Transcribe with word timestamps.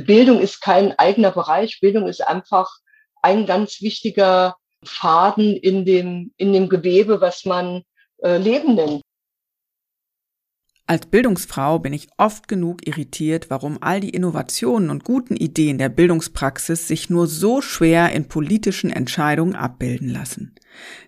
Bildung 0.00 0.40
ist 0.40 0.60
kein 0.60 0.98
eigener 0.98 1.30
Bereich. 1.30 1.80
Bildung 1.80 2.08
ist 2.08 2.26
einfach 2.26 2.68
ein 3.22 3.46
ganz 3.46 3.80
wichtiger 3.80 4.56
Faden 4.84 5.56
in 5.56 5.84
dem, 5.84 6.32
in 6.36 6.52
dem 6.52 6.68
Gewebe, 6.68 7.20
was 7.20 7.44
man 7.44 7.82
äh, 8.22 8.38
Leben 8.38 8.74
nennt. 8.74 9.02
Als 10.90 11.04
Bildungsfrau 11.04 11.80
bin 11.80 11.92
ich 11.92 12.08
oft 12.16 12.48
genug 12.48 12.86
irritiert, 12.86 13.50
warum 13.50 13.76
all 13.82 14.00
die 14.00 14.08
Innovationen 14.08 14.88
und 14.88 15.04
guten 15.04 15.36
Ideen 15.36 15.76
der 15.76 15.90
Bildungspraxis 15.90 16.88
sich 16.88 17.10
nur 17.10 17.26
so 17.26 17.60
schwer 17.60 18.12
in 18.12 18.26
politischen 18.26 18.88
Entscheidungen 18.88 19.54
abbilden 19.54 20.08
lassen. 20.08 20.54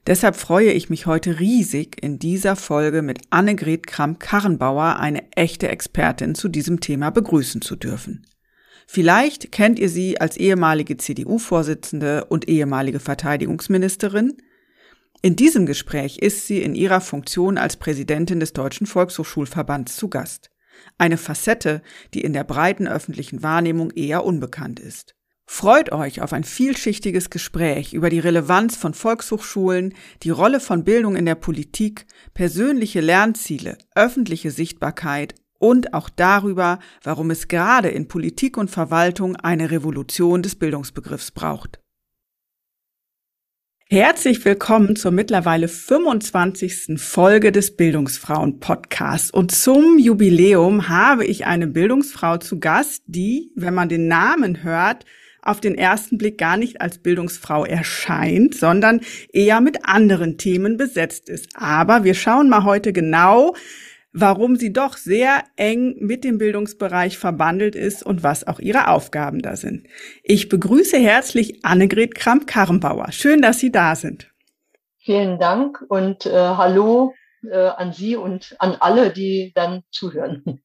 Deshalb 0.06 0.36
freue 0.36 0.72
ich 0.72 0.90
mich 0.90 1.06
heute 1.06 1.40
riesig, 1.40 1.96
in 2.02 2.18
dieser 2.18 2.56
Folge 2.56 3.00
mit 3.00 3.20
Annegret 3.30 3.86
Kramp-Karrenbauer 3.86 4.96
eine 4.96 5.32
echte 5.32 5.68
Expertin 5.68 6.34
zu 6.34 6.48
diesem 6.48 6.80
Thema 6.80 7.08
begrüßen 7.08 7.62
zu 7.62 7.74
dürfen. 7.74 8.26
Vielleicht 8.92 9.52
kennt 9.52 9.78
ihr 9.78 9.88
sie 9.88 10.20
als 10.20 10.36
ehemalige 10.36 10.96
CDU-Vorsitzende 10.96 12.24
und 12.24 12.48
ehemalige 12.48 12.98
Verteidigungsministerin. 12.98 14.36
In 15.22 15.36
diesem 15.36 15.64
Gespräch 15.64 16.18
ist 16.18 16.48
sie 16.48 16.60
in 16.60 16.74
ihrer 16.74 17.00
Funktion 17.00 17.56
als 17.56 17.76
Präsidentin 17.76 18.40
des 18.40 18.52
Deutschen 18.52 18.88
Volkshochschulverbands 18.88 19.94
zu 19.94 20.08
Gast. 20.08 20.50
Eine 20.98 21.18
Facette, 21.18 21.82
die 22.14 22.22
in 22.22 22.32
der 22.32 22.42
breiten 22.42 22.88
öffentlichen 22.88 23.44
Wahrnehmung 23.44 23.92
eher 23.92 24.24
unbekannt 24.24 24.80
ist. 24.80 25.14
Freut 25.46 25.92
euch 25.92 26.20
auf 26.20 26.32
ein 26.32 26.42
vielschichtiges 26.42 27.30
Gespräch 27.30 27.92
über 27.92 28.10
die 28.10 28.18
Relevanz 28.18 28.76
von 28.76 28.94
Volkshochschulen, 28.94 29.94
die 30.24 30.30
Rolle 30.30 30.58
von 30.58 30.82
Bildung 30.82 31.14
in 31.14 31.26
der 31.26 31.36
Politik, 31.36 32.06
persönliche 32.34 33.00
Lernziele, 33.00 33.78
öffentliche 33.94 34.50
Sichtbarkeit 34.50 35.36
und 35.60 35.94
auch 35.94 36.08
darüber, 36.08 36.80
warum 37.04 37.30
es 37.30 37.46
gerade 37.46 37.88
in 37.88 38.08
Politik 38.08 38.56
und 38.56 38.70
Verwaltung 38.70 39.36
eine 39.36 39.70
Revolution 39.70 40.42
des 40.42 40.56
Bildungsbegriffs 40.56 41.30
braucht. 41.30 41.78
Herzlich 43.88 44.44
willkommen 44.44 44.94
zur 44.94 45.10
mittlerweile 45.10 45.66
25. 45.68 47.00
Folge 47.00 47.52
des 47.52 47.76
Bildungsfrauen 47.76 48.60
Podcasts. 48.60 49.32
Und 49.32 49.50
zum 49.52 49.98
Jubiläum 49.98 50.88
habe 50.88 51.24
ich 51.24 51.44
eine 51.44 51.66
Bildungsfrau 51.66 52.38
zu 52.38 52.60
Gast, 52.60 53.02
die, 53.06 53.50
wenn 53.56 53.74
man 53.74 53.88
den 53.88 54.06
Namen 54.06 54.62
hört, 54.62 55.04
auf 55.42 55.60
den 55.60 55.76
ersten 55.76 56.18
Blick 56.18 56.38
gar 56.38 56.56
nicht 56.56 56.80
als 56.80 56.98
Bildungsfrau 56.98 57.64
erscheint, 57.64 58.54
sondern 58.54 59.00
eher 59.32 59.60
mit 59.60 59.84
anderen 59.84 60.38
Themen 60.38 60.76
besetzt 60.76 61.28
ist. 61.28 61.48
Aber 61.54 62.04
wir 62.04 62.14
schauen 62.14 62.48
mal 62.48 62.64
heute 62.64 62.92
genau, 62.92 63.56
warum 64.12 64.56
sie 64.56 64.72
doch 64.72 64.96
sehr 64.96 65.44
eng 65.56 65.96
mit 66.00 66.24
dem 66.24 66.38
Bildungsbereich 66.38 67.18
verbandelt 67.18 67.74
ist 67.74 68.04
und 68.04 68.22
was 68.22 68.46
auch 68.46 68.58
ihre 68.58 68.88
Aufgaben 68.88 69.40
da 69.40 69.56
sind. 69.56 69.86
Ich 70.22 70.48
begrüße 70.48 70.98
herzlich 70.98 71.64
Annegret 71.64 72.14
Kramp-Karrenbauer. 72.14 73.12
Schön, 73.12 73.42
dass 73.42 73.60
Sie 73.60 73.70
da 73.70 73.94
sind. 73.94 74.30
Vielen 74.98 75.38
Dank 75.38 75.84
und 75.88 76.26
äh, 76.26 76.32
hallo 76.32 77.14
äh, 77.50 77.56
an 77.56 77.92
Sie 77.92 78.16
und 78.16 78.54
an 78.58 78.76
alle, 78.80 79.12
die 79.12 79.52
dann 79.54 79.82
zuhören. 79.90 80.60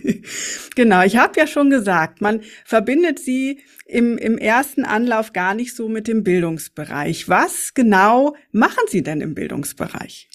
genau, 0.76 1.02
ich 1.02 1.16
habe 1.16 1.38
ja 1.38 1.46
schon 1.46 1.70
gesagt, 1.70 2.20
man 2.20 2.42
verbindet 2.64 3.18
Sie 3.18 3.62
im, 3.86 4.18
im 4.18 4.38
ersten 4.38 4.84
Anlauf 4.84 5.32
gar 5.32 5.54
nicht 5.54 5.74
so 5.74 5.88
mit 5.88 6.08
dem 6.08 6.22
Bildungsbereich. 6.22 7.28
Was 7.28 7.74
genau 7.74 8.34
machen 8.50 8.84
Sie 8.88 9.02
denn 9.02 9.20
im 9.20 9.34
Bildungsbereich? 9.34 10.28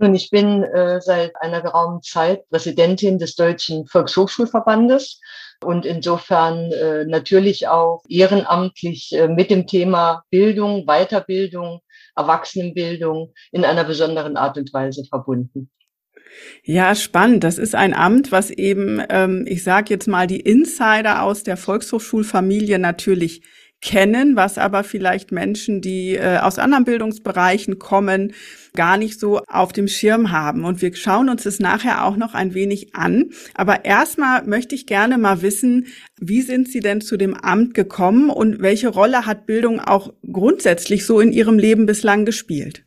Nun, 0.00 0.14
ich 0.14 0.30
bin 0.30 0.62
äh, 0.62 0.98
seit 1.02 1.32
einer 1.42 1.60
geraumen 1.60 2.00
Zeit 2.00 2.48
Präsidentin 2.48 3.18
des 3.18 3.36
Deutschen 3.36 3.86
Volkshochschulverbandes 3.86 5.20
und 5.62 5.84
insofern 5.84 6.72
äh, 6.72 7.04
natürlich 7.04 7.68
auch 7.68 8.02
ehrenamtlich 8.08 9.12
äh, 9.12 9.28
mit 9.28 9.50
dem 9.50 9.66
Thema 9.66 10.24
Bildung, 10.30 10.86
Weiterbildung, 10.86 11.80
Erwachsenenbildung 12.16 13.34
in 13.52 13.66
einer 13.66 13.84
besonderen 13.84 14.38
Art 14.38 14.56
und 14.56 14.72
Weise 14.72 15.04
verbunden. 15.04 15.70
Ja, 16.62 16.94
spannend. 16.94 17.44
Das 17.44 17.58
ist 17.58 17.74
ein 17.74 17.92
Amt, 17.92 18.32
was 18.32 18.50
eben, 18.50 19.02
ähm, 19.10 19.44
ich 19.46 19.62
sage 19.62 19.90
jetzt 19.90 20.08
mal, 20.08 20.26
die 20.26 20.40
Insider 20.40 21.22
aus 21.22 21.42
der 21.42 21.58
Volkshochschulfamilie 21.58 22.78
natürlich 22.78 23.42
kennen, 23.80 24.36
was 24.36 24.58
aber 24.58 24.84
vielleicht 24.84 25.32
Menschen, 25.32 25.80
die 25.80 26.14
äh, 26.14 26.38
aus 26.38 26.58
anderen 26.58 26.84
Bildungsbereichen 26.84 27.78
kommen, 27.78 28.34
gar 28.74 28.98
nicht 28.98 29.18
so 29.18 29.40
auf 29.46 29.72
dem 29.72 29.88
Schirm 29.88 30.30
haben. 30.30 30.64
Und 30.64 30.82
wir 30.82 30.94
schauen 30.94 31.28
uns 31.28 31.44
das 31.44 31.60
nachher 31.60 32.04
auch 32.04 32.16
noch 32.16 32.34
ein 32.34 32.54
wenig 32.54 32.94
an. 32.94 33.30
Aber 33.54 33.84
erstmal 33.84 34.44
möchte 34.44 34.74
ich 34.74 34.86
gerne 34.86 35.18
mal 35.18 35.42
wissen, 35.42 35.86
wie 36.18 36.42
sind 36.42 36.68
Sie 36.68 36.80
denn 36.80 37.00
zu 37.00 37.16
dem 37.16 37.34
Amt 37.34 37.74
gekommen 37.74 38.30
und 38.30 38.60
welche 38.60 38.88
Rolle 38.88 39.26
hat 39.26 39.46
Bildung 39.46 39.80
auch 39.80 40.12
grundsätzlich 40.30 41.06
so 41.06 41.20
in 41.20 41.32
Ihrem 41.32 41.58
Leben 41.58 41.86
bislang 41.86 42.24
gespielt? 42.24 42.84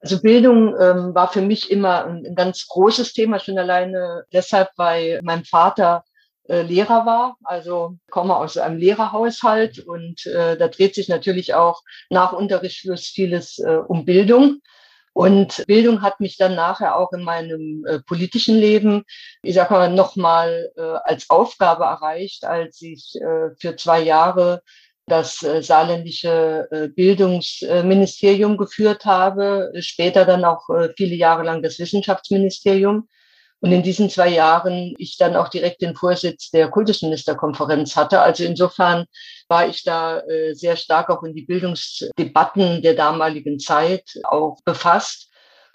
Also 0.00 0.20
Bildung 0.22 0.68
ähm, 0.80 1.14
war 1.14 1.32
für 1.32 1.42
mich 1.42 1.70
immer 1.70 2.06
ein, 2.06 2.24
ein 2.26 2.34
ganz 2.34 2.66
großes 2.68 3.12
Thema, 3.12 3.40
schon 3.40 3.58
alleine 3.58 4.24
deshalb, 4.32 4.68
weil 4.76 5.20
mein 5.22 5.44
Vater 5.44 6.04
äh, 6.48 6.62
Lehrer 6.62 7.06
war, 7.06 7.36
also 7.44 7.96
komme 8.10 8.36
aus 8.36 8.56
einem 8.56 8.78
Lehrerhaushalt 8.78 9.78
und 9.80 10.26
äh, 10.26 10.56
da 10.56 10.68
dreht 10.68 10.94
sich 10.94 11.08
natürlich 11.08 11.54
auch 11.54 11.82
nach 12.10 12.32
Unterrichtsschluss 12.32 13.06
vieles 13.06 13.58
äh, 13.58 13.78
um 13.86 14.04
Bildung. 14.04 14.60
Und 15.12 15.64
Bildung 15.66 16.02
hat 16.02 16.20
mich 16.20 16.36
dann 16.36 16.54
nachher 16.54 16.96
auch 16.96 17.10
in 17.14 17.22
meinem 17.22 17.86
äh, 17.86 18.00
politischen 18.00 18.56
Leben, 18.58 19.04
ich 19.42 19.54
sag 19.54 19.70
mal, 19.70 19.90
nochmal 19.90 20.70
äh, 20.76 20.82
als 20.82 21.30
Aufgabe 21.30 21.84
erreicht, 21.84 22.44
als 22.44 22.82
ich 22.82 23.14
äh, 23.14 23.54
für 23.58 23.76
zwei 23.76 24.02
Jahre 24.02 24.60
das 25.06 25.42
äh, 25.42 25.62
saarländische 25.62 26.68
äh, 26.70 26.88
Bildungsministerium 26.88 28.58
geführt 28.58 29.06
habe, 29.06 29.72
später 29.78 30.26
dann 30.26 30.44
auch 30.44 30.68
viele 30.98 31.14
Jahre 31.14 31.44
lang 31.44 31.62
das 31.62 31.78
Wissenschaftsministerium. 31.78 33.08
Und 33.60 33.72
in 33.72 33.82
diesen 33.82 34.10
zwei 34.10 34.28
Jahren 34.28 34.94
ich 34.98 35.16
dann 35.16 35.34
auch 35.34 35.48
direkt 35.48 35.80
den 35.80 35.96
Vorsitz 35.96 36.50
der 36.50 36.68
Kultusministerkonferenz 36.68 37.96
hatte. 37.96 38.20
Also 38.20 38.44
insofern 38.44 39.06
war 39.48 39.66
ich 39.66 39.82
da 39.82 40.20
äh, 40.20 40.54
sehr 40.54 40.76
stark 40.76 41.08
auch 41.08 41.22
in 41.22 41.34
die 41.34 41.46
Bildungsdebatten 41.46 42.82
der 42.82 42.94
damaligen 42.94 43.58
Zeit 43.58 44.04
auch 44.24 44.58
befasst. 44.64 45.30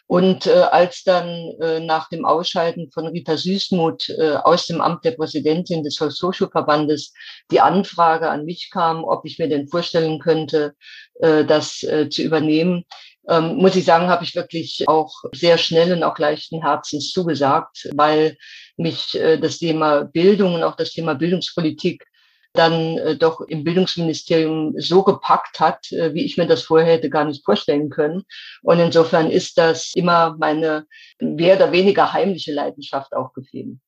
Und 0.06 0.46
äh, 0.46 0.52
als 0.52 1.04
dann 1.04 1.54
äh, 1.62 1.80
nach 1.80 2.10
dem 2.10 2.26
Ausscheiden 2.26 2.92
von 2.92 3.08
Rita 3.08 3.38
Süßmuth 3.38 4.14
aus 4.44 4.68
dem 4.68 4.82
Amt 4.82 5.04
der 5.06 5.12
Präsidentin 5.12 5.84
des 5.84 5.98
Volkshochschulverbandes 5.98 7.14
die 7.50 7.62
Anfrage 7.62 8.30
an 8.30 8.46
mich 8.46 8.70
kam, 8.72 9.04
ob 9.06 9.26
ich 9.26 9.40
mir 9.40 9.50
denn 9.50 9.68
vorstellen 9.68 10.20
könnte, 10.20 10.76
das 11.20 11.78
zu 11.78 12.24
übernehmen, 12.24 12.84
ähm, 13.28 13.56
muss 13.58 13.76
ich 13.76 13.86
sagen, 13.86 14.08
habe 14.08 14.24
ich 14.24 14.36
wirklich 14.36 14.86
auch 14.88 15.24
sehr 15.34 15.58
schnell 15.58 15.94
und 15.94 16.04
auch 16.04 16.18
leichten 16.18 16.62
Herzens 16.62 17.12
zugesagt, 17.12 17.90
weil 17.94 18.38
mich 18.78 19.20
äh, 19.20 19.38
das 19.38 19.60
Thema 19.60 20.04
Bildung 20.06 20.56
und 20.56 20.64
auch 20.64 20.76
das 20.76 20.92
Thema 20.92 21.14
Bildungspolitik 21.14 22.06
dann 22.54 22.98
äh, 22.98 23.18
doch 23.18 23.42
im 23.42 23.64
Bildungsministerium 23.64 24.74
so 24.78 25.04
gepackt 25.04 25.60
hat, 25.60 25.92
äh, 25.92 26.14
wie 26.14 26.26
ich 26.26 26.38
mir 26.38 26.48
das 26.48 26.64
vorher 26.64 26.94
hätte 26.94 27.10
gar 27.10 27.26
nicht 27.26 27.46
vorstellen 27.46 27.90
können. 27.90 28.24
Und 28.62 28.80
insofern 28.80 29.30
ist 29.30 29.58
das 29.58 29.92
immer 29.96 30.36
meine 30.38 30.86
mehr 31.20 31.56
oder 31.56 31.72
weniger 31.72 32.12
heimliche 32.14 32.54
Leidenschaft 32.54 33.14
auch 33.14 33.34
geblieben. 33.34 33.82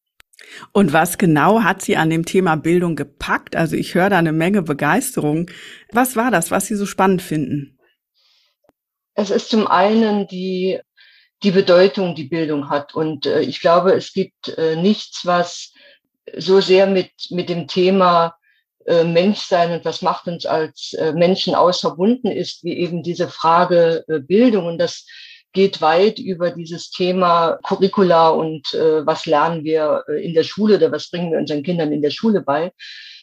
Und 0.71 0.93
was 0.93 1.17
genau 1.17 1.61
hat 1.61 1.81
Sie 1.81 1.95
an 1.95 2.09
dem 2.09 2.25
Thema 2.25 2.55
Bildung 2.55 2.95
gepackt? 2.95 3.55
Also 3.55 3.75
ich 3.75 3.95
höre 3.95 4.09
da 4.09 4.17
eine 4.17 4.33
Menge 4.33 4.61
Begeisterung. 4.61 5.49
Was 5.91 6.15
war 6.15 6.31
das, 6.31 6.51
was 6.51 6.67
Sie 6.67 6.75
so 6.75 6.85
spannend 6.85 7.21
finden? 7.21 7.72
Es 9.15 9.29
ist 9.29 9.49
zum 9.49 9.67
einen 9.67 10.27
die, 10.27 10.79
die 11.43 11.51
Bedeutung, 11.51 12.15
die 12.15 12.23
Bildung 12.25 12.69
hat. 12.69 12.95
Und 12.95 13.25
äh, 13.25 13.41
ich 13.41 13.59
glaube, 13.59 13.93
es 13.93 14.13
gibt 14.13 14.49
äh, 14.57 14.75
nichts, 14.75 15.25
was 15.25 15.73
so 16.37 16.61
sehr 16.61 16.87
mit, 16.87 17.11
mit 17.29 17.49
dem 17.49 17.67
Thema 17.67 18.35
äh, 18.85 19.03
Menschsein 19.03 19.71
und 19.71 19.85
was 19.85 20.01
macht 20.01 20.27
uns 20.27 20.45
als 20.45 20.93
äh, 20.93 21.13
Menschen 21.13 21.55
aus 21.55 21.81
verbunden 21.81 22.27
ist, 22.27 22.63
wie 22.63 22.77
eben 22.77 23.03
diese 23.03 23.27
Frage 23.29 24.03
äh, 24.07 24.19
Bildung. 24.19 24.65
Und 24.65 24.77
das 24.77 25.05
geht 25.53 25.81
weit 25.81 26.19
über 26.19 26.51
dieses 26.51 26.89
Thema 26.89 27.59
Curricula 27.63 28.29
und 28.29 28.73
äh, 28.73 29.05
was 29.05 29.25
lernen 29.25 29.63
wir 29.63 30.03
äh, 30.07 30.25
in 30.25 30.33
der 30.33 30.43
Schule 30.43 30.75
oder 30.75 30.91
was 30.91 31.09
bringen 31.09 31.31
wir 31.31 31.39
unseren 31.39 31.63
Kindern 31.63 31.91
in 31.91 32.01
der 32.01 32.09
Schule 32.09 32.41
bei, 32.41 32.71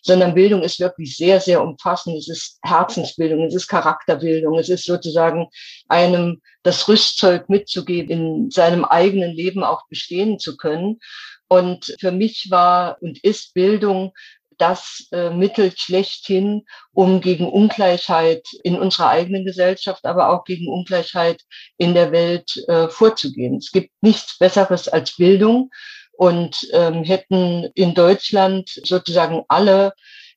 sondern 0.02 0.34
Bildung 0.34 0.62
ist 0.62 0.80
wirklich 0.80 1.16
sehr, 1.16 1.40
sehr 1.40 1.62
umfassend. 1.62 2.16
Es 2.16 2.28
ist 2.28 2.58
Herzensbildung, 2.62 3.44
es 3.44 3.54
ist 3.54 3.68
Charakterbildung, 3.68 4.58
es 4.58 4.68
ist 4.68 4.84
sozusagen 4.84 5.48
einem 5.88 6.40
das 6.62 6.88
Rüstzeug 6.88 7.48
mitzugeben, 7.48 8.10
in 8.10 8.50
seinem 8.50 8.84
eigenen 8.84 9.32
Leben 9.32 9.64
auch 9.64 9.86
bestehen 9.88 10.38
zu 10.38 10.56
können. 10.56 11.00
Und 11.48 11.96
für 11.98 12.12
mich 12.12 12.48
war 12.50 12.98
und 13.00 13.22
ist 13.24 13.54
Bildung 13.54 14.12
das 14.60 15.08
äh, 15.12 15.30
Mittel 15.30 15.72
schlechthin, 15.74 16.66
um 16.92 17.20
gegen 17.20 17.48
Ungleichheit 17.48 18.46
in 18.62 18.78
unserer 18.78 19.08
eigenen 19.08 19.44
Gesellschaft, 19.44 20.04
aber 20.04 20.28
auch 20.30 20.44
gegen 20.44 20.68
Ungleichheit 20.68 21.42
in 21.78 21.94
der 21.94 22.12
Welt 22.12 22.62
äh, 22.68 22.88
vorzugehen. 22.88 23.56
Es 23.56 23.72
gibt 23.72 23.90
nichts 24.02 24.38
Besseres 24.38 24.86
als 24.86 25.16
Bildung 25.16 25.70
und 26.20 26.68
ähm, 26.74 27.02
hätten 27.02 27.70
in 27.74 27.94
Deutschland 27.94 28.68
sozusagen 28.84 29.42
alle 29.48 29.94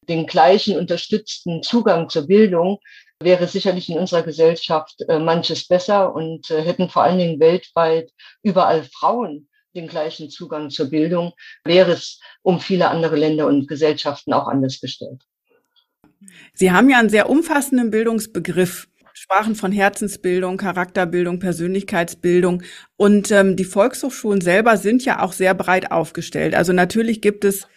den 0.08 0.28
gleichen 0.28 0.78
unterstützten 0.78 1.62
Zugang 1.62 2.08
zur 2.08 2.26
Bildung, 2.26 2.80
wäre 3.20 3.50
sicherlich 3.50 3.90
in 3.90 3.98
unserer 3.98 4.24
Gesellschaft 4.24 4.96
äh, 5.10 5.20
manches 5.20 5.68
besser 5.68 6.16
und 6.16 6.50
äh, 6.52 6.62
hätten 6.62 6.88
vor 6.88 7.04
allen 7.04 7.18
Dingen 7.18 7.40
weltweit 7.42 8.12
überall 8.44 8.86
Frauen 8.94 9.50
den 9.76 9.90
gleichen 9.90 10.30
Zugang 10.30 10.70
zur 10.70 10.90
Bildung, 10.90 11.34
wäre 11.66 11.92
es 11.92 12.22
um 12.44 12.62
viele 12.62 12.88
andere 12.88 13.18
Länder 13.18 13.48
und 13.48 13.68
Gesellschaften 13.68 14.32
auch 14.32 14.48
anders 14.48 14.80
gestellt. 14.80 15.22
Sie 16.54 16.72
haben 16.72 16.90
ja 16.90 17.00
einen 17.00 17.10
sehr 17.10 17.30
umfassenden 17.30 17.92
Bildungsbegriff 17.92 18.88
sprachen 19.14 19.56
von 19.56 19.72
Herzensbildung, 19.72 20.58
Charakterbildung, 20.58 21.40
Persönlichkeitsbildung. 21.40 22.64
Und 22.98 23.32
ähm, 23.32 23.56
die 23.56 23.64
Volkshochschulen 23.64 24.42
selber 24.42 24.78
sind 24.78 25.06
ja 25.06 25.22
auch 25.22 25.34
sehr 25.34 25.54
breit 25.54 25.92
aufgestellt. 25.92 26.56
Also 26.56 26.74
natürlich 26.74 27.22
gibt 27.22 27.46
es 27.46 27.68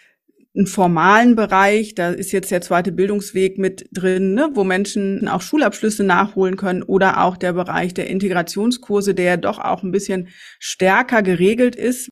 einen 0.56 0.66
formalen 0.66 1.36
Bereich, 1.36 1.94
da 1.94 2.10
ist 2.10 2.32
jetzt 2.32 2.50
der 2.50 2.62
zweite 2.62 2.90
Bildungsweg 2.90 3.58
mit 3.58 3.86
drin, 3.92 4.32
ne, 4.32 4.48
wo 4.54 4.64
Menschen 4.64 5.28
auch 5.28 5.42
Schulabschlüsse 5.42 6.02
nachholen 6.02 6.56
können 6.56 6.82
oder 6.82 7.22
auch 7.22 7.36
der 7.36 7.52
Bereich 7.52 7.92
der 7.92 8.08
Integrationskurse, 8.08 9.14
der 9.14 9.36
doch 9.36 9.58
auch 9.58 9.82
ein 9.82 9.92
bisschen 9.92 10.28
stärker 10.58 11.22
geregelt 11.22 11.76
ist. 11.76 12.08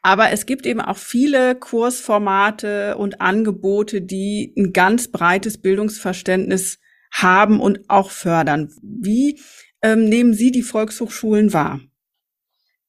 Aber 0.00 0.30
es 0.30 0.46
gibt 0.46 0.66
eben 0.66 0.80
auch 0.80 0.96
viele 0.96 1.54
Kursformate 1.54 2.96
und 2.96 3.20
Angebote, 3.20 4.00
die 4.00 4.54
ein 4.56 4.72
ganz 4.72 5.08
breites 5.12 5.60
Bildungsverständnis 5.60 6.78
haben 7.12 7.60
und 7.60 7.80
auch 7.88 8.10
fördern. 8.10 8.72
Wie 8.82 9.40
ähm, 9.82 10.04
nehmen 10.04 10.34
Sie 10.34 10.50
die 10.50 10.62
Volkshochschulen 10.62 11.52
wahr? 11.52 11.80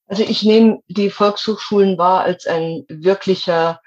Also 0.07 0.23
ich 0.23 0.43
nehme 0.43 0.79
die 0.87 1.09
Volkshochschulen 1.09 1.97
wahr 1.97 2.21
als 2.21 2.45
ein 2.45 2.85
wirklicher 2.87 3.81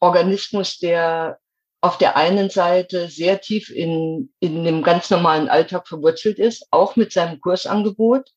Organismus, 0.00 0.78
der 0.78 1.38
auf 1.80 1.98
der 1.98 2.16
einen 2.16 2.48
Seite 2.48 3.08
sehr 3.08 3.40
tief 3.40 3.68
in, 3.68 4.32
in 4.38 4.64
dem 4.64 4.82
ganz 4.82 5.10
normalen 5.10 5.48
Alltag 5.48 5.88
verwurzelt 5.88 6.38
ist, 6.38 6.66
auch 6.70 6.94
mit 6.96 7.12
seinem 7.12 7.40
Kursangebot. 7.40 8.28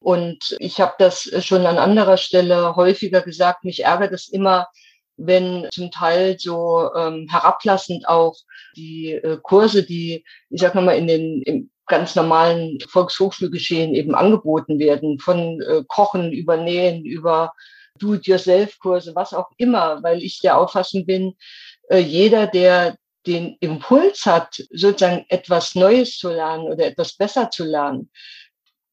Und 0.00 0.56
ich 0.58 0.80
habe 0.80 0.94
das 0.98 1.30
schon 1.44 1.66
an 1.66 1.78
anderer 1.78 2.16
Stelle 2.16 2.74
häufiger 2.74 3.20
gesagt, 3.20 3.64
mich 3.64 3.84
ärgert 3.84 4.12
es 4.12 4.28
immer, 4.28 4.68
wenn 5.16 5.68
zum 5.70 5.90
Teil 5.90 6.36
so 6.38 6.90
ähm, 6.96 7.26
herablassend 7.30 8.08
auch 8.08 8.34
die 8.80 9.12
äh, 9.12 9.38
Kurse, 9.42 9.84
die, 9.84 10.24
ich 10.48 10.60
sag 10.60 10.74
mal, 10.74 10.96
in 10.96 11.06
den 11.06 11.42
im 11.42 11.70
ganz 11.86 12.14
normalen 12.14 12.78
Volkshochschulgeschehen 12.88 13.94
eben 13.94 14.14
angeboten 14.14 14.78
werden, 14.78 15.18
von 15.18 15.60
äh, 15.60 15.82
Kochen 15.88 16.32
über 16.32 16.56
Nähen, 16.56 17.04
über 17.04 17.52
Do-it-yourself-Kurse, 17.98 19.14
was 19.14 19.34
auch 19.34 19.50
immer, 19.58 20.02
weil 20.02 20.22
ich 20.22 20.40
der 20.40 20.56
Auffassung 20.56 21.04
bin, 21.04 21.34
äh, 21.90 21.98
jeder, 21.98 22.46
der 22.46 22.96
den 23.26 23.56
Impuls 23.60 24.24
hat, 24.24 24.62
sozusagen 24.70 25.26
etwas 25.28 25.74
Neues 25.74 26.16
zu 26.16 26.30
lernen 26.30 26.64
oder 26.64 26.86
etwas 26.86 27.16
besser 27.16 27.50
zu 27.50 27.64
lernen, 27.64 28.10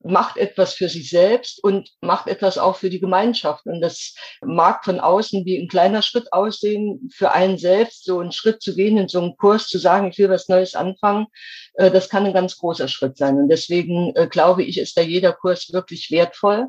macht 0.03 0.38
etwas 0.38 0.73
für 0.73 0.89
sich 0.89 1.09
selbst 1.09 1.63
und 1.63 1.89
macht 2.01 2.27
etwas 2.27 2.57
auch 2.57 2.75
für 2.75 2.89
die 2.89 2.99
Gemeinschaft. 2.99 3.65
Und 3.65 3.81
das 3.81 4.13
mag 4.41 4.85
von 4.85 4.99
außen 4.99 5.44
wie 5.45 5.57
ein 5.57 5.67
kleiner 5.67 6.01
Schritt 6.01 6.31
aussehen, 6.31 7.09
für 7.13 7.31
einen 7.31 7.57
selbst 7.57 8.05
so 8.05 8.19
einen 8.19 8.31
Schritt 8.31 8.61
zu 8.61 8.75
gehen, 8.75 8.97
in 8.97 9.07
so 9.07 9.19
einen 9.19 9.38
Kurs 9.38 9.67
zu 9.67 9.79
sagen, 9.79 10.07
ich 10.07 10.17
will 10.17 10.29
was 10.29 10.49
Neues 10.49 10.75
anfangen. 10.75 11.27
Äh, 11.73 11.91
das 11.91 12.09
kann 12.09 12.25
ein 12.25 12.33
ganz 12.33 12.57
großer 12.57 12.88
Schritt 12.88 13.17
sein. 13.17 13.38
Und 13.38 13.49
deswegen 13.49 14.15
äh, 14.15 14.27
glaube 14.27 14.63
ich, 14.63 14.77
ist 14.77 14.97
da 14.97 15.01
jeder 15.01 15.33
Kurs 15.33 15.73
wirklich 15.73 16.11
wertvoll. 16.11 16.67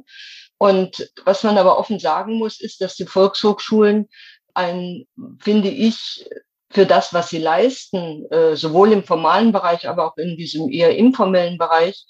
Und 0.56 1.12
was 1.24 1.44
man 1.44 1.56
aber 1.56 1.78
offen 1.78 2.00
sagen 2.00 2.34
muss, 2.34 2.60
ist, 2.60 2.80
dass 2.80 2.96
die 2.96 3.06
Volkshochschulen 3.06 4.08
ein, 4.54 5.06
finde 5.38 5.68
ich, 5.68 6.28
für 6.70 6.84
das, 6.84 7.14
was 7.14 7.30
sie 7.30 7.38
leisten, 7.38 8.30
äh, 8.30 8.54
sowohl 8.54 8.92
im 8.92 9.04
formalen 9.04 9.52
Bereich, 9.52 9.88
aber 9.88 10.06
auch 10.06 10.16
in 10.18 10.36
diesem 10.36 10.70
eher 10.70 10.96
informellen 10.96 11.56
Bereich, 11.56 12.04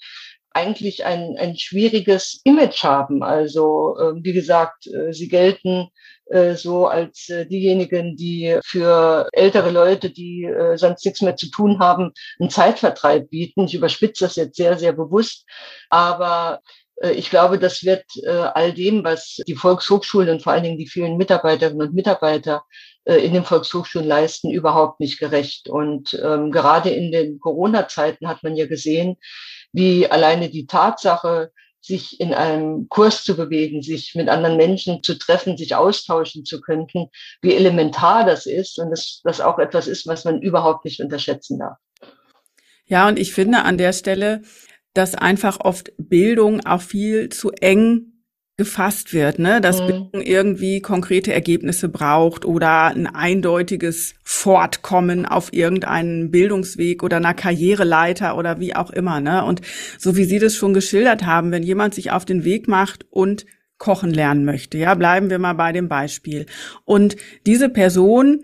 eigentlich 0.51 1.05
ein, 1.05 1.35
ein 1.37 1.57
schwieriges 1.57 2.41
Image 2.43 2.83
haben. 2.83 3.23
Also 3.23 3.97
äh, 3.99 4.13
wie 4.23 4.33
gesagt, 4.33 4.87
äh, 4.87 5.13
sie 5.13 5.27
gelten 5.27 5.89
äh, 6.29 6.55
so 6.55 6.85
als 6.85 7.29
äh, 7.29 7.47
diejenigen, 7.47 8.15
die 8.15 8.59
für 8.63 9.27
ältere 9.31 9.71
Leute, 9.71 10.11
die 10.11 10.43
äh, 10.43 10.77
sonst 10.77 11.03
nichts 11.03 11.21
mehr 11.21 11.35
zu 11.35 11.49
tun 11.49 11.79
haben, 11.79 12.11
einen 12.39 12.51
Zeitvertreib 12.51 13.31
bieten. 13.31 13.65
Ich 13.65 13.73
überspitze 13.73 14.25
das 14.25 14.35
jetzt 14.35 14.55
sehr, 14.55 14.77
sehr 14.77 14.93
bewusst. 14.93 15.45
Aber 15.89 16.61
äh, 17.01 17.11
ich 17.13 17.31
glaube, 17.31 17.57
das 17.57 17.83
wird 17.83 18.03
all 18.27 18.73
dem, 18.73 19.03
was 19.03 19.37
die 19.47 19.55
Volkshochschulen 19.55 20.29
und 20.29 20.43
vor 20.43 20.53
allen 20.53 20.63
Dingen 20.63 20.77
die 20.77 20.87
vielen 20.87 21.17
Mitarbeiterinnen 21.17 21.81
und 21.81 21.95
Mitarbeiter 21.95 22.63
in 23.05 23.33
den 23.33 23.45
Volkshochschulen 23.45 24.07
leisten, 24.07 24.51
überhaupt 24.51 24.99
nicht 24.99 25.17
gerecht. 25.17 25.67
Und 25.67 26.13
ähm, 26.23 26.51
gerade 26.51 26.91
in 26.91 27.11
den 27.11 27.39
Corona-Zeiten 27.39 28.27
hat 28.27 28.43
man 28.43 28.55
ja 28.55 28.67
gesehen, 28.67 29.15
wie 29.71 30.07
alleine 30.07 30.49
die 30.49 30.65
Tatsache, 30.65 31.51
sich 31.81 32.19
in 32.19 32.33
einem 32.33 32.89
Kurs 32.89 33.23
zu 33.23 33.37
bewegen, 33.37 33.81
sich 33.81 34.13
mit 34.15 34.27
anderen 34.27 34.57
Menschen 34.57 35.01
zu 35.01 35.17
treffen, 35.17 35.57
sich 35.57 35.75
austauschen 35.75 36.43
zu 36.43 36.59
können, 36.59 36.87
wie 37.41 37.53
elementar 37.53 38.25
das 38.25 38.45
ist 38.45 38.79
und 38.79 38.89
dass 38.91 39.21
das 39.23 39.39
auch 39.39 39.59
etwas 39.59 39.87
ist, 39.87 40.05
was 40.05 40.25
man 40.25 40.41
überhaupt 40.41 40.83
nicht 40.83 40.99
unterschätzen 40.99 41.59
darf. 41.59 41.77
Ja, 42.85 43.07
und 43.07 43.17
ich 43.17 43.33
finde 43.33 43.63
an 43.63 43.77
der 43.77 43.93
Stelle, 43.93 44.41
dass 44.93 45.15
einfach 45.15 45.59
oft 45.61 45.91
Bildung 45.97 46.65
auch 46.65 46.81
viel 46.81 47.29
zu 47.29 47.51
eng 47.51 48.18
gefasst 48.59 49.13
wird, 49.13 49.39
ne? 49.39 49.61
dass 49.61 49.81
mhm. 49.81 49.87
Bildung 49.87 50.21
irgendwie 50.21 50.81
konkrete 50.81 51.33
Ergebnisse 51.33 51.87
braucht 51.87 52.43
oder 52.43 52.87
ein 52.87 53.07
eindeutiges 53.07 54.15
Fortkommen 54.21 55.25
auf 55.25 55.53
irgendeinen 55.53 56.29
Bildungsweg 56.29 57.01
oder 57.01 57.17
einer 57.17 57.33
Karriereleiter 57.33 58.37
oder 58.37 58.59
wie 58.59 58.75
auch 58.75 58.91
immer. 58.91 59.21
Ne? 59.21 59.45
Und 59.45 59.61
so 59.97 60.17
wie 60.17 60.25
Sie 60.25 60.39
das 60.39 60.55
schon 60.55 60.73
geschildert 60.73 61.25
haben, 61.25 61.51
wenn 61.51 61.63
jemand 61.63 61.95
sich 61.95 62.11
auf 62.11 62.25
den 62.25 62.43
Weg 62.43 62.67
macht 62.67 63.05
und 63.09 63.45
kochen 63.77 64.11
lernen 64.13 64.43
möchte, 64.43 64.77
ja, 64.77 64.93
bleiben 64.93 65.29
wir 65.29 65.39
mal 65.39 65.53
bei 65.53 65.71
dem 65.71 65.87
Beispiel. 65.87 66.45
Und 66.83 67.15
diese 67.45 67.69
Person 67.69 68.41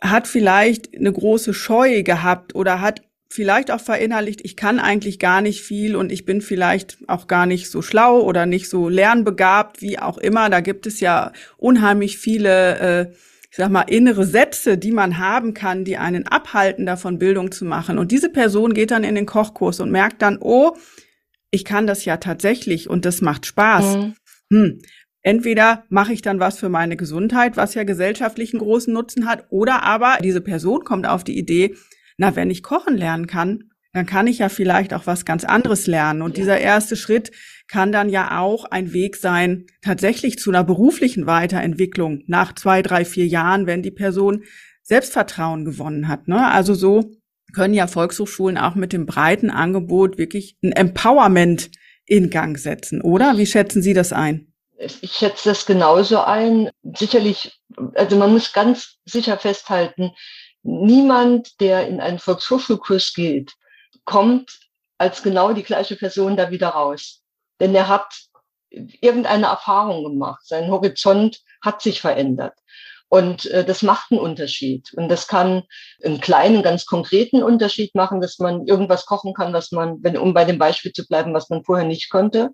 hat 0.00 0.26
vielleicht 0.26 0.96
eine 0.96 1.12
große 1.12 1.52
Scheu 1.52 2.02
gehabt 2.02 2.54
oder 2.54 2.80
hat 2.80 3.02
vielleicht 3.30 3.70
auch 3.70 3.80
verinnerlicht, 3.80 4.40
ich 4.44 4.56
kann 4.56 4.80
eigentlich 4.80 5.20
gar 5.20 5.40
nicht 5.40 5.62
viel 5.62 5.94
und 5.94 6.10
ich 6.10 6.24
bin 6.24 6.40
vielleicht 6.40 6.98
auch 7.06 7.28
gar 7.28 7.46
nicht 7.46 7.70
so 7.70 7.80
schlau 7.80 8.20
oder 8.20 8.44
nicht 8.44 8.68
so 8.68 8.88
lernbegabt, 8.88 9.80
wie 9.80 10.00
auch 10.00 10.18
immer. 10.18 10.50
Da 10.50 10.60
gibt 10.60 10.86
es 10.86 10.98
ja 10.98 11.32
unheimlich 11.56 12.18
viele, 12.18 12.78
äh, 12.78 13.12
ich 13.48 13.56
sag 13.56 13.70
mal, 13.70 13.82
innere 13.82 14.26
Sätze, 14.26 14.78
die 14.78 14.90
man 14.90 15.18
haben 15.18 15.54
kann, 15.54 15.84
die 15.84 15.96
einen 15.96 16.26
abhalten, 16.26 16.86
davon 16.86 17.18
Bildung 17.18 17.52
zu 17.52 17.64
machen. 17.64 17.98
Und 17.98 18.10
diese 18.10 18.30
Person 18.30 18.74
geht 18.74 18.90
dann 18.90 19.04
in 19.04 19.14
den 19.14 19.26
Kochkurs 19.26 19.78
und 19.78 19.92
merkt 19.92 20.22
dann, 20.22 20.38
oh, 20.40 20.76
ich 21.52 21.64
kann 21.64 21.86
das 21.86 22.04
ja 22.04 22.16
tatsächlich 22.16 22.90
und 22.90 23.04
das 23.04 23.20
macht 23.20 23.46
Spaß. 23.46 23.96
Mhm. 23.96 24.14
Hm. 24.52 24.82
Entweder 25.22 25.84
mache 25.88 26.12
ich 26.12 26.22
dann 26.22 26.40
was 26.40 26.58
für 26.58 26.68
meine 26.68 26.96
Gesundheit, 26.96 27.56
was 27.56 27.74
ja 27.74 27.84
gesellschaftlichen 27.84 28.58
großen 28.58 28.92
Nutzen 28.92 29.28
hat, 29.28 29.46
oder 29.50 29.82
aber 29.82 30.18
diese 30.22 30.40
Person 30.40 30.82
kommt 30.82 31.06
auf 31.06 31.24
die 31.24 31.38
Idee, 31.38 31.76
na, 32.20 32.36
wenn 32.36 32.50
ich 32.50 32.62
kochen 32.62 32.98
lernen 32.98 33.26
kann, 33.26 33.70
dann 33.94 34.04
kann 34.04 34.26
ich 34.26 34.40
ja 34.40 34.50
vielleicht 34.50 34.92
auch 34.92 35.06
was 35.06 35.24
ganz 35.24 35.42
anderes 35.42 35.86
lernen. 35.86 36.20
Und 36.20 36.36
dieser 36.36 36.58
erste 36.58 36.94
Schritt 36.94 37.32
kann 37.66 37.92
dann 37.92 38.10
ja 38.10 38.38
auch 38.38 38.66
ein 38.66 38.92
Weg 38.92 39.16
sein, 39.16 39.64
tatsächlich 39.80 40.38
zu 40.38 40.50
einer 40.50 40.62
beruflichen 40.62 41.26
Weiterentwicklung 41.26 42.22
nach 42.26 42.54
zwei, 42.54 42.82
drei, 42.82 43.06
vier 43.06 43.26
Jahren, 43.26 43.66
wenn 43.66 43.82
die 43.82 43.90
Person 43.90 44.44
Selbstvertrauen 44.82 45.64
gewonnen 45.64 46.08
hat. 46.08 46.28
Ne? 46.28 46.46
Also 46.46 46.74
so 46.74 47.10
können 47.54 47.72
ja 47.72 47.86
Volkshochschulen 47.86 48.58
auch 48.58 48.74
mit 48.74 48.92
dem 48.92 49.06
breiten 49.06 49.48
Angebot 49.48 50.18
wirklich 50.18 50.58
ein 50.62 50.72
Empowerment 50.72 51.70
in 52.04 52.28
Gang 52.28 52.58
setzen, 52.58 53.00
oder? 53.00 53.38
Wie 53.38 53.46
schätzen 53.46 53.80
Sie 53.80 53.94
das 53.94 54.12
ein? 54.12 54.52
Ich 55.00 55.12
schätze 55.12 55.48
das 55.48 55.64
genauso 55.64 56.20
ein. 56.20 56.68
Sicherlich, 56.96 57.58
also 57.94 58.16
man 58.16 58.32
muss 58.32 58.52
ganz 58.52 58.98
sicher 59.06 59.38
festhalten, 59.38 60.12
niemand, 60.62 61.60
der 61.60 61.88
in 61.88 62.00
einen 62.00 62.18
Volkshochschulkurs 62.18 63.14
geht, 63.14 63.54
kommt 64.04 64.58
als 64.98 65.22
genau 65.22 65.52
die 65.52 65.62
gleiche 65.62 65.96
Person 65.96 66.36
da 66.36 66.50
wieder 66.50 66.68
raus. 66.68 67.22
Denn 67.60 67.74
er 67.74 67.88
hat 67.88 68.12
irgendeine 68.70 69.46
Erfahrung 69.46 70.04
gemacht. 70.04 70.46
Sein 70.46 70.70
Horizont 70.70 71.42
hat 71.60 71.82
sich 71.82 72.00
verändert. 72.00 72.54
Und 73.10 73.46
äh, 73.46 73.64
das 73.64 73.82
macht 73.82 74.12
einen 74.12 74.20
Unterschied. 74.20 74.94
Und 74.94 75.08
das 75.08 75.26
kann 75.26 75.64
einen 76.02 76.20
kleinen, 76.20 76.62
ganz 76.62 76.86
konkreten 76.86 77.42
Unterschied 77.42 77.94
machen, 77.96 78.20
dass 78.20 78.38
man 78.38 78.66
irgendwas 78.66 79.04
kochen 79.04 79.34
kann, 79.34 79.52
was 79.52 79.72
man, 79.72 79.98
wenn, 80.02 80.16
um 80.16 80.32
bei 80.32 80.44
dem 80.44 80.58
Beispiel 80.58 80.92
zu 80.92 81.06
bleiben, 81.06 81.34
was 81.34 81.50
man 81.50 81.64
vorher 81.64 81.86
nicht 81.86 82.08
konnte. 82.08 82.50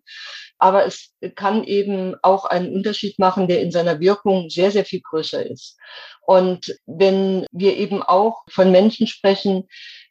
Aber 0.58 0.86
es 0.86 1.12
kann 1.34 1.62
eben 1.62 2.14
auch 2.22 2.46
einen 2.46 2.74
Unterschied 2.74 3.18
machen, 3.18 3.48
der 3.48 3.60
in 3.60 3.70
seiner 3.70 4.00
Wirkung 4.00 4.48
sehr, 4.48 4.70
sehr 4.70 4.86
viel 4.86 5.02
größer 5.02 5.44
ist. 5.44 5.76
Und 6.22 6.74
wenn 6.86 7.44
wir 7.52 7.76
eben 7.76 8.02
auch 8.02 8.44
von 8.48 8.72
Menschen 8.72 9.06
sprechen, 9.06 9.68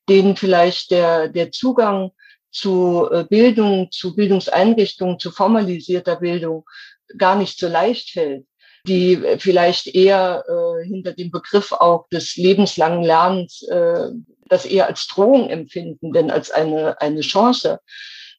denen 0.08 0.36
vielleicht 0.36 0.92
der, 0.92 1.28
der 1.28 1.52
Zugang 1.52 2.12
zu 2.52 3.10
äh, 3.12 3.26
Bildung, 3.28 3.90
zu 3.90 4.16
Bildungseinrichtungen, 4.16 5.18
zu 5.18 5.32
formalisierter 5.32 6.18
Bildung 6.18 6.66
gar 7.18 7.36
nicht 7.36 7.58
so 7.58 7.68
leicht 7.68 8.12
fällt, 8.12 8.46
die 8.88 9.22
vielleicht 9.40 9.88
eher 9.88 10.44
äh, 10.48 10.86
hinter 10.86 11.14
dem 11.14 11.32
Begriff 11.32 11.72
auch 11.72 12.08
des 12.10 12.36
lebenslangen 12.36 13.04
Lernens 13.04 13.64
äh, 13.64 14.12
das 14.48 14.66
eher 14.66 14.88
als 14.88 15.08
Drohung 15.08 15.50
empfinden, 15.50 16.14
denn 16.14 16.30
als 16.30 16.52
eine, 16.52 17.02
eine 17.02 17.22
Chance, 17.22 17.80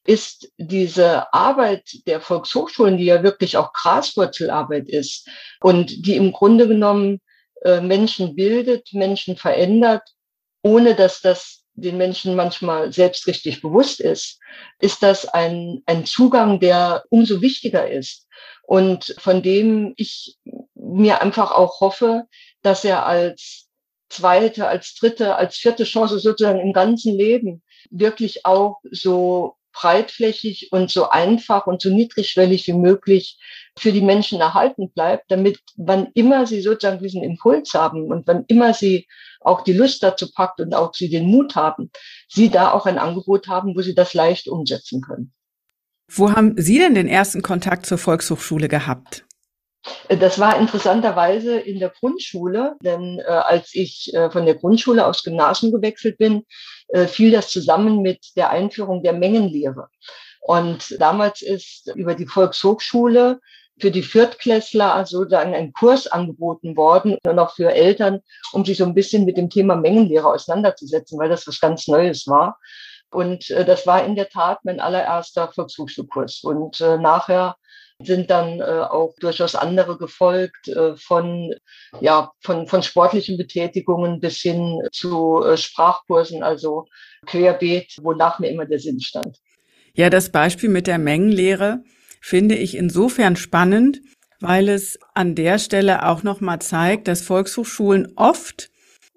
ist 0.05 0.49
diese 0.57 1.33
Arbeit 1.33 1.83
der 2.07 2.21
Volkshochschulen, 2.21 2.97
die 2.97 3.05
ja 3.05 3.23
wirklich 3.23 3.57
auch 3.57 3.73
Graswurzelarbeit 3.73 4.87
ist 4.87 5.27
und 5.59 6.05
die 6.05 6.15
im 6.15 6.31
Grunde 6.31 6.67
genommen 6.67 7.19
äh, 7.63 7.81
Menschen 7.81 8.35
bildet, 8.35 8.93
Menschen 8.93 9.35
verändert, 9.35 10.03
ohne 10.63 10.95
dass 10.95 11.19
das 11.19 11.63
den 11.73 11.97
Menschen 11.97 12.35
manchmal 12.35 12.91
selbst 12.91 13.27
richtig 13.27 13.61
bewusst 13.61 13.99
ist, 13.99 14.39
ist 14.79 15.03
das 15.03 15.25
ein, 15.25 15.83
ein 15.85 16.05
Zugang, 16.05 16.59
der 16.59 17.03
umso 17.09 17.41
wichtiger 17.41 17.89
ist 17.89 18.27
und 18.67 19.15
von 19.17 19.41
dem 19.41 19.93
ich 19.95 20.37
mir 20.75 21.21
einfach 21.21 21.51
auch 21.51 21.79
hoffe, 21.79 22.25
dass 22.61 22.83
er 22.83 23.05
als 23.05 23.69
zweite, 24.09 24.67
als 24.67 24.93
dritte, 24.95 25.35
als 25.35 25.55
vierte 25.55 25.85
Chance 25.85 26.19
sozusagen 26.19 26.59
im 26.59 26.73
ganzen 26.73 27.15
Leben 27.15 27.63
wirklich 27.89 28.45
auch 28.45 28.79
so 28.91 29.55
breitflächig 29.71 30.73
und 30.73 30.91
so 30.91 31.09
einfach 31.09 31.65
und 31.65 31.81
so 31.81 31.89
niedrigschwellig 31.89 32.67
wie 32.67 32.73
möglich 32.73 33.39
für 33.77 33.93
die 33.93 34.01
Menschen 34.01 34.41
erhalten 34.41 34.91
bleibt, 34.91 35.31
damit 35.31 35.59
wann 35.77 36.09
immer 36.13 36.45
sie 36.45 36.61
sozusagen 36.61 37.01
diesen 37.01 37.23
Impuls 37.23 37.73
haben 37.73 38.11
und 38.11 38.27
wann 38.27 38.43
immer 38.47 38.73
sie 38.73 39.07
auch 39.39 39.61
die 39.61 39.73
Lust 39.73 40.03
dazu 40.03 40.29
packt 40.29 40.59
und 40.59 40.73
auch 40.73 40.93
sie 40.93 41.09
den 41.09 41.27
Mut 41.27 41.55
haben, 41.55 41.89
sie 42.27 42.49
da 42.49 42.73
auch 42.73 42.85
ein 42.85 42.97
Angebot 42.97 43.47
haben, 43.47 43.77
wo 43.77 43.81
sie 43.81 43.95
das 43.95 44.13
leicht 44.13 44.49
umsetzen 44.49 45.01
können. 45.01 45.33
Wo 46.09 46.31
haben 46.31 46.53
Sie 46.57 46.79
denn 46.79 46.95
den 46.95 47.07
ersten 47.07 47.41
Kontakt 47.41 47.85
zur 47.85 47.97
Volkshochschule 47.97 48.67
gehabt? 48.67 49.25
Das 50.09 50.39
war 50.39 50.59
interessanterweise 50.59 51.59
in 51.59 51.79
der 51.79 51.89
Grundschule, 51.89 52.75
denn 52.81 53.19
äh, 53.19 53.23
als 53.29 53.73
ich 53.73 54.13
äh, 54.13 54.29
von 54.29 54.45
der 54.45 54.55
Grundschule 54.55 55.05
aufs 55.05 55.23
Gymnasium 55.23 55.71
gewechselt 55.71 56.17
bin, 56.17 56.43
äh, 56.89 57.07
fiel 57.07 57.31
das 57.31 57.49
zusammen 57.49 58.01
mit 58.01 58.35
der 58.35 58.49
Einführung 58.49 59.03
der 59.03 59.13
Mengenlehre. 59.13 59.87
Und 60.41 60.95
damals 60.99 61.41
ist 61.41 61.91
über 61.95 62.15
die 62.15 62.27
Volkshochschule 62.27 63.39
für 63.79 63.91
die 63.91 64.01
Viertklässler 64.01 65.05
sozusagen 65.05 65.53
ein 65.53 65.71
Kurs 65.71 66.07
angeboten 66.07 66.75
worden 66.75 67.17
und 67.25 67.39
auch 67.39 67.53
für 67.53 67.71
Eltern, 67.71 68.21
um 68.51 68.65
sich 68.65 68.77
so 68.77 68.85
ein 68.85 68.95
bisschen 68.95 69.25
mit 69.25 69.37
dem 69.37 69.49
Thema 69.49 69.75
Mengenlehre 69.75 70.27
auseinanderzusetzen, 70.27 71.19
weil 71.19 71.29
das 71.29 71.47
was 71.47 71.59
ganz 71.59 71.87
Neues 71.87 72.25
war. 72.27 72.57
Und 73.11 73.49
äh, 73.51 73.65
das 73.65 73.87
war 73.87 74.05
in 74.05 74.15
der 74.15 74.29
Tat 74.29 74.59
mein 74.63 74.79
allererster 74.79 75.51
Volkshochschulkurs. 75.53 76.43
Und 76.43 76.81
äh, 76.81 76.97
nachher 76.97 77.55
sind 78.03 78.29
dann 78.29 78.59
äh, 78.59 78.63
auch 78.63 79.15
durchaus 79.19 79.55
andere 79.55 79.97
gefolgt, 79.97 80.67
äh, 80.67 80.95
von, 80.97 81.53
ja, 81.99 82.31
von, 82.41 82.67
von 82.67 82.83
sportlichen 82.83 83.37
Betätigungen 83.37 84.19
bis 84.19 84.37
hin 84.37 84.81
zu 84.91 85.43
äh, 85.43 85.57
Sprachkursen, 85.57 86.43
also 86.43 86.85
querbeet, 87.25 87.97
wonach 88.01 88.39
mir 88.39 88.49
immer 88.49 88.65
der 88.65 88.79
Sinn 88.79 88.99
stand. 88.99 89.37
Ja, 89.95 90.11
das 90.11 90.31
Beispiel 90.31 90.69
mit 90.69 90.85
der 90.85 90.99
Mengenlehre 90.99 91.83
finde 92.21 92.55
ich 92.55 92.77
insofern 92.77 93.35
spannend, 93.35 93.99
weil 94.39 94.69
es 94.69 94.99
an 95.15 95.33
der 95.33 95.57
Stelle 95.57 96.07
auch 96.07 96.21
nochmal 96.21 96.59
zeigt, 96.59 97.07
dass 97.07 97.23
Volkshochschulen 97.23 98.13
oft 98.15 98.69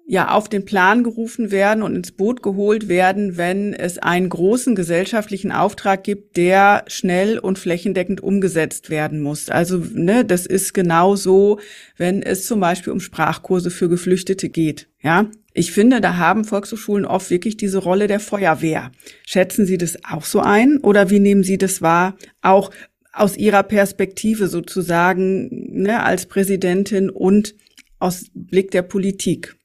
ja 0.07 0.31
auf 0.31 0.49
den 0.49 0.65
Plan 0.65 1.03
gerufen 1.03 1.51
werden 1.51 1.83
und 1.83 1.95
ins 1.95 2.11
Boot 2.11 2.43
geholt 2.43 2.89
werden, 2.89 3.37
wenn 3.37 3.73
es 3.73 3.97
einen 3.97 4.29
großen 4.29 4.75
gesellschaftlichen 4.75 5.51
Auftrag 5.51 6.03
gibt, 6.03 6.37
der 6.37 6.83
schnell 6.87 7.39
und 7.39 7.57
flächendeckend 7.57 8.21
umgesetzt 8.21 8.89
werden 8.89 9.21
muss. 9.21 9.49
Also 9.49 9.77
ne, 9.93 10.25
das 10.25 10.45
ist 10.45 10.73
genau 10.73 11.15
so, 11.15 11.59
wenn 11.97 12.21
es 12.21 12.45
zum 12.45 12.59
Beispiel 12.59 12.91
um 12.91 12.99
Sprachkurse 12.99 13.71
für 13.71 13.89
Geflüchtete 13.89 14.49
geht. 14.49 14.89
Ja, 15.01 15.27
ich 15.53 15.71
finde, 15.71 16.01
da 16.01 16.17
haben 16.17 16.45
Volkshochschulen 16.45 17.05
oft 17.05 17.29
wirklich 17.29 17.57
diese 17.57 17.79
Rolle 17.79 18.07
der 18.07 18.19
Feuerwehr. 18.19 18.91
Schätzen 19.25 19.65
Sie 19.65 19.77
das 19.77 19.97
auch 20.09 20.23
so 20.23 20.39
ein 20.39 20.77
oder 20.77 21.09
wie 21.09 21.19
nehmen 21.19 21.43
Sie 21.43 21.57
das 21.57 21.81
wahr? 21.81 22.15
Auch 22.41 22.71
aus 23.13 23.37
Ihrer 23.37 23.63
Perspektive 23.63 24.47
sozusagen 24.47 25.81
ne, 25.81 26.03
als 26.03 26.25
Präsidentin 26.25 27.09
und 27.09 27.55
aus 27.99 28.25
Blick 28.33 28.71
der 28.71 28.81
Politik. 28.81 29.55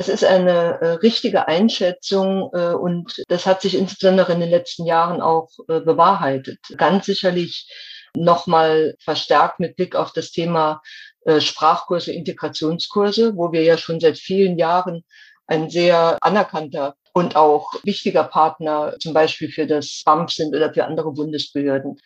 Es 0.00 0.08
ist 0.08 0.24
eine 0.24 0.80
äh, 0.80 0.86
richtige 1.02 1.48
Einschätzung 1.48 2.50
äh, 2.52 2.72
und 2.72 3.20
das 3.26 3.46
hat 3.46 3.62
sich 3.62 3.76
insbesondere 3.76 4.32
in 4.32 4.38
den 4.38 4.48
letzten 4.48 4.86
Jahren 4.86 5.20
auch 5.20 5.48
äh, 5.66 5.80
bewahrheitet. 5.80 6.60
Ganz 6.76 7.06
sicherlich 7.06 7.68
nochmal 8.14 8.94
verstärkt 9.00 9.58
mit 9.58 9.74
Blick 9.74 9.96
auf 9.96 10.12
das 10.12 10.30
Thema 10.30 10.82
äh, 11.24 11.40
Sprachkurse, 11.40 12.12
Integrationskurse, 12.12 13.34
wo 13.34 13.50
wir 13.50 13.64
ja 13.64 13.76
schon 13.76 13.98
seit 13.98 14.18
vielen 14.18 14.56
Jahren 14.56 15.02
ein 15.48 15.68
sehr 15.68 16.16
anerkannter 16.20 16.94
und 17.12 17.34
auch 17.34 17.74
wichtiger 17.82 18.22
Partner 18.22 18.94
zum 19.00 19.14
Beispiel 19.14 19.50
für 19.50 19.66
das 19.66 20.02
BAMF 20.04 20.30
sind 20.30 20.54
oder 20.54 20.72
für 20.72 20.84
andere 20.84 21.10
Bundesbehörden. 21.10 21.98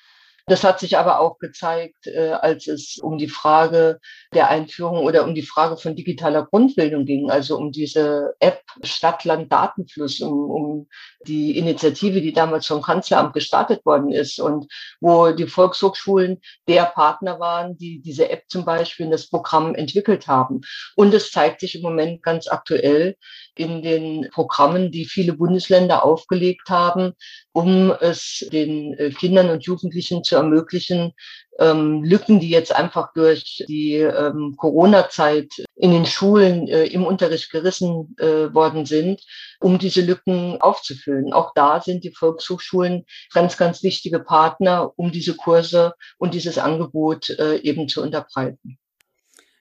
Das 0.46 0.64
hat 0.64 0.80
sich 0.80 0.98
aber 0.98 1.20
auch 1.20 1.38
gezeigt, 1.38 2.06
äh, 2.06 2.30
als 2.30 2.66
es 2.66 2.98
um 2.98 3.16
die 3.16 3.28
Frage 3.28 4.00
der 4.34 4.50
Einführung 4.50 4.98
oder 4.98 5.24
um 5.24 5.34
die 5.34 5.42
Frage 5.42 5.76
von 5.76 5.94
digitaler 5.94 6.46
Grundbildung 6.46 7.04
ging, 7.04 7.30
also 7.30 7.56
um 7.56 7.70
diese 7.70 8.34
App 8.40 8.62
Stadtland-Datenfluss, 8.82 10.20
um, 10.20 10.50
um 10.50 10.88
die 11.26 11.56
Initiative, 11.56 12.20
die 12.20 12.32
damals 12.32 12.66
vom 12.66 12.82
Kanzleramt 12.82 13.34
gestartet 13.34 13.86
worden 13.86 14.10
ist 14.10 14.40
und 14.40 14.66
wo 15.00 15.30
die 15.30 15.46
Volkshochschulen 15.46 16.40
der 16.66 16.86
Partner 16.86 17.38
waren, 17.38 17.76
die 17.76 18.00
diese 18.00 18.28
App 18.30 18.44
zum 18.48 18.64
Beispiel 18.64 19.06
in 19.06 19.12
das 19.12 19.28
Programm 19.28 19.74
entwickelt 19.74 20.26
haben. 20.26 20.62
Und 20.96 21.14
es 21.14 21.30
zeigt 21.30 21.60
sich 21.60 21.76
im 21.76 21.82
Moment 21.82 22.22
ganz 22.22 22.48
aktuell, 22.48 23.16
in 23.54 23.82
den 23.82 24.28
Programmen, 24.30 24.90
die 24.90 25.04
viele 25.04 25.34
Bundesländer 25.34 26.04
aufgelegt 26.04 26.68
haben, 26.68 27.12
um 27.52 27.92
es 28.00 28.46
den 28.52 28.94
äh, 28.94 29.10
Kindern 29.10 29.50
und 29.50 29.64
Jugendlichen 29.64 30.24
zu 30.24 30.36
ermöglichen, 30.36 31.12
ähm, 31.58 32.02
Lücken, 32.02 32.40
die 32.40 32.48
jetzt 32.48 32.74
einfach 32.74 33.12
durch 33.12 33.62
die 33.68 33.96
ähm, 33.96 34.54
Corona-Zeit 34.56 35.52
in 35.76 35.92
den 35.92 36.06
Schulen 36.06 36.66
äh, 36.68 36.86
im 36.86 37.04
Unterricht 37.04 37.50
gerissen 37.50 38.16
äh, 38.18 38.52
worden 38.54 38.86
sind, 38.86 39.22
um 39.60 39.78
diese 39.78 40.00
Lücken 40.00 40.60
aufzufüllen. 40.60 41.32
Auch 41.32 41.52
da 41.54 41.80
sind 41.80 42.04
die 42.04 42.14
Volkshochschulen 42.14 43.04
ganz, 43.34 43.56
ganz 43.58 43.82
wichtige 43.82 44.20
Partner, 44.20 44.92
um 44.96 45.12
diese 45.12 45.34
Kurse 45.34 45.94
und 46.18 46.34
dieses 46.34 46.58
Angebot 46.58 47.30
eben 47.30 47.88
zu 47.88 48.02
unterbreiten. 48.02 48.78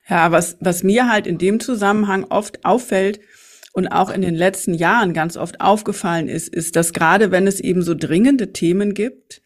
Ja, 0.08 0.32
was, 0.32 0.58
was 0.60 0.84
mir 0.84 1.10
halt 1.10 1.28
in 1.28 1.38
dem 1.38 1.60
Zusammenhang 1.60 2.26
oft 2.30 2.66
auffällt, 2.66 3.20
und 3.74 3.88
auch 3.88 4.10
in 4.10 4.22
den 4.22 4.36
letzten 4.36 4.74
Jahren 4.74 5.14
ganz 5.14 5.38
oft 5.38 5.62
aufgefallen 5.62 6.28
ist, 6.28 6.54
ist, 6.54 6.76
dass 6.76 6.94
gerade 6.94 7.32
wenn 7.32 7.48
es 7.48 7.60
eben 7.60 7.82
so 7.82 7.96
dringende 7.96 8.52
Themen 8.52 8.94
gibt, 8.94 9.42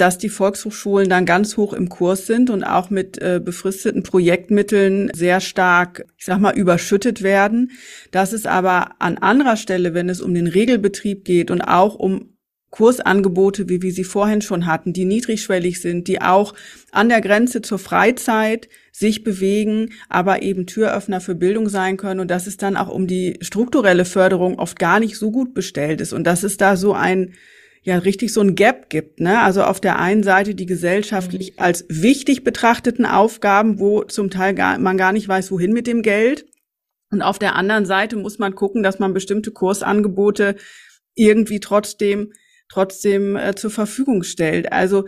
dass 0.00 0.16
die 0.16 0.30
Volkshochschulen 0.30 1.10
dann 1.10 1.26
ganz 1.26 1.58
hoch 1.58 1.74
im 1.74 1.90
Kurs 1.90 2.26
sind 2.26 2.48
und 2.48 2.64
auch 2.64 2.88
mit 2.88 3.20
äh, 3.20 3.38
befristeten 3.42 4.02
Projektmitteln 4.02 5.10
sehr 5.14 5.40
stark, 5.40 6.06
ich 6.16 6.24
sag 6.24 6.40
mal, 6.40 6.56
überschüttet 6.56 7.22
werden. 7.22 7.72
Dass 8.10 8.32
es 8.32 8.46
aber 8.46 8.92
an 8.98 9.18
anderer 9.18 9.56
Stelle, 9.56 9.92
wenn 9.92 10.08
es 10.08 10.22
um 10.22 10.32
den 10.32 10.46
Regelbetrieb 10.46 11.24
geht 11.24 11.50
und 11.50 11.60
auch 11.60 11.96
um 11.96 12.30
Kursangebote, 12.70 13.68
wie 13.68 13.82
wir 13.82 13.92
sie 13.92 14.04
vorhin 14.04 14.42
schon 14.42 14.66
hatten, 14.66 14.92
die 14.92 15.04
niedrigschwellig 15.04 15.80
sind, 15.80 16.06
die 16.06 16.20
auch 16.20 16.54
an 16.92 17.08
der 17.08 17.20
Grenze 17.20 17.62
zur 17.62 17.78
Freizeit 17.78 18.68
sich 18.92 19.24
bewegen, 19.24 19.90
aber 20.08 20.42
eben 20.42 20.66
Türöffner 20.66 21.20
für 21.20 21.34
Bildung 21.34 21.68
sein 21.68 21.96
können 21.96 22.20
und 22.20 22.30
dass 22.30 22.46
es 22.46 22.56
dann 22.56 22.76
auch 22.76 22.88
um 22.88 23.06
die 23.06 23.38
strukturelle 23.40 24.04
Förderung 24.04 24.58
oft 24.58 24.78
gar 24.78 25.00
nicht 25.00 25.16
so 25.16 25.30
gut 25.30 25.52
bestellt 25.52 26.00
ist 26.00 26.12
und 26.12 26.24
dass 26.24 26.44
es 26.44 26.56
da 26.56 26.76
so 26.76 26.92
ein 26.92 27.34
ja 27.82 27.96
richtig 27.96 28.32
so 28.32 28.42
ein 28.42 28.54
Gap 28.54 28.90
gibt, 28.90 29.20
ne? 29.20 29.40
Also 29.40 29.62
auf 29.62 29.80
der 29.80 29.98
einen 29.98 30.22
Seite 30.22 30.54
die 30.54 30.66
gesellschaftlich 30.66 31.52
mhm. 31.52 31.62
als 31.62 31.86
wichtig 31.88 32.44
betrachteten 32.44 33.06
Aufgaben, 33.06 33.78
wo 33.78 34.04
zum 34.04 34.30
Teil 34.30 34.54
gar, 34.54 34.78
man 34.78 34.98
gar 34.98 35.12
nicht 35.12 35.26
weiß, 35.26 35.50
wohin 35.50 35.72
mit 35.72 35.86
dem 35.86 36.02
Geld. 36.02 36.44
Und 37.10 37.22
auf 37.22 37.38
der 37.38 37.56
anderen 37.56 37.86
Seite 37.86 38.16
muss 38.16 38.38
man 38.38 38.54
gucken, 38.54 38.82
dass 38.82 38.98
man 38.98 39.14
bestimmte 39.14 39.50
Kursangebote 39.50 40.56
irgendwie 41.14 41.58
trotzdem 41.58 42.32
trotzdem 42.70 43.36
äh, 43.36 43.54
zur 43.54 43.70
Verfügung 43.70 44.22
stellt. 44.22 44.72
Also 44.72 45.06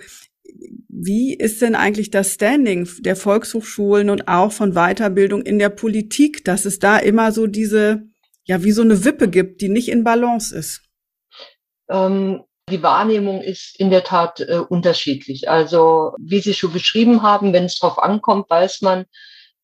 wie 0.88 1.34
ist 1.34 1.62
denn 1.62 1.74
eigentlich 1.74 2.10
das 2.10 2.34
Standing 2.34 2.88
der 3.00 3.16
Volkshochschulen 3.16 4.10
und 4.10 4.28
auch 4.28 4.52
von 4.52 4.74
Weiterbildung 4.74 5.42
in 5.42 5.58
der 5.58 5.70
Politik, 5.70 6.44
dass 6.44 6.64
es 6.64 6.78
da 6.78 6.98
immer 6.98 7.32
so 7.32 7.46
diese, 7.46 8.02
ja, 8.44 8.62
wie 8.62 8.72
so 8.72 8.82
eine 8.82 9.04
Wippe 9.04 9.28
gibt, 9.28 9.60
die 9.60 9.68
nicht 9.68 9.88
in 9.88 10.04
Balance 10.04 10.54
ist? 10.54 10.82
Ähm, 11.88 12.42
die 12.68 12.82
Wahrnehmung 12.82 13.40
ist 13.42 13.78
in 13.78 13.90
der 13.90 14.04
Tat 14.04 14.40
äh, 14.40 14.58
unterschiedlich. 14.68 15.48
Also, 15.48 16.12
wie 16.18 16.40
Sie 16.40 16.54
schon 16.54 16.72
beschrieben 16.72 17.22
haben, 17.22 17.52
wenn 17.52 17.64
es 17.64 17.78
darauf 17.78 17.98
ankommt, 17.98 18.48
weiß 18.50 18.82
man, 18.82 19.06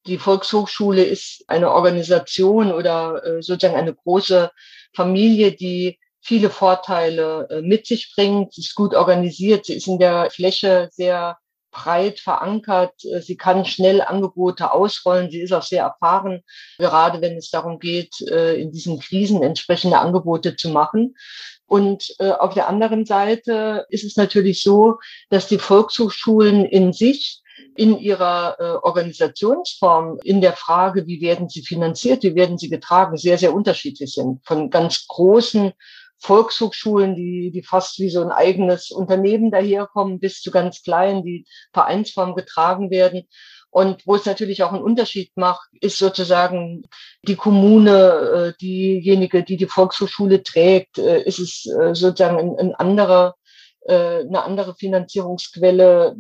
die 0.07 0.19
Volkshochschule 0.19 1.05
ist 1.05 1.45
eine 1.49 1.71
Organisation 1.71 2.73
oder 2.73 3.23
äh, 3.25 3.43
sozusagen 3.43 3.79
eine 3.79 3.95
große 3.95 4.51
Familie, 4.95 5.53
die 5.53 5.99
viele 6.29 6.51
Vorteile 6.51 7.49
äh, 7.49 7.63
mit 7.63 7.87
sich 7.87 8.13
bringt. 8.15 8.53
Sie 8.53 8.61
ist 8.61 8.75
gut 8.75 8.95
organisiert, 8.95 9.65
sie 9.65 9.75
ist 9.75 9.89
in 9.89 9.99
der 9.99 10.31
Fläche 10.31 10.91
sehr 10.93 11.39
breit 11.71 12.21
verankert. 12.21 12.93
Äh, 13.05 13.23
sie 13.23 13.39
kann 13.39 13.65
schnell 13.65 14.03
Angebote 14.03 14.71
ausrollen. 14.71 15.31
Sie 15.31 15.41
ist 15.41 15.53
auch 15.53 15.63
sehr 15.63 15.85
erfahren, 15.85 16.43
gerade 16.77 17.23
wenn 17.23 17.39
es 17.39 17.49
darum 17.51 17.79
geht, 17.79 18.21
äh, 18.31 18.61
in 18.61 18.73
diesen 18.73 19.01
Krisen 19.01 19.43
entsprechende 19.43 19.99
Angebote 19.99 20.55
zu 20.55 20.69
machen. 20.69 21.17
Und 21.71 22.15
auf 22.19 22.55
der 22.55 22.67
anderen 22.67 23.05
Seite 23.05 23.85
ist 23.91 24.03
es 24.03 24.17
natürlich 24.17 24.63
so, 24.63 25.01
dass 25.29 25.49
die 25.49 25.59
Volkshochschulen 25.59 26.65
in 26.65 26.95
sich 26.95 27.43
in 27.77 27.99
ihrer 27.99 28.81
Organisationsform, 28.83 30.19
in 30.25 30.41
der 30.41 30.55
Frage, 30.55 31.07
wie 31.07 31.21
werden 31.21 31.51
sie 31.51 31.61
finanziert, 31.61 32.23
wie 32.23 32.35
werden 32.35 32.57
sie 32.57 32.71
getragen, 32.71 33.19
sehr, 33.19 33.37
sehr 33.37 33.53
unterschiedlich 33.53 34.15
sind. 34.15 34.41
Von 34.47 34.71
ganz 34.71 35.07
großen 35.09 35.75
Volkshochschulen, 36.21 37.15
die, 37.15 37.51
die 37.53 37.63
fast 37.63 37.99
wie 37.99 38.11
so 38.11 38.23
ein 38.23 38.31
eigenes 38.31 38.91
Unternehmen 38.91 39.51
daherkommen, 39.51 40.19
bis 40.19 40.41
zu 40.41 40.51
ganz 40.51 40.83
kleinen, 40.83 41.25
die 41.25 41.47
Vereinsform 41.73 42.35
getragen 42.35 42.91
werden. 42.91 43.29
Und 43.71 44.07
wo 44.07 44.17
es 44.17 44.25
natürlich 44.25 44.63
auch 44.63 44.73
einen 44.73 44.83
Unterschied 44.83 45.31
macht, 45.37 45.69
ist 45.81 45.99
sozusagen 45.99 46.83
die 47.23 47.37
Kommune, 47.37 48.55
äh, 48.55 48.59
diejenige, 48.61 49.45
die 49.45 49.57
die 49.57 49.67
Volkshochschule 49.67 50.43
trägt, 50.43 50.99
äh, 50.99 51.23
ist 51.23 51.39
es 51.39 51.67
äh, 51.67 51.95
sozusagen 51.95 52.39
ein, 52.39 52.57
ein 52.59 52.75
anderer 52.75 53.35
eine 53.91 54.43
andere 54.43 54.75
Finanzierungsquelle, 54.75 56.15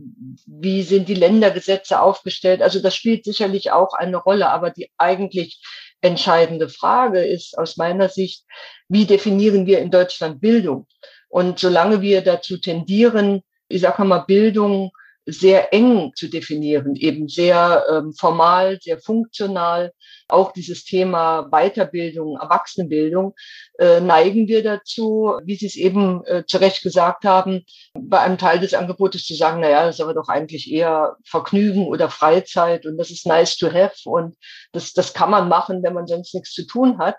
wie 0.46 0.82
sind 0.82 1.06
die 1.06 1.14
Ländergesetze 1.14 2.00
aufgestellt. 2.00 2.62
Also 2.62 2.80
das 2.80 2.94
spielt 2.94 3.24
sicherlich 3.24 3.72
auch 3.72 3.92
eine 3.92 4.16
Rolle, 4.16 4.48
aber 4.48 4.70
die 4.70 4.90
eigentlich 4.96 5.60
entscheidende 6.00 6.68
Frage 6.68 7.20
ist 7.20 7.58
aus 7.58 7.76
meiner 7.76 8.08
Sicht, 8.08 8.44
wie 8.88 9.06
definieren 9.06 9.66
wir 9.66 9.80
in 9.80 9.90
Deutschland 9.90 10.40
Bildung? 10.40 10.86
Und 11.28 11.58
solange 11.58 12.00
wir 12.00 12.22
dazu 12.22 12.58
tendieren, 12.58 13.42
ich 13.68 13.82
sage 13.82 14.04
mal, 14.04 14.20
Bildung 14.20 14.90
sehr 15.30 15.74
eng 15.74 16.12
zu 16.14 16.28
definieren, 16.28 16.96
eben 16.96 17.28
sehr 17.28 17.84
ähm, 17.90 18.14
formal, 18.14 18.78
sehr 18.80 18.98
funktional. 18.98 19.92
Auch 20.26 20.52
dieses 20.52 20.84
Thema 20.84 21.48
Weiterbildung, 21.50 22.38
Erwachsenenbildung 22.40 23.34
äh, 23.78 24.00
neigen 24.00 24.48
wir 24.48 24.62
dazu, 24.62 25.38
wie 25.44 25.56
Sie 25.56 25.66
es 25.66 25.76
eben 25.76 26.24
äh, 26.24 26.44
zu 26.46 26.56
Recht 26.58 26.82
gesagt 26.82 27.24
haben, 27.24 27.64
bei 27.92 28.20
einem 28.20 28.38
Teil 28.38 28.58
des 28.58 28.72
Angebotes 28.72 29.26
zu 29.26 29.34
sagen, 29.34 29.60
naja, 29.60 29.84
das 29.84 29.96
ist 29.96 30.00
aber 30.00 30.14
doch 30.14 30.28
eigentlich 30.28 30.70
eher 30.70 31.16
Vergnügen 31.24 31.86
oder 31.86 32.08
Freizeit 32.08 32.86
und 32.86 32.96
das 32.96 33.10
ist 33.10 33.26
nice 33.26 33.58
to 33.58 33.70
have 33.70 34.08
und 34.08 34.34
das, 34.72 34.94
das 34.94 35.12
kann 35.12 35.30
man 35.30 35.48
machen, 35.48 35.82
wenn 35.82 35.94
man 35.94 36.06
sonst 36.06 36.34
nichts 36.34 36.52
zu 36.52 36.66
tun 36.66 36.98
hat. 36.98 37.16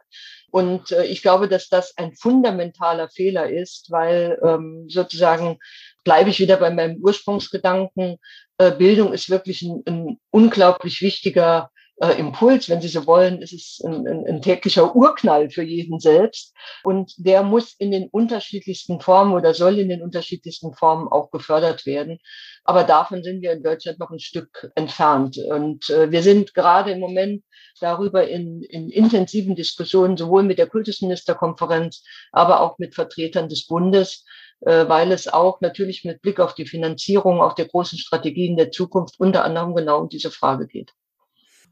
Und 0.52 0.92
äh, 0.92 1.06
ich 1.06 1.22
glaube, 1.22 1.48
dass 1.48 1.70
das 1.70 1.96
ein 1.98 2.14
fundamentaler 2.16 3.10
Fehler 3.10 3.50
ist, 3.50 3.92
weil 3.92 4.40
ähm, 4.44 4.86
sozusagen 4.90 5.60
bleibe 6.04 6.30
ich 6.30 6.40
wieder 6.40 6.58
bei 6.58 6.70
meinem 6.72 6.98
Ursprungsgedanken. 7.02 8.18
Äh, 8.58 8.72
Bildung 8.72 9.14
ist 9.14 9.30
wirklich 9.30 9.62
ein, 9.62 9.84
ein 9.86 10.20
unglaublich 10.32 11.02
wichtiger 11.02 11.70
äh, 12.02 12.18
Impuls, 12.18 12.70
wenn 12.70 12.82
Sie 12.82 12.88
so 12.88 13.06
wollen, 13.06 13.42
ist 13.42 13.54
es 13.54 13.82
ein, 13.86 14.08
ein, 14.08 14.26
ein, 14.26 14.42
täglicher 14.42 14.96
Urknall 14.96 15.50
für 15.50 15.64
jeden 15.64 16.00
selbst. 16.00 16.54
Und 16.84 17.14
der 17.18 17.44
muss 17.44 17.74
in 17.78 17.92
den 17.92 18.08
unterschiedlichsten 18.10 19.02
Formen 19.02 19.34
oder 19.34 19.54
soll 19.54 19.80
in 19.80 19.90
den 19.90 20.02
unterschiedlichsten 20.02 20.74
Formen 20.74 21.08
auch 21.10 21.30
gefördert 21.32 21.86
werden. 21.86 22.20
Aber 22.64 22.84
davon 22.84 23.24
sind 23.24 23.42
wir 23.42 23.52
in 23.52 23.64
Deutschland 23.64 24.00
noch 24.00 24.12
ein 24.12 24.20
Stück 24.20 24.72
entfernt. 24.76 25.38
Und 25.38 25.90
äh, 25.90 26.10
wir 26.12 26.24
sind 26.24 26.54
gerade 26.54 26.92
im 26.92 27.00
Moment 27.00 27.44
darüber 27.82 28.28
in, 28.28 28.62
in 28.64 28.90
intensiven 28.90 29.56
Diskussionen, 29.56 30.18
sowohl 30.18 30.44
mit 30.44 30.58
der 30.58 30.68
Kultusministerkonferenz, 30.68 32.04
aber 32.32 32.62
auch 32.62 32.78
mit 32.78 32.96
Vertretern 32.96 33.50
des 33.50 33.68
Bundes, 33.68 34.26
weil 34.62 35.12
es 35.12 35.28
auch 35.28 35.62
natürlich 35.62 36.04
mit 36.04 36.22
Blick 36.22 36.40
auf 36.40 36.54
die 36.54 36.66
Finanzierung, 36.66 37.42
auf 37.42 37.56
der 37.56 37.68
großen 37.68 37.98
Strategien 37.98 38.58
der 38.58 38.72
Zukunft 38.72 39.20
unter 39.20 39.44
anderem 39.44 39.76
genau 39.76 40.02
um 40.02 40.10
diese 40.10 40.32
Frage 40.32 40.68
geht. 40.68 40.94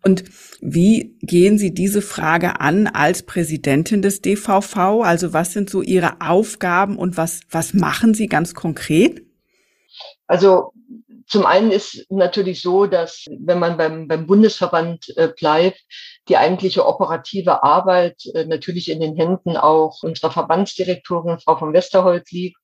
Und 0.03 0.23
wie 0.61 1.17
gehen 1.21 1.57
Sie 1.57 1.73
diese 1.73 2.01
Frage 2.01 2.61
an 2.61 2.87
als 2.87 3.23
Präsidentin 3.23 4.01
des 4.01 4.21
DVV? 4.21 5.01
Also 5.03 5.33
was 5.33 5.53
sind 5.53 5.69
so 5.69 5.81
Ihre 5.81 6.21
Aufgaben 6.21 6.97
und 6.97 7.17
was, 7.17 7.41
was 7.49 7.73
machen 7.73 8.13
Sie 8.13 8.27
ganz 8.27 8.53
konkret? 8.53 9.23
Also 10.27 10.71
zum 11.27 11.45
einen 11.45 11.71
ist 11.71 12.05
natürlich 12.09 12.61
so, 12.61 12.85
dass 12.85 13.25
wenn 13.29 13.59
man 13.59 13.75
beim, 13.75 14.07
beim 14.07 14.27
Bundesverband 14.27 15.13
äh, 15.17 15.27
bleibt, 15.27 15.83
die 16.29 16.37
eigentliche 16.37 16.85
operative 16.85 17.63
Arbeit 17.63 18.21
äh, 18.33 18.45
natürlich 18.45 18.89
in 18.89 19.01
den 19.01 19.15
Händen 19.15 19.57
auch 19.57 20.03
unserer 20.03 20.31
Verbandsdirektorin, 20.31 21.39
Frau 21.39 21.57
von 21.57 21.73
Westerholt, 21.73 22.31
liegt 22.31 22.57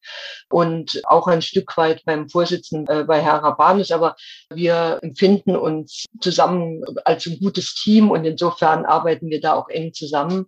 und 0.50 1.02
auch 1.06 1.28
ein 1.28 1.42
Stück 1.42 1.76
weit 1.76 2.04
beim 2.06 2.30
Vorsitzenden 2.30 2.88
äh, 2.88 3.04
bei 3.04 3.22
Herr 3.22 3.44
Rabanus. 3.44 3.92
Aber 3.92 4.16
wir 4.50 5.00
empfinden 5.02 5.58
uns 5.58 6.06
zusammen 6.22 6.84
als 7.04 7.26
ein 7.26 7.40
gutes 7.40 7.76
Team 7.76 8.12
und 8.12 8.24
insofern 8.24 8.86
arbeiten 8.86 9.30
wir 9.30 9.42
da 9.42 9.56
auch 9.56 9.68
eng 9.68 9.94
zusammen. 9.94 10.46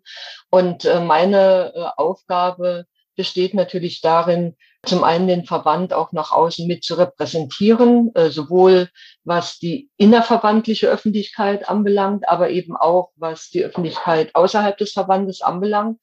Und 0.49 0.85
äh, 0.85 1.01
meine 1.01 1.73
äh, 1.75 1.85
Aufgabe 1.97 2.85
besteht 3.15 3.53
natürlich 3.53 4.01
darin, 4.01 4.55
zum 4.85 5.03
einen 5.03 5.27
den 5.27 5.45
Verband 5.45 5.93
auch 5.93 6.11
nach 6.11 6.31
außen 6.31 6.67
mit 6.67 6.83
zu 6.83 6.95
repräsentieren, 6.95 8.11
äh, 8.15 8.29
sowohl 8.29 8.89
was 9.23 9.59
die 9.59 9.89
innerverbandliche 9.97 10.87
Öffentlichkeit 10.87 11.67
anbelangt, 11.67 12.27
aber 12.29 12.49
eben 12.49 12.75
auch 12.75 13.11
was 13.15 13.49
die 13.49 13.63
Öffentlichkeit 13.63 14.33
außerhalb 14.35 14.77
des 14.77 14.93
Verbandes 14.93 15.41
anbelangt. 15.41 15.99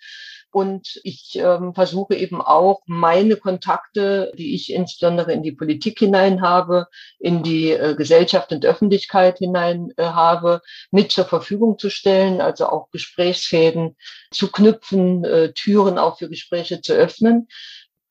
Und 0.52 1.00
ich 1.02 1.32
ähm, 1.36 1.72
versuche 1.74 2.14
eben 2.14 2.42
auch 2.42 2.82
meine 2.84 3.36
Kontakte, 3.36 4.32
die 4.36 4.54
ich 4.54 4.70
insbesondere 4.70 5.32
in 5.32 5.42
die 5.42 5.52
Politik 5.52 5.98
hinein 5.98 6.42
habe, 6.42 6.88
in 7.18 7.42
die 7.42 7.70
äh, 7.70 7.94
Gesellschaft 7.94 8.52
und 8.52 8.66
Öffentlichkeit 8.66 9.38
hinein 9.38 9.94
äh, 9.96 10.04
habe, 10.04 10.60
mit 10.90 11.10
zur 11.10 11.24
Verfügung 11.24 11.78
zu 11.78 11.88
stellen, 11.88 12.42
also 12.42 12.66
auch 12.66 12.90
Gesprächsfäden 12.90 13.96
zu 14.30 14.52
knüpfen, 14.52 15.24
äh, 15.24 15.52
Türen 15.54 15.98
auch 15.98 16.18
für 16.18 16.28
Gespräche 16.28 16.82
zu 16.82 16.92
öffnen 16.92 17.48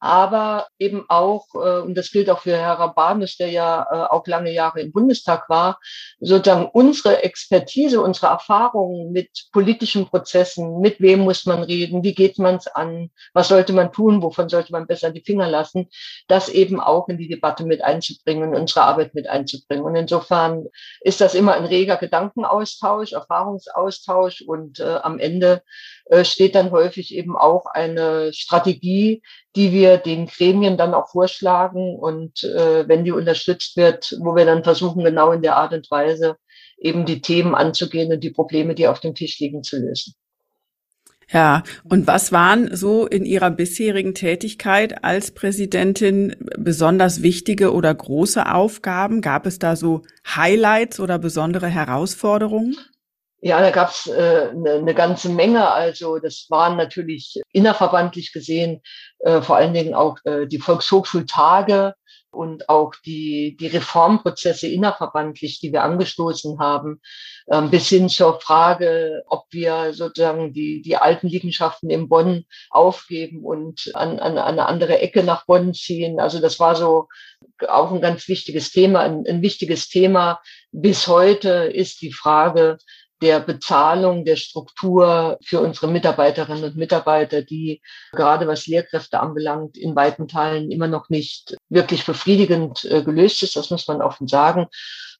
aber 0.01 0.67
eben 0.79 1.05
auch, 1.09 1.45
äh, 1.53 1.79
und 1.81 1.95
das 1.95 2.11
gilt 2.11 2.29
auch 2.31 2.39
für 2.39 2.57
Herr 2.57 2.79
Rabanus, 2.79 3.37
der 3.37 3.49
ja 3.49 3.85
äh, 3.91 4.11
auch 4.11 4.25
lange 4.25 4.51
Jahre 4.51 4.81
im 4.81 4.91
Bundestag 4.91 5.47
war, 5.47 5.79
sozusagen 6.19 6.67
unsere 6.73 7.23
Expertise, 7.23 8.01
unsere 8.01 8.27
Erfahrungen 8.27 9.11
mit 9.11 9.29
politischen 9.51 10.07
Prozessen, 10.07 10.79
mit 10.79 10.99
wem 11.01 11.19
muss 11.19 11.45
man 11.45 11.61
reden, 11.61 12.03
wie 12.03 12.15
geht 12.15 12.39
man 12.39 12.55
es 12.55 12.65
an, 12.65 13.11
was 13.33 13.49
sollte 13.49 13.73
man 13.73 13.91
tun, 13.91 14.23
wovon 14.23 14.49
sollte 14.49 14.71
man 14.71 14.87
besser 14.87 15.11
die 15.11 15.23
Finger 15.23 15.47
lassen, 15.47 15.87
das 16.27 16.49
eben 16.49 16.79
auch 16.79 17.07
in 17.07 17.19
die 17.19 17.29
Debatte 17.29 17.63
mit 17.63 17.83
einzubringen, 17.83 18.55
unsere 18.55 18.81
Arbeit 18.81 19.13
mit 19.13 19.29
einzubringen. 19.29 19.85
Und 19.85 19.95
insofern 19.95 20.65
ist 21.01 21.21
das 21.21 21.35
immer 21.35 21.53
ein 21.53 21.65
reger 21.65 21.97
Gedankenaustausch, 21.97 23.13
Erfahrungsaustausch 23.13 24.41
und 24.41 24.79
äh, 24.79 24.97
am 25.03 25.19
Ende 25.19 25.61
steht 26.23 26.55
dann 26.55 26.71
häufig 26.71 27.15
eben 27.15 27.37
auch 27.37 27.65
eine 27.65 28.33
Strategie, 28.33 29.21
die 29.55 29.71
wir 29.71 29.97
den 29.97 30.27
Gremien 30.27 30.77
dann 30.77 30.93
auch 30.93 31.09
vorschlagen 31.09 31.95
und 31.95 32.43
äh, 32.43 32.87
wenn 32.87 33.03
die 33.03 33.11
unterstützt 33.11 33.77
wird, 33.77 34.17
wo 34.19 34.35
wir 34.35 34.45
dann 34.45 34.63
versuchen, 34.63 35.03
genau 35.03 35.31
in 35.31 35.41
der 35.41 35.55
Art 35.55 35.73
und 35.73 35.89
Weise 35.89 36.35
eben 36.77 37.05
die 37.05 37.21
Themen 37.21 37.55
anzugehen 37.55 38.11
und 38.11 38.23
die 38.23 38.31
Probleme, 38.31 38.75
die 38.75 38.87
auf 38.87 38.99
dem 38.99 39.15
Tisch 39.15 39.39
liegen, 39.39 39.63
zu 39.63 39.77
lösen. 39.77 40.13
Ja, 41.31 41.63
und 41.85 42.07
was 42.07 42.33
waren 42.33 42.75
so 42.75 43.07
in 43.07 43.23
Ihrer 43.23 43.51
bisherigen 43.51 44.13
Tätigkeit 44.13 45.05
als 45.05 45.31
Präsidentin 45.31 46.35
besonders 46.57 47.21
wichtige 47.21 47.71
oder 47.71 47.93
große 47.95 48.51
Aufgaben? 48.53 49.21
Gab 49.21 49.45
es 49.45 49.57
da 49.57 49.77
so 49.77 50.01
Highlights 50.27 50.99
oder 50.99 51.19
besondere 51.19 51.67
Herausforderungen? 51.67 52.75
Ja, 53.43 53.59
da 53.59 53.71
gab 53.71 53.89
es 53.89 54.05
äh, 54.05 54.49
eine 54.51 54.83
ne 54.83 54.93
ganze 54.93 55.29
Menge. 55.29 55.71
Also 55.71 56.19
das 56.19 56.45
waren 56.49 56.77
natürlich 56.77 57.41
innerverbandlich 57.51 58.33
gesehen 58.33 58.81
äh, 59.19 59.41
vor 59.41 59.55
allen 59.55 59.73
Dingen 59.73 59.95
auch 59.95 60.17
äh, 60.25 60.45
die 60.45 60.59
Volkshochschultage 60.59 61.95
und 62.31 62.69
auch 62.69 62.93
die, 63.05 63.57
die 63.59 63.67
Reformprozesse 63.67 64.67
innerverbandlich, 64.67 65.59
die 65.59 65.73
wir 65.73 65.83
angestoßen 65.83 66.59
haben, 66.59 67.01
ähm, 67.51 67.69
bis 67.69 67.89
hin 67.89 68.09
zur 68.09 68.39
Frage, 68.39 69.23
ob 69.27 69.45
wir 69.51 69.93
sozusagen 69.93 70.53
die, 70.53 70.81
die 70.81 70.95
alten 70.97 71.27
Liegenschaften 71.27 71.89
in 71.89 72.07
Bonn 72.09 72.45
aufgeben 72.69 73.43
und 73.43 73.91
an, 73.95 74.19
an, 74.19 74.37
an 74.37 74.53
eine 74.53 74.65
andere 74.65 74.99
Ecke 74.99 75.23
nach 75.23 75.45
Bonn 75.45 75.73
ziehen. 75.73 76.19
Also 76.19 76.39
das 76.39 76.59
war 76.59 76.75
so 76.75 77.07
auch 77.67 77.91
ein 77.91 78.01
ganz 78.01 78.27
wichtiges 78.27 78.71
Thema. 78.71 79.01
Ein, 79.01 79.25
ein 79.27 79.41
wichtiges 79.41 79.89
Thema 79.89 80.41
bis 80.71 81.07
heute 81.07 81.49
ist 81.49 82.01
die 82.01 82.13
Frage, 82.13 82.77
der 83.21 83.39
Bezahlung, 83.39 84.25
der 84.25 84.35
Struktur 84.35 85.37
für 85.43 85.59
unsere 85.59 85.87
Mitarbeiterinnen 85.87 86.63
und 86.63 86.75
Mitarbeiter, 86.75 87.41
die 87.41 87.81
gerade 88.11 88.47
was 88.47 88.67
Lehrkräfte 88.67 89.19
anbelangt, 89.19 89.77
in 89.77 89.95
weiten 89.95 90.27
Teilen 90.27 90.71
immer 90.71 90.87
noch 90.87 91.09
nicht 91.09 91.55
wirklich 91.69 92.05
befriedigend 92.05 92.85
äh, 92.85 93.03
gelöst 93.03 93.43
ist. 93.43 93.55
Das 93.55 93.69
muss 93.69 93.87
man 93.87 94.01
offen 94.01 94.27
sagen. 94.27 94.67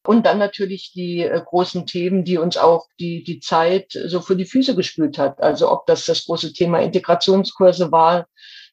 Und 0.04 0.26
dann 0.26 0.40
natürlich 0.40 0.92
die 0.94 1.20
äh, 1.20 1.42
großen 1.46 1.86
Themen, 1.86 2.24
die 2.24 2.38
uns 2.38 2.58
auch 2.58 2.88
die, 3.00 3.24
die 3.24 3.40
Zeit 3.40 3.92
so 3.92 4.20
vor 4.20 4.36
die 4.36 4.46
Füße 4.46 4.76
gespült 4.76 5.20
hat. 5.20 5.42
Also 5.42 5.72
ob 5.72 5.86
das 5.86 6.06
das 6.06 6.26
große 6.26 6.54
Thema 6.54 6.80
Integrationskurse 6.80 7.92
war, 7.92 8.26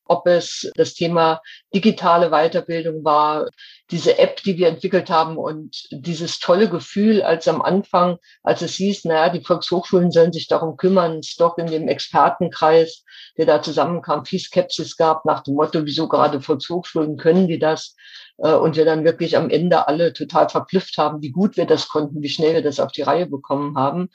ob 0.09 0.27
es 0.27 0.71
das 0.75 0.95
Thema 0.95 1.41
digitale 1.75 2.31
Weiterbildung 2.31 3.05
war, 3.05 3.49
diese 3.91 4.19
App, 4.19 4.43
die 4.43 4.59
wir 4.59 4.69
entwickelt 4.69 5.09
haben 5.09 5.37
und 5.37 5.87
dieses 5.91 6.41
tolle 6.41 6.69
Gefühl, 6.69 7.23
als 7.23 7.49
am 7.49 7.63
Anfang, 7.63 8.19
als 8.43 8.63
es 8.63 8.75
hieß, 8.75 9.05
naja, 9.05 9.31
die 9.31 9.45
Volkshochschulen 9.45 10.11
sollen 10.11 10.33
sich 10.33 10.49
darum 10.49 10.77
kümmern, 10.77 11.21
es 11.21 11.37
doch 11.37 11.57
in 11.59 11.67
dem 11.67 11.89
Expertenkreis, 11.89 13.05
der 13.37 13.47
da 13.47 13.63
zusammenkam, 13.63 14.25
viel 14.25 14.41
Skepsis 14.41 14.97
gab 14.97 15.25
nach 15.25 15.43
dem 15.43 15.55
Motto, 15.55 15.85
wieso 15.85 16.09
gerade 16.09 16.41
Volkshochschulen 16.41 17.17
können 17.17 17.47
die 17.47 17.59
das? 17.59 17.95
Äh, 18.39 18.55
und 18.55 18.77
wir 18.77 18.85
dann 18.85 19.05
wirklich 19.05 19.37
am 19.37 19.51
Ende 19.51 19.89
alle 19.89 20.13
total 20.13 20.49
verblüfft 20.49 20.99
haben, 20.99 21.23
wie 21.23 21.31
gut 21.31 21.57
wir 21.57 21.67
das 21.67 21.89
konnten, 21.89 22.23
wie 22.23 22.29
schnell 22.29 22.55
wir 22.55 22.63
das 22.63 22.81
auf 22.81 22.93
die 22.93 23.03
Reihe 23.03 23.27
bekommen 23.27 23.77
haben. 23.77 24.11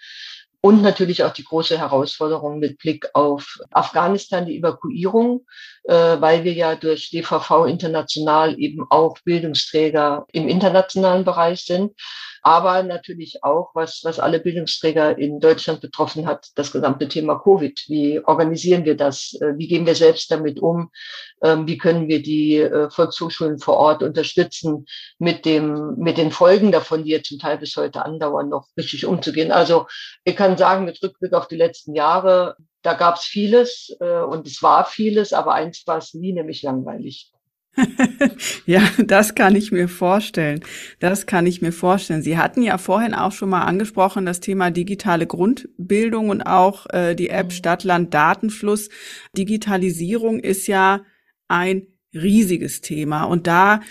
Und 0.66 0.82
natürlich 0.82 1.26
auch 1.26 1.34
die 1.34 1.44
große 1.44 1.78
Herausforderung 1.78 2.58
mit 2.58 2.78
Blick 2.78 3.10
auf 3.14 3.60
Afghanistan, 3.72 4.46
die 4.46 4.58
Evakuierung, 4.60 5.46
weil 5.86 6.44
wir 6.44 6.54
ja 6.54 6.76
durch 6.76 7.10
DVV 7.10 7.66
international 7.66 8.58
eben 8.58 8.86
auch 8.90 9.18
Bildungsträger 9.26 10.26
im 10.32 10.48
internationalen 10.48 11.26
Bereich 11.26 11.66
sind 11.66 11.92
aber 12.44 12.84
natürlich 12.84 13.42
auch, 13.42 13.72
was, 13.74 14.02
was 14.04 14.20
alle 14.20 14.40
Bildungsträger 14.40 15.18
in 15.18 15.40
Deutschland 15.40 15.80
betroffen 15.80 16.28
hat, 16.28 16.50
das 16.56 16.74
gesamte 16.74 17.08
Thema 17.08 17.40
Covid. 17.40 17.86
Wie 17.88 18.20
organisieren 18.20 18.84
wir 18.84 18.98
das? 18.98 19.34
Äh, 19.40 19.58
wie 19.58 19.70
gehen 19.70 19.86
wir 19.86 19.96
selbst 19.96 20.30
damit 20.30 20.60
um? 20.60 20.92
Ähm, 21.42 21.68
wie 21.68 21.78
können 21.78 22.10
wir 22.10 22.22
die 22.22 22.58
äh, 22.58 22.90
Volkshochschulen 22.90 23.60
vor 23.60 23.78
Ort 23.78 24.04
unterstützen, 24.04 24.86
mit 25.20 25.46
dem, 25.46 25.96
mit 25.98 26.18
den 26.18 26.32
Folgen 26.32 26.74
davon, 26.74 27.06
die 27.06 27.12
jetzt 27.12 27.30
zum 27.30 27.40
Teil 27.40 27.60
bis 27.60 27.78
heute 27.78 28.04
andauern, 28.04 28.50
noch 28.50 28.68
richtig 28.78 29.06
umzugehen? 29.06 29.54
Also 29.54 29.88
ich 30.26 30.36
kann 30.36 30.58
sagen, 30.58 30.84
mit 30.84 31.02
Rückblick 31.02 31.32
auf 31.34 31.48
die 31.48 31.56
letzten 31.56 31.96
Jahre, 31.96 32.58
da 32.84 32.94
gab 32.94 33.16
es 33.16 33.24
vieles 33.24 33.96
äh, 34.00 34.22
und 34.22 34.46
es 34.46 34.62
war 34.62 34.86
vieles, 34.86 35.34
aber 35.34 35.54
eins 35.54 35.84
war 35.88 35.98
es 35.98 36.14
nie, 36.14 36.34
nämlich 36.34 36.62
langweilig. 36.62 37.32
ja, 38.66 38.82
das 39.00 39.34
kann 39.34 39.56
ich 39.56 39.72
mir 39.72 39.88
vorstellen. 39.88 40.64
Das 41.00 41.26
kann 41.26 41.48
ich 41.48 41.62
mir 41.62 41.72
vorstellen. 41.72 42.22
Sie 42.22 42.38
hatten 42.38 42.62
ja 42.62 42.78
vorhin 42.78 43.16
auch 43.16 43.32
schon 43.32 43.50
mal 43.50 43.64
angesprochen, 43.64 44.26
das 44.26 44.42
Thema 44.42 44.70
digitale 44.70 45.26
Grundbildung 45.26 46.30
und 46.30 46.44
auch 46.44 46.86
äh, 46.92 47.16
die 47.16 47.30
App 47.30 47.48
mhm. 47.48 47.52
Stadtland 47.52 48.14
Datenfluss. 48.14 48.90
Digitalisierung 49.36 50.40
ist 50.40 50.68
ja 50.68 51.02
ein 51.48 51.88
riesiges 52.14 52.82
Thema. 52.82 53.24
Und 53.24 53.48
da 53.48 53.82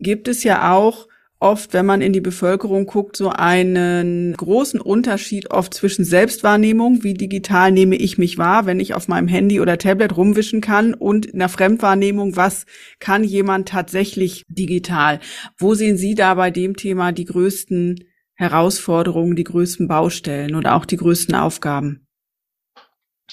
gibt 0.00 0.26
es 0.26 0.42
ja 0.42 0.72
auch 0.72 1.07
oft, 1.40 1.72
wenn 1.72 1.86
man 1.86 2.00
in 2.00 2.12
die 2.12 2.20
Bevölkerung 2.20 2.86
guckt, 2.86 3.16
so 3.16 3.30
einen 3.30 4.34
großen 4.36 4.80
Unterschied 4.80 5.50
oft 5.50 5.72
zwischen 5.72 6.04
Selbstwahrnehmung, 6.04 7.04
wie 7.04 7.14
digital 7.14 7.70
nehme 7.70 7.96
ich 7.96 8.18
mich 8.18 8.38
wahr, 8.38 8.66
wenn 8.66 8.80
ich 8.80 8.94
auf 8.94 9.08
meinem 9.08 9.28
Handy 9.28 9.60
oder 9.60 9.78
Tablet 9.78 10.16
rumwischen 10.16 10.60
kann, 10.60 10.94
und 10.94 11.32
einer 11.32 11.48
Fremdwahrnehmung, 11.48 12.36
was 12.36 12.66
kann 12.98 13.22
jemand 13.24 13.68
tatsächlich 13.68 14.44
digital. 14.48 15.20
Wo 15.56 15.74
sehen 15.74 15.96
Sie 15.96 16.14
da 16.14 16.34
bei 16.34 16.50
dem 16.50 16.76
Thema 16.76 17.12
die 17.12 17.24
größten 17.24 18.04
Herausforderungen, 18.34 19.36
die 19.36 19.44
größten 19.44 19.88
Baustellen 19.88 20.54
oder 20.54 20.74
auch 20.76 20.84
die 20.84 20.96
größten 20.96 21.34
Aufgaben? 21.34 22.06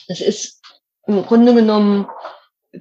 Es 0.07 0.21
ist 0.21 0.61
im 1.07 1.23
Grunde 1.23 1.53
genommen 1.53 2.07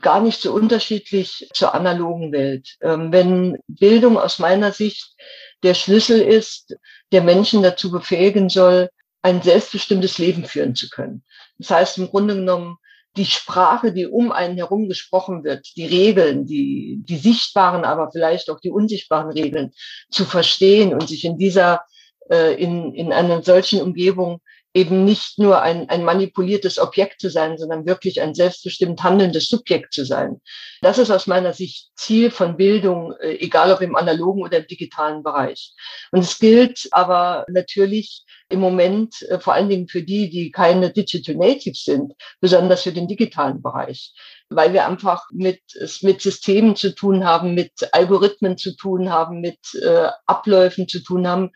gar 0.01 0.21
nicht 0.21 0.41
so 0.41 0.53
unterschiedlich 0.53 1.49
zur 1.53 1.75
analogen 1.75 2.33
Welt. 2.33 2.77
Ähm, 2.81 3.13
wenn 3.13 3.59
Bildung 3.67 4.19
aus 4.19 4.39
meiner 4.39 4.73
Sicht 4.73 5.15
der 5.63 5.75
Schlüssel 5.75 6.21
ist, 6.21 6.77
der 7.13 7.23
Menschen 7.23 7.63
dazu 7.63 7.91
befähigen 7.91 8.49
soll, 8.49 8.91
ein 9.23 9.43
selbstbestimmtes 9.43 10.19
Leben 10.19 10.45
führen 10.45 10.75
zu 10.75 10.89
können. 10.91 11.25
Das 11.59 11.71
heißt 11.71 11.99
im 11.99 12.09
Grunde 12.09 12.35
genommen, 12.35 12.77
die 13.17 13.25
Sprache, 13.25 13.93
die 13.93 14.07
um 14.07 14.33
einen 14.33 14.57
herum 14.57 14.89
gesprochen 14.89 15.45
wird, 15.45 15.69
die 15.77 15.87
Regeln, 15.87 16.47
die, 16.47 17.01
die 17.05 17.17
sichtbaren, 17.17 17.85
aber 17.85 18.11
vielleicht 18.11 18.51
auch 18.51 18.61
die 18.61 18.71
unsichtbaren 18.71 19.31
Regeln 19.31 19.73
zu 20.11 20.25
verstehen 20.25 20.93
und 20.93 21.09
sich 21.09 21.25
in 21.25 21.39
dieser, 21.39 21.85
äh, 22.29 22.55
in, 22.61 22.93
in 22.95 23.13
einer 23.13 23.43
solchen 23.43 23.81
Umgebung 23.81 24.41
eben 24.75 25.05
nicht 25.05 25.39
nur 25.39 25.63
ein, 25.63 25.89
ein 25.89 26.05
manipuliertes 26.05 26.79
Objekt 26.79 27.21
zu 27.21 27.31
sein, 27.31 27.57
sondern 27.57 27.87
wirklich 27.87 28.21
ein 28.21 28.35
selbstbestimmt 28.35 29.03
handelndes 29.05 29.49
Subjekt 29.49 29.95
zu 29.95 30.05
sein. 30.05 30.41
Das 30.83 30.99
ist 30.99 31.13
aus 31.13 31.29
meiner 31.29 31.53
Sicht 31.53 31.93
Ziel 31.95 32.31
von 32.33 32.57
Bildung, 32.57 33.15
äh, 33.21 33.37
egal 33.37 33.73
ob 33.73 33.81
im 33.81 33.95
analogen 33.95 34.43
oder 34.43 34.59
im 34.59 34.67
digitalen 34.67 35.23
Bereich. 35.23 35.73
Und 36.11 36.21
es 36.21 36.39
gilt 36.41 36.89
aber 36.91 37.47
natürlich 37.49 38.25
im 38.49 38.59
Moment 38.59 39.23
äh, 39.23 39.39
vor 39.39 39.55
allen 39.55 39.69
Dingen 39.69 39.87
für 39.87 40.03
die, 40.03 40.29
die 40.29 40.51
keine 40.51 40.91
Digital 40.91 41.37
Natives 41.37 41.85
sind, 41.85 42.13
besonders 42.41 42.83
für 42.83 42.93
den 42.93 43.07
digitalen 43.07 43.63
Bereich 43.63 44.13
weil 44.51 44.73
wir 44.73 44.87
einfach 44.87 45.25
mit, 45.33 45.61
mit 46.03 46.21
Systemen 46.21 46.77
zu 46.77 46.95
tun 46.95 47.25
haben, 47.25 47.55
mit 47.55 47.73
Algorithmen 47.93 48.57
zu 48.59 48.77
tun 48.77 49.11
haben, 49.11 49.41
mit 49.41 49.59
äh, 49.75 50.09
Abläufen 50.27 50.89
zu 50.89 51.01
tun 51.01 51.27
haben, 51.27 51.51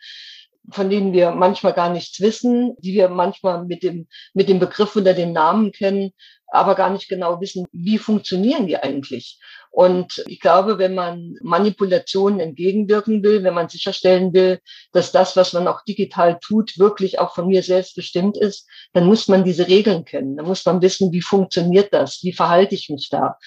von 0.71 0.89
denen 0.89 1.13
wir 1.13 1.31
manchmal 1.31 1.73
gar 1.73 1.89
nichts 1.89 2.19
wissen, 2.21 2.75
die 2.79 2.93
wir 2.93 3.09
manchmal 3.09 3.65
mit 3.65 3.83
dem, 3.83 4.07
mit 4.33 4.49
dem 4.49 4.59
Begriff 4.59 4.95
oder 4.95 5.13
den 5.13 5.33
Namen 5.33 5.71
kennen, 5.71 6.11
aber 6.51 6.75
gar 6.75 6.89
nicht 6.89 7.07
genau 7.07 7.39
wissen, 7.41 7.67
wie 7.71 7.97
funktionieren 7.97 8.67
die 8.67 8.77
eigentlich. 8.77 9.39
Und 9.71 10.23
ich 10.27 10.39
glaube, 10.39 10.79
wenn 10.79 10.95
man 10.95 11.35
Manipulationen 11.43 12.39
entgegenwirken 12.39 13.23
will, 13.23 13.43
wenn 13.43 13.53
man 13.53 13.69
sicherstellen 13.69 14.33
will, 14.33 14.59
dass 14.91 15.11
das, 15.11 15.35
was 15.37 15.53
man 15.53 15.67
auch 15.67 15.83
digital 15.83 16.39
tut, 16.41 16.79
wirklich 16.79 17.19
auch 17.19 17.35
von 17.35 17.47
mir 17.47 17.61
selbst 17.61 17.95
bestimmt 17.95 18.35
ist, 18.35 18.67
dann 18.93 19.05
muss 19.05 19.27
man 19.27 19.43
diese 19.43 19.67
Regeln 19.67 20.05
kennen. 20.05 20.37
Dann 20.37 20.47
muss 20.47 20.65
man 20.65 20.81
wissen, 20.81 21.11
wie 21.11 21.21
funktioniert 21.21 21.93
das? 21.93 22.23
Wie 22.23 22.33
verhalte 22.33 22.73
ich 22.73 22.89
mich 22.89 23.09
da? 23.09 23.37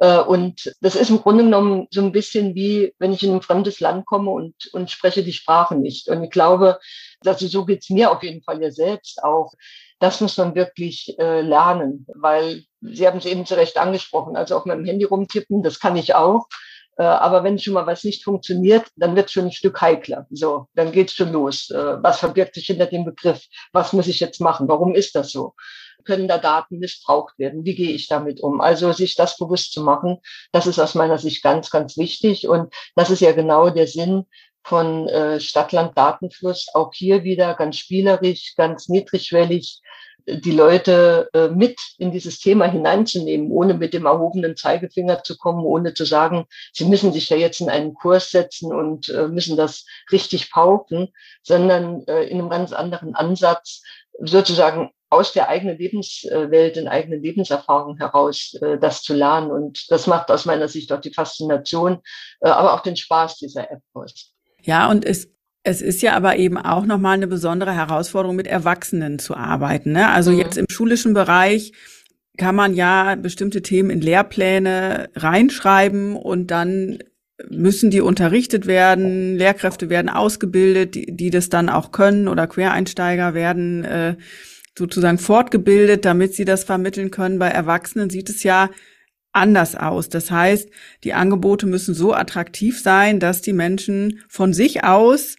Äh, 0.00 0.18
und 0.18 0.74
das 0.80 0.96
ist 0.96 1.10
im 1.10 1.20
Grunde 1.20 1.44
genommen 1.44 1.86
so 1.90 2.00
ein 2.00 2.12
bisschen 2.12 2.54
wie, 2.54 2.94
wenn 2.98 3.12
ich 3.12 3.22
in 3.22 3.34
ein 3.34 3.42
fremdes 3.42 3.80
Land 3.80 4.06
komme 4.06 4.30
und, 4.30 4.54
und 4.72 4.90
spreche 4.90 5.22
die 5.22 5.32
Sprache 5.32 5.76
nicht. 5.76 6.08
Und 6.08 6.24
ich 6.24 6.30
glaube, 6.30 6.80
also 7.24 7.46
so 7.46 7.64
geht's 7.66 7.90
mir 7.90 8.10
auf 8.10 8.22
jeden 8.22 8.42
Fall 8.42 8.60
ja 8.62 8.70
selbst 8.70 9.22
auch. 9.22 9.52
Das 9.98 10.20
muss 10.22 10.38
man 10.38 10.54
wirklich 10.54 11.18
äh, 11.18 11.42
lernen, 11.42 12.06
weil 12.14 12.64
Sie 12.80 13.06
haben 13.06 13.18
es 13.18 13.26
eben 13.26 13.44
zu 13.44 13.56
Recht 13.56 13.76
angesprochen, 13.76 14.36
also 14.36 14.56
auf 14.56 14.64
meinem 14.64 14.86
Handy 14.86 15.04
rumtippen, 15.04 15.62
das 15.62 15.80
kann 15.80 15.96
ich 15.96 16.14
auch. 16.14 16.46
Äh, 17.00 17.04
aber 17.04 17.44
wenn 17.44 17.58
schon 17.58 17.72
mal 17.72 17.86
was 17.86 18.04
nicht 18.04 18.24
funktioniert, 18.24 18.86
dann 18.94 19.16
wird 19.16 19.30
schon 19.30 19.46
ein 19.46 19.52
Stück 19.52 19.80
heikler. 19.80 20.26
So, 20.30 20.66
dann 20.74 20.92
geht's 20.92 21.14
schon 21.14 21.32
los. 21.32 21.70
Äh, 21.70 22.02
was 22.02 22.18
verbirgt 22.18 22.54
sich 22.54 22.66
hinter 22.66 22.86
dem 22.86 23.06
Begriff? 23.06 23.42
Was 23.72 23.94
muss 23.94 24.06
ich 24.06 24.20
jetzt 24.20 24.38
machen? 24.38 24.68
Warum 24.68 24.94
ist 24.94 25.14
das 25.14 25.32
so? 25.32 25.54
können 26.04 26.28
da 26.28 26.38
Daten 26.38 26.78
missbraucht 26.78 27.38
werden? 27.38 27.64
Wie 27.66 27.74
gehe 27.74 27.90
ich 27.90 28.08
damit 28.08 28.40
um? 28.40 28.62
Also 28.62 28.90
sich 28.92 29.16
das 29.16 29.36
bewusst 29.36 29.72
zu 29.72 29.82
machen, 29.82 30.16
das 30.50 30.66
ist 30.66 30.78
aus 30.78 30.94
meiner 30.94 31.18
Sicht 31.18 31.42
ganz, 31.42 31.70
ganz 31.70 31.98
wichtig. 31.98 32.48
Und 32.48 32.72
das 32.96 33.10
ist 33.10 33.20
ja 33.20 33.32
genau 33.32 33.68
der 33.68 33.86
Sinn 33.86 34.24
von 34.64 35.08
äh, 35.08 35.40
Stadtland 35.40 35.96
Datenfluss. 35.98 36.68
Auch 36.72 36.92
hier 36.94 37.22
wieder 37.22 37.54
ganz 37.54 37.76
spielerisch, 37.76 38.54
ganz 38.56 38.88
niedrigschwellig 38.88 39.82
die 40.26 40.52
Leute 40.52 41.28
äh, 41.32 41.48
mit 41.48 41.78
in 41.98 42.12
dieses 42.12 42.38
Thema 42.38 42.66
hineinzunehmen, 42.66 43.50
ohne 43.50 43.74
mit 43.74 43.94
dem 43.94 44.06
erhobenen 44.06 44.56
Zeigefinger 44.56 45.22
zu 45.22 45.36
kommen, 45.36 45.64
ohne 45.64 45.94
zu 45.94 46.04
sagen, 46.04 46.46
sie 46.72 46.84
müssen 46.84 47.12
sich 47.12 47.28
ja 47.30 47.36
jetzt 47.36 47.60
in 47.60 47.68
einen 47.68 47.94
Kurs 47.94 48.30
setzen 48.30 48.72
und 48.72 49.08
äh, 49.08 49.28
müssen 49.28 49.56
das 49.56 49.84
richtig 50.10 50.50
pauken, 50.50 51.08
sondern 51.42 52.04
äh, 52.06 52.24
in 52.24 52.38
einem 52.38 52.50
ganz 52.50 52.72
anderen 52.72 53.14
Ansatz 53.14 53.82
sozusagen 54.18 54.90
aus 55.08 55.32
der 55.32 55.48
eigenen 55.48 55.76
Lebenswelt, 55.76 56.76
in 56.76 56.86
eigenen 56.86 57.20
Lebenserfahrungen 57.20 57.98
heraus 57.98 58.54
das 58.80 59.02
zu 59.02 59.12
lernen. 59.12 59.50
Und 59.50 59.90
das 59.90 60.06
macht 60.06 60.30
aus 60.30 60.44
meiner 60.44 60.68
Sicht 60.68 60.92
auch 60.92 61.00
die 61.00 61.12
Faszination, 61.12 61.98
aber 62.40 62.74
auch 62.74 62.80
den 62.80 62.94
Spaß 62.94 63.38
dieser 63.38 63.72
App 63.72 63.80
aus. 63.92 64.32
Ja, 64.62 64.88
und 64.88 65.04
es 65.04 65.28
es 65.62 65.82
ist 65.82 66.02
ja 66.02 66.14
aber 66.14 66.36
eben 66.36 66.56
auch 66.56 66.86
nochmal 66.86 67.14
eine 67.14 67.26
besondere 67.26 67.74
Herausforderung, 67.74 68.36
mit 68.36 68.46
Erwachsenen 68.46 69.18
zu 69.18 69.36
arbeiten. 69.36 69.92
Ne? 69.92 70.08
Also 70.08 70.32
mhm. 70.32 70.38
jetzt 70.38 70.56
im 70.56 70.66
schulischen 70.70 71.12
Bereich 71.14 71.72
kann 72.38 72.54
man 72.54 72.74
ja 72.74 73.16
bestimmte 73.16 73.60
Themen 73.60 73.90
in 73.90 74.00
Lehrpläne 74.00 75.10
reinschreiben 75.14 76.16
und 76.16 76.50
dann 76.50 76.98
müssen 77.48 77.90
die 77.90 78.00
unterrichtet 78.00 78.66
werden, 78.66 79.36
Lehrkräfte 79.36 79.90
werden 79.90 80.08
ausgebildet, 80.08 80.94
die, 80.94 81.14
die 81.14 81.30
das 81.30 81.48
dann 81.48 81.68
auch 81.68 81.92
können 81.92 82.28
oder 82.28 82.46
Quereinsteiger 82.46 83.34
werden 83.34 83.84
äh, 83.84 84.16
sozusagen 84.76 85.18
fortgebildet, 85.18 86.04
damit 86.04 86.34
sie 86.34 86.44
das 86.44 86.64
vermitteln 86.64 87.10
können. 87.10 87.38
Bei 87.38 87.48
Erwachsenen 87.48 88.10
sieht 88.10 88.30
es 88.30 88.42
ja 88.42 88.70
anders 89.32 89.74
aus. 89.74 90.08
Das 90.08 90.30
heißt, 90.30 90.70
die 91.04 91.12
Angebote 91.12 91.66
müssen 91.66 91.94
so 91.94 92.14
attraktiv 92.14 92.80
sein, 92.80 93.20
dass 93.20 93.42
die 93.42 93.52
Menschen 93.52 94.22
von 94.28 94.52
sich 94.52 94.84
aus 94.84 95.36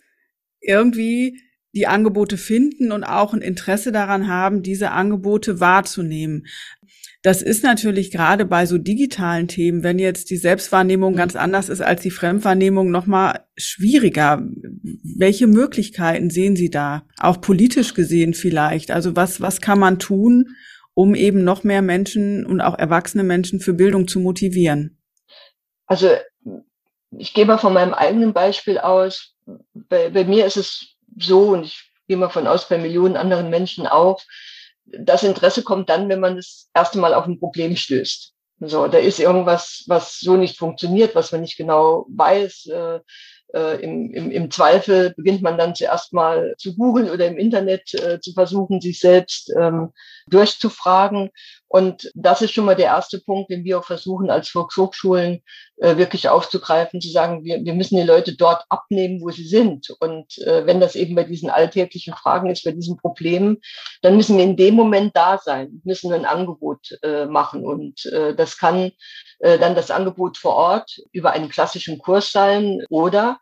irgendwie 0.61 1.41
die 1.73 1.87
Angebote 1.87 2.37
finden 2.37 2.91
und 2.91 3.03
auch 3.03 3.33
ein 3.33 3.41
Interesse 3.41 3.91
daran 3.91 4.27
haben, 4.27 4.61
diese 4.61 4.91
Angebote 4.91 5.59
wahrzunehmen. 5.59 6.45
Das 7.23 7.43
ist 7.43 7.63
natürlich 7.63 8.09
gerade 8.09 8.45
bei 8.45 8.65
so 8.65 8.79
digitalen 8.79 9.47
Themen, 9.47 9.83
wenn 9.83 9.99
jetzt 9.99 10.31
die 10.31 10.37
Selbstwahrnehmung 10.37 11.15
ganz 11.15 11.35
anders 11.35 11.69
ist 11.69 11.81
als 11.81 12.01
die 12.01 12.09
Fremdwahrnehmung, 12.09 12.89
nochmal 12.89 13.45
schwieriger. 13.55 14.41
Welche 15.03 15.45
Möglichkeiten 15.45 16.31
sehen 16.31 16.55
Sie 16.55 16.71
da? 16.71 17.03
Auch 17.19 17.39
politisch 17.39 17.93
gesehen 17.93 18.33
vielleicht. 18.33 18.89
Also 18.89 19.15
was, 19.15 19.39
was 19.39 19.61
kann 19.61 19.79
man 19.79 19.99
tun, 19.99 20.55
um 20.95 21.13
eben 21.13 21.43
noch 21.43 21.63
mehr 21.63 21.83
Menschen 21.83 22.43
und 22.45 22.59
auch 22.59 22.77
erwachsene 22.77 23.23
Menschen 23.23 23.59
für 23.59 23.73
Bildung 23.73 24.07
zu 24.07 24.19
motivieren? 24.19 24.97
Also 25.85 26.09
ich 27.11 27.35
gehe 27.35 27.45
mal 27.45 27.59
von 27.59 27.73
meinem 27.73 27.93
eigenen 27.93 28.33
Beispiel 28.33 28.79
aus. 28.79 29.30
Bei, 29.73 30.09
bei 30.09 30.23
mir 30.23 30.45
ist 30.45 30.57
es 30.57 30.95
so, 31.17 31.49
und 31.49 31.65
ich 31.65 31.91
gehe 32.07 32.17
mal 32.17 32.29
von 32.29 32.47
aus, 32.47 32.67
bei 32.67 32.77
Millionen 32.77 33.17
anderen 33.17 33.49
Menschen 33.49 33.87
auch, 33.87 34.21
das 34.85 35.23
Interesse 35.23 35.63
kommt 35.63 35.89
dann, 35.89 36.09
wenn 36.09 36.19
man 36.19 36.35
das 36.35 36.69
erste 36.73 36.99
Mal 36.99 37.13
auf 37.13 37.25
ein 37.25 37.39
Problem 37.39 37.75
stößt. 37.75 38.33
So, 38.63 38.87
da 38.87 38.99
ist 38.99 39.19
irgendwas, 39.19 39.85
was 39.87 40.19
so 40.19 40.37
nicht 40.37 40.57
funktioniert, 40.57 41.15
was 41.15 41.31
man 41.31 41.41
nicht 41.41 41.57
genau 41.57 42.05
weiß. 42.09 42.69
Äh, 43.53 43.83
im, 43.83 44.11
im, 44.11 44.31
Im 44.31 44.49
Zweifel 44.49 45.13
beginnt 45.15 45.41
man 45.41 45.57
dann 45.57 45.75
zuerst 45.75 46.13
mal 46.13 46.55
zu 46.57 46.75
googeln 46.75 47.09
oder 47.09 47.27
im 47.27 47.37
Internet 47.37 47.93
äh, 47.95 48.19
zu 48.21 48.31
versuchen, 48.33 48.79
sich 48.79 48.99
selbst 48.99 49.51
ähm, 49.59 49.91
durchzufragen. 50.27 51.31
Und 51.67 52.11
das 52.15 52.41
ist 52.41 52.51
schon 52.51 52.65
mal 52.65 52.75
der 52.75 52.87
erste 52.87 53.19
Punkt, 53.19 53.49
den 53.49 53.63
wir 53.63 53.79
auch 53.79 53.85
versuchen, 53.85 54.29
als 54.29 54.49
Volkshochschulen 54.49 55.41
äh, 55.77 55.97
wirklich 55.97 56.29
aufzugreifen, 56.29 57.01
zu 57.01 57.09
sagen, 57.09 57.43
wir, 57.43 57.63
wir 57.63 57.73
müssen 57.73 57.95
die 57.95 58.03
Leute 58.03 58.35
dort 58.35 58.63
abnehmen, 58.69 59.21
wo 59.21 59.31
sie 59.31 59.47
sind. 59.47 59.89
Und 59.99 60.37
äh, 60.39 60.65
wenn 60.65 60.79
das 60.79 60.95
eben 60.95 61.15
bei 61.15 61.23
diesen 61.23 61.49
alltäglichen 61.49 62.13
Fragen 62.13 62.49
ist, 62.49 62.63
bei 62.63 62.71
diesen 62.71 62.97
Problemen, 62.97 63.57
dann 64.01 64.15
müssen 64.15 64.37
wir 64.37 64.43
in 64.43 64.57
dem 64.57 64.75
Moment 64.75 65.15
da 65.15 65.37
sein, 65.37 65.81
müssen 65.83 66.13
ein 66.13 66.25
Angebot 66.25 66.97
äh, 67.03 67.25
machen. 67.25 67.65
Und 67.65 68.05
äh, 68.05 68.35
das 68.35 68.57
kann 68.57 68.91
äh, 69.41 69.57
dann 69.57 69.73
das 69.73 69.89
Angebot 69.89 70.37
vor 70.37 70.55
Ort 70.55 70.99
über 71.11 71.31
einen 71.31 71.49
klassischen 71.49 71.97
Kurs 71.97 72.31
sein 72.31 72.83
oder 72.91 73.39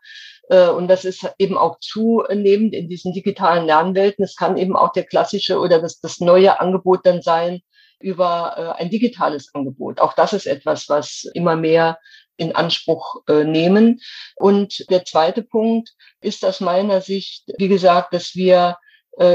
äh, 0.48 0.68
und 0.68 0.88
das 0.88 1.04
ist 1.04 1.30
eben 1.38 1.58
auch 1.58 1.78
zunehmend 1.80 2.74
in 2.74 2.88
diesen 2.88 3.12
digitalen 3.12 3.66
Lernwelten. 3.66 4.24
Es 4.24 4.34
kann 4.34 4.56
eben 4.56 4.76
auch 4.76 4.92
der 4.92 5.04
klassische 5.04 5.58
oder 5.58 5.78
das, 5.78 6.00
das 6.00 6.20
neue 6.20 6.58
Angebot 6.58 7.04
dann 7.04 7.20
sein 7.20 7.60
über 7.98 8.54
äh, 8.78 8.82
ein 8.82 8.88
digitales 8.88 9.54
Angebot. 9.54 10.00
Auch 10.00 10.14
das 10.14 10.32
ist 10.32 10.46
etwas, 10.46 10.88
was 10.88 11.24
immer 11.34 11.54
mehr 11.54 11.98
in 12.38 12.54
Anspruch 12.54 13.16
nehmen. 13.28 14.00
Und 14.36 14.88
der 14.88 15.04
zweite 15.04 15.42
Punkt 15.42 15.90
ist 16.22 16.42
aus 16.42 16.60
meiner 16.60 17.02
Sicht, 17.02 17.44
wie 17.58 17.68
gesagt, 17.68 18.14
dass 18.14 18.34
wir 18.34 18.78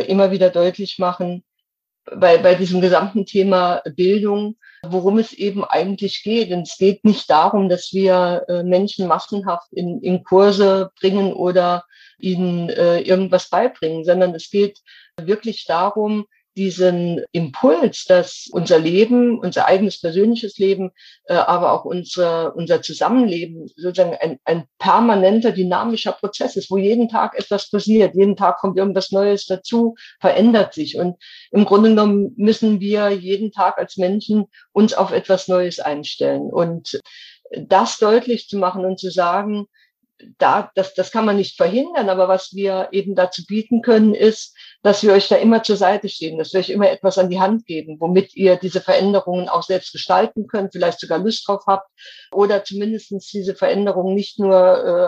immer 0.08 0.32
wieder 0.32 0.50
deutlich 0.50 0.98
machen, 0.98 1.45
bei, 2.14 2.38
bei 2.38 2.56
diesem 2.56 2.82
gesamten 2.82 3.26
Thema 3.26 3.82
Bildung, 3.96 4.58
worum 4.86 5.18
es 5.18 5.34
eben 5.34 5.64
eigentlich 5.64 6.24
geht. 6.24 6.52
Und 6.52 6.68
es 6.68 6.78
geht 6.78 7.04
nicht 7.04 7.30
darum, 7.30 7.70
dass 7.70 7.92
wir 7.94 8.46
äh, 8.48 8.64
Menschen 8.64 9.08
massenhaft 9.08 9.72
in, 9.74 10.02
in 10.02 10.24
Kurse 10.24 10.92
bringen 11.00 11.34
oder 11.34 11.86
ihnen 12.20 12.70
äh, 12.70 13.00
irgendwas 13.00 13.50
beibringen, 13.50 14.04
sondern 14.06 14.36
es 14.36 14.50
geht 14.50 14.80
wirklich 15.20 15.66
darum, 15.66 16.26
diesen 16.56 17.22
Impuls, 17.32 18.06
dass 18.06 18.48
unser 18.52 18.80
Leben, 18.80 19.40
unser 19.40 19.66
eigenes 19.66 20.00
persönliches 20.00 20.58
Leben, 20.58 20.92
äh, 21.26 21.34
aber 21.34 21.74
auch 21.74 21.86
unser, 21.86 22.56
unser 22.56 22.82
Zusammenleben 22.82 23.68
sozusagen 23.76 24.16
ein, 24.16 24.40
ein 24.46 24.66
permanenter, 24.80 25.52
dynamischer 25.52 26.14
Prozess 26.14 26.56
ist, 26.56 26.72
wo 26.72 26.78
jeden 26.78 27.10
Tag 27.10 27.38
etwas 27.38 27.70
passiert, 27.70 28.16
jeden 28.16 28.36
Tag 28.36 28.60
kommt 28.60 28.78
irgendwas 28.78 29.12
Neues 29.12 29.46
dazu, 29.46 29.96
verändert 30.20 30.74
sich. 30.74 30.98
Und 30.98 31.18
im 31.52 31.66
Grunde 31.66 31.90
genommen 31.90 32.34
müssen 32.38 32.80
wir 32.80 33.10
jeden 33.10 33.52
Tag 33.52 33.78
als 33.78 33.98
Menschen 33.98 34.46
uns 34.72 34.94
auf 34.94 35.12
etwas 35.12 35.48
Neues 35.48 35.80
einstellen. 35.80 36.50
Und 36.52 37.00
das 37.52 37.98
deutlich 37.98 38.48
zu 38.48 38.58
machen 38.58 38.86
und 38.86 39.00
zu 39.00 39.12
sagen, 39.12 39.68
da, 40.38 40.72
das, 40.76 40.94
das 40.94 41.12
kann 41.12 41.26
man 41.26 41.38
nicht 41.38 41.58
verhindern, 41.58 42.10
aber 42.10 42.28
was 42.28 42.54
wir 42.54 42.90
eben 42.92 43.16
dazu 43.16 43.44
bieten 43.46 43.82
können, 43.82 44.14
ist, 44.14 44.56
dass 44.82 45.04
wir 45.04 45.14
euch 45.14 45.28
da 45.28 45.36
immer 45.36 45.64
zur 45.64 45.76
Seite 45.76 46.10
stehen, 46.10 46.38
dass 46.38 46.54
wir 46.54 46.60
euch 46.60 46.70
immer 46.70 46.90
etwas 46.90 47.18
an 47.18 47.30
die 47.30 47.40
Hand 47.40 47.66
geben, 47.66 47.98
womit 48.00 48.36
ihr 48.36 48.56
diese 48.56 48.82
Veränderungen 48.82 49.50
auch 49.50 49.64
selbst 49.64 49.92
gestalten 49.92 50.48
könnt, 50.48 50.72
vielleicht 50.72 51.00
sogar 51.00 51.20
Lust 51.20 51.48
drauf 51.48 51.64
habt 51.68 51.90
oder 52.32 52.64
zumindestens 52.64 53.28
diese 53.28 53.56
Veränderungen 53.56 54.16
nicht 54.16 54.40
nur 54.40 54.56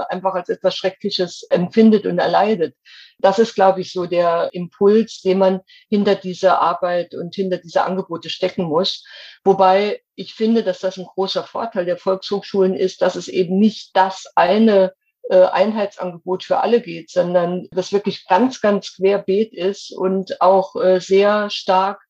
äh, 0.09 0.13
einfach 0.13 0.33
als 0.33 0.49
etwas 0.49 0.75
Schreckliches 0.75 1.43
empfindet 1.49 2.05
und 2.05 2.19
erleidet. 2.19 2.75
Das 3.19 3.39
ist, 3.39 3.55
glaube 3.55 3.81
ich, 3.81 3.91
so 3.91 4.05
der 4.05 4.49
Impuls, 4.53 5.21
den 5.21 5.39
man 5.39 5.61
hinter 5.89 6.15
dieser 6.15 6.61
Arbeit 6.61 7.15
und 7.15 7.33
hinter 7.33 7.57
dieser 7.57 7.85
Angebote 7.85 8.29
stecken 8.29 8.63
muss. 8.63 9.03
Wobei 9.43 10.01
ich 10.15 10.33
finde, 10.33 10.63
dass 10.63 10.79
das 10.79 10.97
ein 10.97 11.05
großer 11.05 11.43
Vorteil 11.43 11.85
der 11.85 11.97
Volkshochschulen 11.97 12.75
ist, 12.75 13.01
dass 13.01 13.15
es 13.15 13.27
eben 13.27 13.57
nicht 13.57 13.95
das 13.95 14.25
eine 14.35 14.93
äh, 15.29 15.43
Einheitsangebot 15.43 16.43
für 16.43 16.59
alle 16.59 16.81
geht, 16.81 17.09
sondern 17.09 17.67
das 17.71 17.91
wirklich 17.91 18.25
ganz, 18.27 18.61
ganz 18.61 18.95
querbeet 18.95 19.53
ist 19.53 19.91
und 19.91 20.41
auch 20.41 20.75
äh, 20.75 20.99
sehr 20.99 21.49
stark 21.49 22.01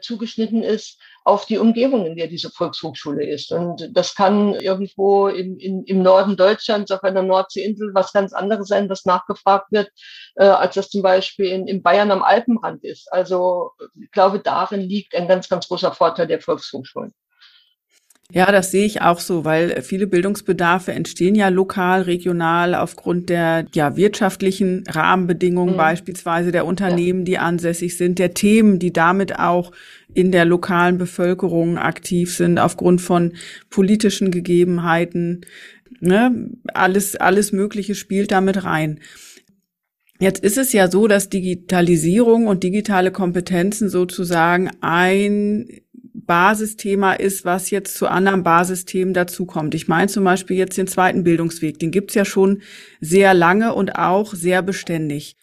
zugeschnitten 0.00 0.62
ist 0.62 1.00
auf 1.28 1.44
die 1.44 1.58
Umgebung, 1.58 2.06
in 2.06 2.16
der 2.16 2.26
diese 2.26 2.48
Volkshochschule 2.48 3.22
ist. 3.28 3.52
Und 3.52 3.90
das 3.92 4.14
kann 4.14 4.54
irgendwo 4.54 5.28
in, 5.28 5.58
in, 5.58 5.84
im 5.84 6.02
Norden 6.02 6.38
Deutschlands 6.38 6.90
auf 6.90 7.04
einer 7.04 7.22
Nordseeinsel 7.22 7.90
was 7.92 8.14
ganz 8.14 8.32
anderes 8.32 8.68
sein, 8.68 8.88
was 8.88 9.04
nachgefragt 9.04 9.70
wird, 9.70 9.90
äh, 10.36 10.44
als 10.44 10.76
das 10.76 10.88
zum 10.88 11.02
Beispiel 11.02 11.46
in, 11.46 11.66
in 11.66 11.82
Bayern 11.82 12.10
am 12.10 12.22
Alpenrand 12.22 12.82
ist. 12.82 13.12
Also 13.12 13.72
ich 14.00 14.10
glaube, 14.10 14.40
darin 14.40 14.80
liegt 14.80 15.14
ein 15.14 15.28
ganz, 15.28 15.50
ganz 15.50 15.68
großer 15.68 15.92
Vorteil 15.92 16.26
der 16.26 16.40
Volkshochschulen. 16.40 17.12
Ja, 18.30 18.52
das 18.52 18.70
sehe 18.70 18.84
ich 18.84 19.00
auch 19.00 19.20
so, 19.20 19.46
weil 19.46 19.80
viele 19.80 20.06
Bildungsbedarfe 20.06 20.92
entstehen 20.92 21.34
ja 21.34 21.48
lokal, 21.48 22.02
regional 22.02 22.74
aufgrund 22.74 23.30
der 23.30 23.64
ja, 23.72 23.96
wirtschaftlichen 23.96 24.84
Rahmenbedingungen, 24.86 25.72
mhm. 25.72 25.78
beispielsweise 25.78 26.52
der 26.52 26.66
Unternehmen, 26.66 27.24
die 27.24 27.38
ansässig 27.38 27.96
sind, 27.96 28.18
der 28.18 28.34
Themen, 28.34 28.78
die 28.78 28.92
damit 28.92 29.38
auch 29.38 29.72
in 30.12 30.30
der 30.30 30.44
lokalen 30.44 30.98
Bevölkerung 30.98 31.78
aktiv 31.78 32.34
sind, 32.34 32.58
aufgrund 32.58 33.00
von 33.00 33.32
politischen 33.70 34.30
Gegebenheiten. 34.30 35.46
Ne? 36.00 36.50
Alles, 36.74 37.16
alles 37.16 37.52
Mögliche 37.52 37.94
spielt 37.94 38.30
damit 38.30 38.62
rein. 38.62 39.00
Jetzt 40.20 40.42
ist 40.44 40.58
es 40.58 40.72
ja 40.74 40.90
so, 40.90 41.06
dass 41.06 41.30
Digitalisierung 41.30 42.46
und 42.46 42.62
digitale 42.62 43.10
Kompetenzen 43.10 43.88
sozusagen 43.88 44.68
ein 44.80 45.68
Basisthema 46.28 47.14
ist, 47.14 47.46
was 47.46 47.70
jetzt 47.70 47.96
zu 47.96 48.06
anderen 48.06 48.42
Basisthemen 48.42 49.14
dazukommt. 49.14 49.74
Ich 49.74 49.88
meine 49.88 50.08
zum 50.08 50.24
Beispiel 50.24 50.58
jetzt 50.58 50.76
den 50.76 50.86
zweiten 50.86 51.24
Bildungsweg. 51.24 51.78
Den 51.78 51.90
gibt's 51.90 52.14
ja 52.14 52.26
schon 52.26 52.60
sehr 53.00 53.32
lange 53.32 53.74
und 53.74 53.96
auch 53.96 54.34
sehr 54.34 54.62
beständig. 54.62 55.36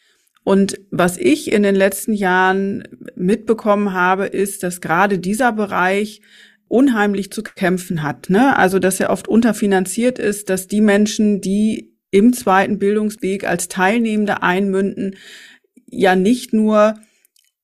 Und 0.44 0.80
was 0.92 1.18
ich 1.18 1.52
in 1.52 1.64
den 1.64 1.74
letzten 1.74 2.14
Jahren 2.14 2.84
mitbekommen 3.16 3.94
habe, 3.94 4.28
ist, 4.28 4.62
dass 4.62 4.80
gerade 4.80 5.18
dieser 5.18 5.52
Bereich 5.52 6.22
unheimlich 6.68 7.32
zu 7.32 7.42
kämpfen 7.42 8.04
hat. 8.04 8.30
Ne? 8.30 8.56
Also, 8.56 8.78
dass 8.78 9.00
er 9.00 9.10
oft 9.10 9.28
unterfinanziert 9.28 10.20
ist, 10.20 10.52
dass 10.52 10.68
die 10.68 10.82
Menschen, 10.82 11.42
die 11.42 11.96
im 12.12 12.32
zweiten 12.32 12.78
Bildungsweg 12.78 13.44
als 13.44 13.70
Teilnehmende 13.70 14.44
einmünden, 14.44 15.16
ja 15.90 16.16
nicht 16.16 16.54
nur 16.54 16.94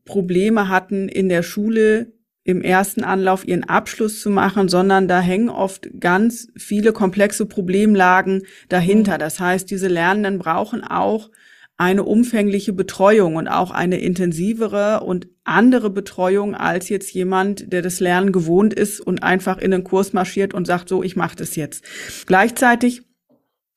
Probleme 0.05 0.69
hatten, 0.69 1.07
in 1.07 1.29
der 1.29 1.43
Schule 1.43 2.13
im 2.43 2.61
ersten 2.61 3.03
Anlauf 3.03 3.47
ihren 3.47 3.63
Abschluss 3.63 4.19
zu 4.19 4.29
machen, 4.29 4.67
sondern 4.67 5.07
da 5.07 5.21
hängen 5.21 5.49
oft 5.49 5.89
ganz 5.99 6.47
viele 6.57 6.91
komplexe 6.91 7.45
Problemlagen 7.45 8.43
dahinter. 8.69 9.17
Das 9.17 9.39
heißt, 9.39 9.69
diese 9.69 9.87
Lernenden 9.87 10.39
brauchen 10.39 10.83
auch 10.83 11.29
eine 11.77 12.03
umfängliche 12.03 12.73
Betreuung 12.73 13.35
und 13.35 13.47
auch 13.47 13.71
eine 13.71 13.99
intensivere 13.99 15.01
und 15.01 15.27
andere 15.43 15.89
Betreuung 15.89 16.53
als 16.53 16.89
jetzt 16.89 17.11
jemand, 17.11 17.73
der 17.73 17.81
das 17.81 17.99
Lernen 17.99 18.31
gewohnt 18.31 18.73
ist 18.73 18.99
und 18.99 19.23
einfach 19.23 19.57
in 19.57 19.71
den 19.71 19.83
Kurs 19.83 20.13
marschiert 20.13 20.53
und 20.53 20.65
sagt, 20.65 20.89
so, 20.89 21.01
ich 21.01 21.15
mache 21.15 21.35
das 21.35 21.55
jetzt. 21.55 21.83
Gleichzeitig 22.27 23.01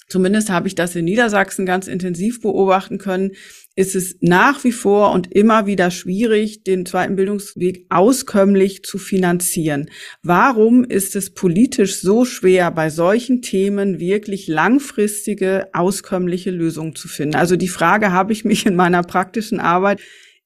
zumindest 0.08 0.50
habe 0.50 0.68
ich 0.68 0.74
das 0.74 0.94
in 0.94 1.06
Niedersachsen 1.06 1.66
ganz 1.66 1.86
intensiv 1.86 2.40
beobachten 2.42 2.98
können, 2.98 3.32
ist 3.76 3.96
es 3.96 4.16
nach 4.20 4.62
wie 4.62 4.72
vor 4.72 5.12
und 5.12 5.32
immer 5.34 5.66
wieder 5.66 5.90
schwierig, 5.90 6.62
den 6.62 6.86
zweiten 6.86 7.16
Bildungsweg 7.16 7.86
auskömmlich 7.88 8.84
zu 8.84 8.98
finanzieren. 8.98 9.90
Warum 10.22 10.84
ist 10.84 11.16
es 11.16 11.30
politisch 11.30 11.96
so 11.96 12.24
schwer, 12.24 12.70
bei 12.70 12.88
solchen 12.90 13.42
Themen 13.42 13.98
wirklich 13.98 14.46
langfristige, 14.46 15.68
auskömmliche 15.72 16.52
Lösungen 16.52 16.94
zu 16.94 17.08
finden? 17.08 17.34
Also 17.34 17.56
die 17.56 17.68
Frage 17.68 18.12
habe 18.12 18.32
ich 18.32 18.44
mich 18.44 18.64
in 18.64 18.76
meiner 18.76 19.02
praktischen 19.02 19.58
Arbeit 19.58 20.00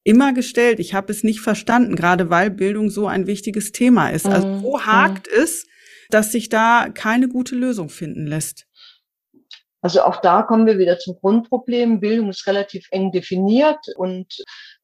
immer 0.04 0.32
gestellt. 0.32 0.80
Ich 0.80 0.94
habe 0.94 1.12
es 1.12 1.22
nicht 1.22 1.40
verstanden, 1.40 1.96
gerade 1.96 2.30
weil 2.30 2.50
Bildung 2.50 2.88
so 2.88 3.06
ein 3.06 3.26
wichtiges 3.26 3.72
Thema 3.72 4.08
ist. 4.08 4.24
Also 4.24 4.48
mhm. 4.48 4.62
wo 4.62 4.80
hakt 4.80 5.26
mhm. 5.26 5.42
es, 5.42 5.66
dass 6.08 6.32
sich 6.32 6.48
da 6.48 6.88
keine 6.92 7.28
gute 7.28 7.54
Lösung 7.54 7.90
finden 7.90 8.26
lässt? 8.26 8.67
Also 9.80 10.02
auch 10.02 10.16
da 10.20 10.42
kommen 10.42 10.66
wir 10.66 10.78
wieder 10.78 10.98
zum 10.98 11.16
Grundproblem. 11.20 12.00
Bildung 12.00 12.30
ist 12.30 12.46
relativ 12.46 12.88
eng 12.90 13.12
definiert 13.12 13.78
und 13.96 14.26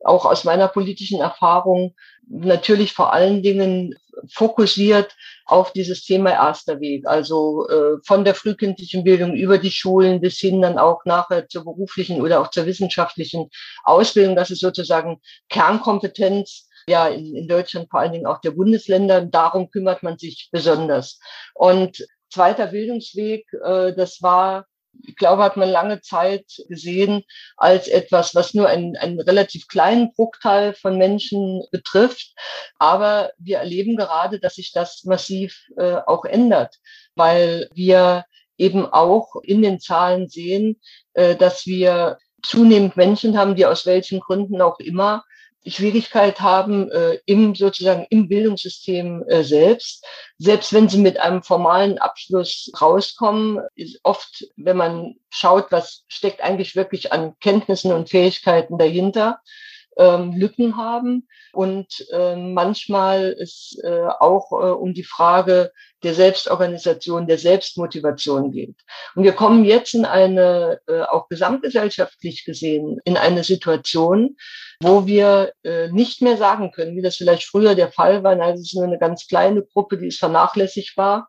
auch 0.05 0.25
aus 0.25 0.45
meiner 0.45 0.69
politischen 0.69 1.21
Erfahrung 1.21 1.95
natürlich 2.29 2.93
vor 2.93 3.13
allen 3.13 3.43
Dingen 3.43 3.95
fokussiert 4.33 5.15
auf 5.47 5.73
dieses 5.73 6.05
Thema 6.05 6.31
erster 6.31 6.81
Weg. 6.81 7.07
Also 7.07 7.69
äh, 7.69 7.97
von 8.07 8.25
der 8.25 8.35
frühkindlichen 8.35 9.05
Bildung 9.05 9.35
über 9.35 9.59
die 9.59 9.71
Schulen 9.73 10.21
bis 10.21 10.39
hin 10.39 10.63
dann 10.63 10.79
auch 10.79 11.05
nachher 11.05 11.49
zur 11.49 11.65
beruflichen 11.65 12.21
oder 12.23 12.41
auch 12.41 12.51
zur 12.51 12.67
wissenschaftlichen 12.67 13.51
Ausbildung. 13.83 14.37
Das 14.37 14.51
ist 14.51 14.61
sozusagen 14.61 15.21
Kernkompetenz 15.49 16.69
ja 16.87 17.09
in, 17.09 17.35
in 17.35 17.49
Deutschland 17.49 17.91
vor 17.91 18.01
allen 18.01 18.13
Dingen 18.13 18.27
auch 18.27 18.41
der 18.41 18.53
Bundesländer. 18.53 19.23
Darum 19.23 19.71
kümmert 19.71 20.03
man 20.03 20.19
sich 20.19 20.49
besonders. 20.53 21.19
Und 21.55 22.07
zweiter 22.31 22.69
Bildungsweg, 22.69 23.47
äh, 23.65 23.93
das 23.95 24.23
war 24.23 24.67
ich 25.03 25.17
glaube, 25.17 25.43
hat 25.43 25.57
man 25.57 25.69
lange 25.69 26.01
Zeit 26.01 26.47
gesehen 26.69 27.25
als 27.57 27.89
etwas, 27.89 28.35
was 28.35 28.55
nur 28.55 28.69
einen, 28.69 28.97
einen 28.97 29.21
relativ 29.21 29.69
kleinen 29.69 30.13
Bruchteil 30.13 30.75
von 30.75 30.99
Menschen 30.99 31.63
betrifft. 31.71 32.35
Aber 32.79 33.33
wir 33.39 33.59
erleben 33.59 33.97
gerade, 33.97 34.41
dass 34.41 34.55
sich 34.55 34.73
das 34.73 35.05
massiv 35.05 35.67
äh, 35.77 35.97
auch 36.07 36.25
ändert, 36.25 36.77
weil 37.15 37.69
wir 37.75 38.25
eben 38.57 38.87
auch 38.87 39.37
in 39.43 39.63
den 39.63 39.81
Zahlen 39.81 40.29
sehen, 40.29 40.81
äh, 41.15 41.37
dass 41.37 41.67
wir 41.67 42.19
zunehmend 42.43 42.97
Menschen 42.97 43.39
haben, 43.39 43.57
die 43.57 43.67
aus 43.67 43.87
welchen 43.87 44.21
Gründen 44.21 44.61
auch 44.61 44.79
immer 44.79 45.25
Schwierigkeit 45.67 46.41
haben 46.41 46.91
äh, 46.91 47.19
im 47.27 47.55
sozusagen 47.55 48.07
im 48.11 48.29
Bildungssystem 48.29 49.25
äh, 49.29 49.43
selbst. 49.43 50.05
Selbst 50.39 50.73
wenn 50.73 50.89
sie 50.89 50.99
mit 50.99 51.19
einem 51.19 51.43
formalen 51.43 51.99
Abschluss 51.99 52.71
rauskommen, 52.81 53.61
ist 53.75 54.01
oft, 54.03 54.47
wenn 54.57 54.77
man 54.77 55.15
schaut, 55.31 55.71
was 55.71 56.05
steckt 56.09 56.43
eigentlich 56.43 56.77
wirklich 56.77 57.13
an 57.13 57.35
Kenntnissen 57.41 57.93
und 57.93 58.11
Fähigkeiten 58.11 58.79
dahinter, 58.79 59.41
ähm, 59.97 60.33
Lücken 60.33 60.77
haben. 60.77 61.29
Und 61.53 62.07
äh, 62.13 62.37
manchmal 62.37 63.33
ist 63.33 63.79
äh, 63.83 64.07
auch 64.21 64.53
äh, 64.53 64.73
um 64.73 64.95
die 64.95 65.05
Frage 65.05 65.73
der 66.03 66.15
Selbstorganisation, 66.15 67.27
der 67.27 67.39
Selbstmotivation 67.39 68.53
geht. 68.53 68.77
Und 69.15 69.25
wir 69.25 69.33
kommen 69.33 69.65
jetzt 69.65 69.95
in 69.95 70.05
eine, 70.05 70.81
äh, 70.87 71.03
auch 71.03 71.29
gesamtgesellschaftlich 71.29 72.45
gesehen, 72.45 73.01
in 73.05 73.17
eine 73.17 73.45
Situation, 73.45 74.37
wo 74.81 75.07
wir 75.07 75.53
äh, 75.63 75.89
nicht 75.89 76.21
mehr 76.21 76.37
sagen 76.37 76.73
können, 76.73 76.97
wie 76.97 77.03
das 77.03 77.17
vielleicht 77.17 77.45
früher 77.45 77.75
der 77.75 77.91
Fall 77.91 78.23
war, 78.23 78.35
na, 78.35 78.53
es 78.53 78.61
ist 78.61 78.75
nur 78.75 78.85
eine 78.85 78.99
ganz 78.99 79.27
kleine 79.27 79.63
Gruppe, 79.63 79.99
die 79.99 80.09
ist 80.09 80.19
vernachlässigbar, 80.19 81.29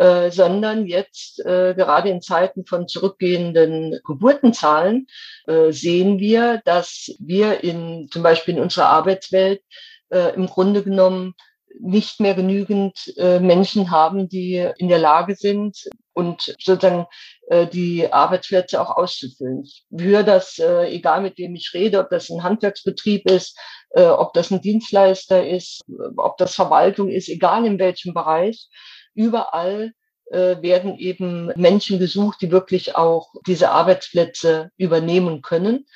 äh, 0.00 0.30
sondern 0.30 0.86
jetzt 0.86 1.40
äh, 1.40 1.74
gerade 1.74 2.08
in 2.08 2.22
Zeiten 2.22 2.64
von 2.64 2.88
zurückgehenden 2.88 4.00
Geburtenzahlen 4.06 5.06
äh, 5.46 5.72
sehen 5.72 6.18
wir, 6.18 6.62
dass 6.64 7.14
wir 7.18 7.62
in 7.62 8.08
zum 8.10 8.22
Beispiel 8.22 8.56
in 8.56 8.62
unserer 8.62 8.86
Arbeitswelt 8.86 9.60
äh, 10.08 10.34
im 10.34 10.46
Grunde 10.46 10.82
genommen 10.82 11.34
nicht 11.78 12.18
mehr 12.18 12.34
genügend 12.34 13.12
äh, 13.18 13.40
Menschen 13.40 13.90
haben, 13.90 14.30
die 14.30 14.66
in 14.78 14.88
der 14.88 14.98
Lage 14.98 15.34
sind 15.34 15.76
und 16.14 16.56
sozusagen 16.58 17.04
äh, 17.48 17.66
die 17.66 18.10
Arbeitsplätze 18.10 18.80
auch 18.80 18.96
auszufüllen. 18.96 19.64
Ich 19.64 19.84
höre 19.92 20.22
das, 20.22 20.58
äh, 20.58 20.86
egal 20.86 21.20
mit 21.20 21.36
wem 21.36 21.54
ich 21.54 21.72
rede, 21.74 22.00
ob 22.00 22.08
das 22.08 22.30
ein 22.30 22.42
Handwerksbetrieb 22.42 23.30
ist, 23.30 23.58
äh, 23.90 24.06
ob 24.06 24.32
das 24.32 24.50
ein 24.50 24.62
Dienstleister 24.62 25.46
ist, 25.46 25.82
ob 26.16 26.38
das 26.38 26.54
Verwaltung 26.54 27.10
ist, 27.10 27.28
egal 27.28 27.66
in 27.66 27.78
welchem 27.78 28.14
Bereich 28.14 28.68
überall 29.14 29.92
äh, 30.30 30.62
werden 30.62 30.96
eben 30.98 31.52
Menschen 31.56 31.98
gesucht, 31.98 32.40
die 32.40 32.50
wirklich 32.50 32.96
auch 32.96 33.34
diese 33.46 33.70
Arbeitsplätze 33.70 34.70
übernehmen 34.76 35.42
können. 35.42 35.86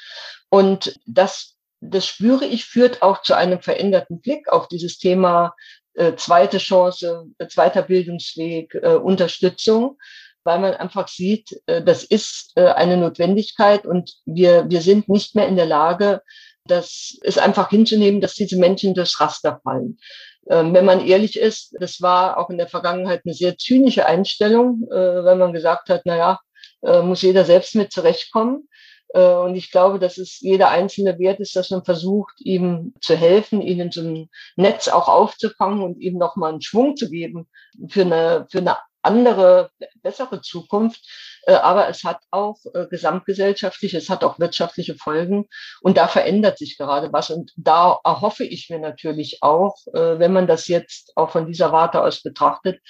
Und 0.48 0.98
das, 1.06 1.56
das 1.80 2.06
spüre 2.06 2.44
ich, 2.44 2.64
führt 2.64 3.02
auch 3.02 3.22
zu 3.22 3.34
einem 3.34 3.60
veränderten 3.60 4.20
Blick 4.20 4.48
auf 4.48 4.68
dieses 4.68 4.98
Thema 4.98 5.54
äh, 5.94 6.14
zweite 6.16 6.58
Chance, 6.58 7.26
äh, 7.38 7.46
zweiter 7.48 7.82
Bildungsweg, 7.82 8.74
äh, 8.74 8.94
Unterstützung, 8.94 9.98
weil 10.42 10.58
man 10.58 10.74
einfach 10.74 11.08
sieht, 11.08 11.60
äh, 11.66 11.82
das 11.82 12.04
ist 12.04 12.52
äh, 12.56 12.66
eine 12.66 12.96
Notwendigkeit 12.96 13.86
und 13.86 14.14
wir, 14.26 14.68
wir 14.68 14.80
sind 14.80 15.08
nicht 15.08 15.34
mehr 15.34 15.48
in 15.48 15.56
der 15.56 15.66
Lage, 15.66 16.22
das 16.66 17.16
ist 17.22 17.38
einfach 17.38 17.70
hinzunehmen, 17.70 18.20
dass 18.20 18.34
diese 18.34 18.56
Menschen 18.56 18.94
durchs 18.94 19.20
Raster 19.20 19.60
fallen. 19.62 19.98
Ähm, 20.48 20.74
wenn 20.74 20.84
man 20.84 21.06
ehrlich 21.06 21.38
ist, 21.38 21.74
das 21.80 22.02
war 22.02 22.38
auch 22.38 22.50
in 22.50 22.58
der 22.58 22.68
Vergangenheit 22.68 23.22
eine 23.24 23.34
sehr 23.34 23.56
zynische 23.56 24.06
Einstellung, 24.06 24.86
äh, 24.90 25.24
weil 25.24 25.36
man 25.36 25.52
gesagt 25.52 25.88
hat, 25.88 26.02
na 26.04 26.16
ja, 26.16 26.40
äh, 26.82 27.02
muss 27.02 27.22
jeder 27.22 27.44
selbst 27.44 27.74
mit 27.74 27.92
zurechtkommen. 27.92 28.68
Äh, 29.14 29.34
und 29.34 29.54
ich 29.54 29.70
glaube, 29.70 29.98
dass 29.98 30.18
es 30.18 30.40
jeder 30.40 30.68
einzelne 30.68 31.18
wert 31.18 31.40
ist, 31.40 31.56
dass 31.56 31.70
man 31.70 31.84
versucht, 31.84 32.34
ihm 32.40 32.94
zu 33.00 33.16
helfen, 33.16 33.62
ihn 33.62 33.80
in 33.80 33.90
so 33.90 34.00
einem 34.00 34.28
Netz 34.56 34.88
auch 34.88 35.08
aufzufangen 35.08 35.82
und 35.82 35.98
ihm 36.00 36.18
nochmal 36.18 36.52
einen 36.52 36.62
Schwung 36.62 36.96
zu 36.96 37.08
geben 37.08 37.48
für 37.88 38.02
eine, 38.02 38.46
für 38.50 38.58
eine 38.58 38.76
andere, 39.04 39.70
bessere 40.02 40.40
Zukunft. 40.40 41.00
Äh, 41.46 41.54
aber 41.54 41.88
es 41.88 42.04
hat 42.04 42.20
auch 42.30 42.58
äh, 42.74 42.86
gesamtgesellschaftliche, 42.86 43.98
es 43.98 44.08
hat 44.08 44.24
auch 44.24 44.38
wirtschaftliche 44.38 44.94
Folgen 44.94 45.46
und 45.82 45.96
da 45.96 46.08
verändert 46.08 46.58
sich 46.58 46.78
gerade 46.78 47.12
was. 47.12 47.30
Und 47.30 47.52
da 47.56 47.98
erhoffe 48.04 48.44
ich 48.44 48.70
mir 48.70 48.78
natürlich 48.78 49.38
auch, 49.42 49.76
äh, 49.92 50.18
wenn 50.18 50.32
man 50.32 50.46
das 50.46 50.68
jetzt 50.68 51.12
auch 51.16 51.30
von 51.30 51.46
dieser 51.46 51.72
Warte 51.72 52.02
aus 52.02 52.22
betrachtet, 52.22 52.80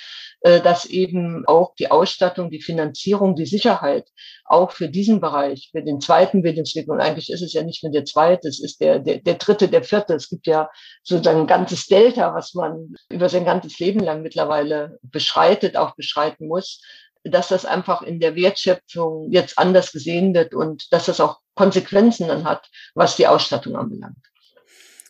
dass 0.42 0.84
eben 0.84 1.44
auch 1.46 1.74
die 1.76 1.90
Ausstattung, 1.90 2.50
die 2.50 2.60
Finanzierung, 2.60 3.34
die 3.34 3.46
Sicherheit 3.46 4.06
auch 4.44 4.72
für 4.72 4.88
diesen 4.88 5.20
Bereich, 5.20 5.70
für 5.72 5.82
den 5.82 6.00
zweiten 6.00 6.42
Bildungsweg, 6.42 6.88
und 6.88 7.00
eigentlich 7.00 7.30
ist 7.30 7.42
es 7.42 7.52
ja 7.52 7.62
nicht 7.62 7.82
nur 7.82 7.92
der 7.92 8.04
zweite, 8.04 8.48
es 8.48 8.62
ist 8.62 8.80
der, 8.80 8.98
der, 8.98 9.18
der 9.18 9.34
dritte, 9.34 9.68
der 9.68 9.82
vierte. 9.82 10.14
Es 10.14 10.28
gibt 10.28 10.46
ja 10.46 10.68
sozusagen 11.02 11.40
ein 11.40 11.46
ganzes 11.46 11.86
Delta, 11.86 12.34
was 12.34 12.54
man 12.54 12.94
über 13.08 13.28
sein 13.28 13.44
ganzes 13.44 13.78
Leben 13.78 14.00
lang 14.00 14.22
mittlerweile 14.22 14.98
beschreitet, 15.02 15.76
auch 15.76 15.94
beschreiten 15.96 16.48
muss 16.48 16.80
dass 17.24 17.48
das 17.48 17.64
einfach 17.64 18.02
in 18.02 18.20
der 18.20 18.36
Wertschöpfung 18.36 19.30
jetzt 19.30 19.58
anders 19.58 19.92
gesehen 19.92 20.34
wird 20.34 20.54
und 20.54 20.92
dass 20.92 21.06
das 21.06 21.20
auch 21.20 21.40
Konsequenzen 21.54 22.28
dann 22.28 22.44
hat, 22.44 22.68
was 22.94 23.16
die 23.16 23.26
Ausstattung 23.26 23.76
anbelangt. 23.76 24.18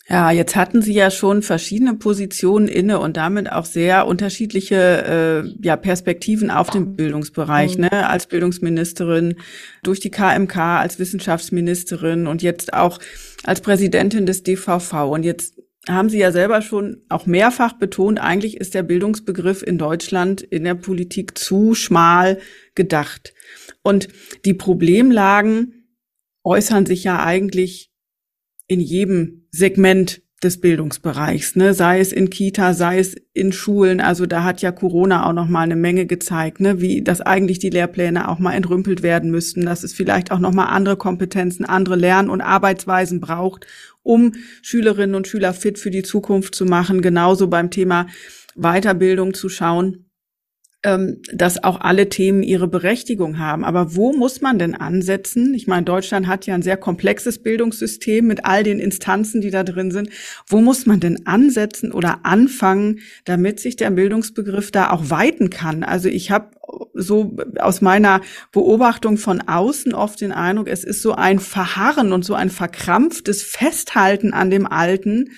Ja, 0.06 0.30
jetzt 0.30 0.54
hatten 0.54 0.82
Sie 0.82 0.92
ja 0.92 1.10
schon 1.10 1.42
verschiedene 1.42 1.94
Positionen 1.94 2.68
inne 2.68 2.98
und 2.98 3.16
damit 3.16 3.50
auch 3.50 3.64
sehr 3.64 4.06
unterschiedliche 4.06 5.44
äh, 5.46 5.66
ja, 5.66 5.76
Perspektiven 5.76 6.50
auf 6.50 6.68
den 6.68 6.94
Bildungsbereich, 6.94 7.76
mhm. 7.76 7.84
ne? 7.84 8.08
Als 8.08 8.26
Bildungsministerin, 8.26 9.36
durch 9.82 10.00
die 10.00 10.10
KMK, 10.10 10.58
als 10.58 10.98
Wissenschaftsministerin 10.98 12.26
und 12.26 12.42
jetzt 12.42 12.74
auch 12.74 12.98
als 13.44 13.62
Präsidentin 13.62 14.26
des 14.26 14.42
DVV. 14.42 14.92
Und 15.10 15.24
jetzt 15.24 15.54
haben 15.88 16.10
Sie 16.10 16.18
ja 16.18 16.32
selber 16.32 16.60
schon 16.60 17.02
auch 17.08 17.24
mehrfach 17.24 17.74
betont, 17.74 18.20
eigentlich 18.20 18.58
ist 18.58 18.74
der 18.74 18.82
Bildungsbegriff 18.82 19.62
in 19.62 19.78
Deutschland 19.78 20.42
in 20.42 20.64
der 20.64 20.74
Politik 20.74 21.38
zu 21.38 21.74
schmal 21.74 22.38
gedacht. 22.74 23.32
Und 23.82 24.08
die 24.44 24.54
Problemlagen 24.54 25.88
äußern 26.42 26.84
sich 26.84 27.04
ja 27.04 27.24
eigentlich 27.24 27.93
in 28.66 28.80
jedem 28.80 29.46
Segment 29.50 30.22
des 30.42 30.60
Bildungsbereichs, 30.60 31.56
ne? 31.56 31.74
sei 31.74 32.00
es 32.00 32.12
in 32.12 32.28
Kita, 32.28 32.74
sei 32.74 32.98
es 32.98 33.16
in 33.32 33.52
Schulen. 33.52 34.00
Also 34.00 34.26
da 34.26 34.44
hat 34.44 34.60
ja 34.62 34.72
Corona 34.72 35.26
auch 35.26 35.32
noch 35.32 35.48
mal 35.48 35.62
eine 35.62 35.76
Menge 35.76 36.06
gezeigt, 36.06 36.60
ne? 36.60 36.80
wie 36.80 37.02
dass 37.02 37.20
eigentlich 37.20 37.58
die 37.58 37.70
Lehrpläne 37.70 38.28
auch 38.28 38.38
mal 38.38 38.52
entrümpelt 38.52 39.02
werden 39.02 39.30
müssten, 39.30 39.64
dass 39.64 39.84
es 39.84 39.94
vielleicht 39.94 40.30
auch 40.30 40.38
noch 40.38 40.52
mal 40.52 40.66
andere 40.66 40.96
Kompetenzen, 40.96 41.64
andere 41.64 41.96
Lern- 41.96 42.28
und 42.28 42.42
Arbeitsweisen 42.42 43.20
braucht, 43.20 43.66
um 44.02 44.32
Schülerinnen 44.60 45.14
und 45.14 45.26
Schüler 45.26 45.54
fit 45.54 45.78
für 45.78 45.90
die 45.90 46.02
Zukunft 46.02 46.54
zu 46.54 46.66
machen. 46.66 47.00
Genauso 47.00 47.48
beim 47.48 47.70
Thema 47.70 48.06
Weiterbildung 48.54 49.34
zu 49.34 49.48
schauen 49.48 50.04
dass 51.32 51.64
auch 51.64 51.80
alle 51.80 52.10
Themen 52.10 52.42
ihre 52.42 52.68
Berechtigung 52.68 53.38
haben. 53.38 53.64
Aber 53.64 53.96
wo 53.96 54.12
muss 54.12 54.42
man 54.42 54.58
denn 54.58 54.74
ansetzen? 54.74 55.54
Ich 55.54 55.66
meine, 55.66 55.84
Deutschland 55.84 56.26
hat 56.26 56.44
ja 56.44 56.54
ein 56.54 56.60
sehr 56.60 56.76
komplexes 56.76 57.38
Bildungssystem 57.38 58.26
mit 58.26 58.44
all 58.44 58.64
den 58.64 58.78
Instanzen, 58.78 59.40
die 59.40 59.50
da 59.50 59.64
drin 59.64 59.90
sind. 59.90 60.10
Wo 60.46 60.60
muss 60.60 60.84
man 60.84 61.00
denn 61.00 61.26
ansetzen 61.26 61.90
oder 61.90 62.20
anfangen, 62.24 62.98
damit 63.24 63.60
sich 63.60 63.76
der 63.76 63.92
Bildungsbegriff 63.92 64.70
da 64.72 64.90
auch 64.90 65.08
weiten 65.08 65.48
kann? 65.48 65.84
Also 65.84 66.10
ich 66.10 66.30
habe 66.30 66.50
so 66.92 67.34
aus 67.58 67.80
meiner 67.80 68.20
Beobachtung 68.52 69.16
von 69.16 69.40
außen 69.40 69.94
oft 69.94 70.20
den 70.20 70.32
Eindruck, 70.32 70.68
es 70.68 70.84
ist 70.84 71.00
so 71.00 71.12
ein 71.12 71.38
Verharren 71.38 72.12
und 72.12 72.26
so 72.26 72.34
ein 72.34 72.50
verkrampftes 72.50 73.42
Festhalten 73.42 74.34
an 74.34 74.50
dem 74.50 74.66
Alten, 74.66 75.30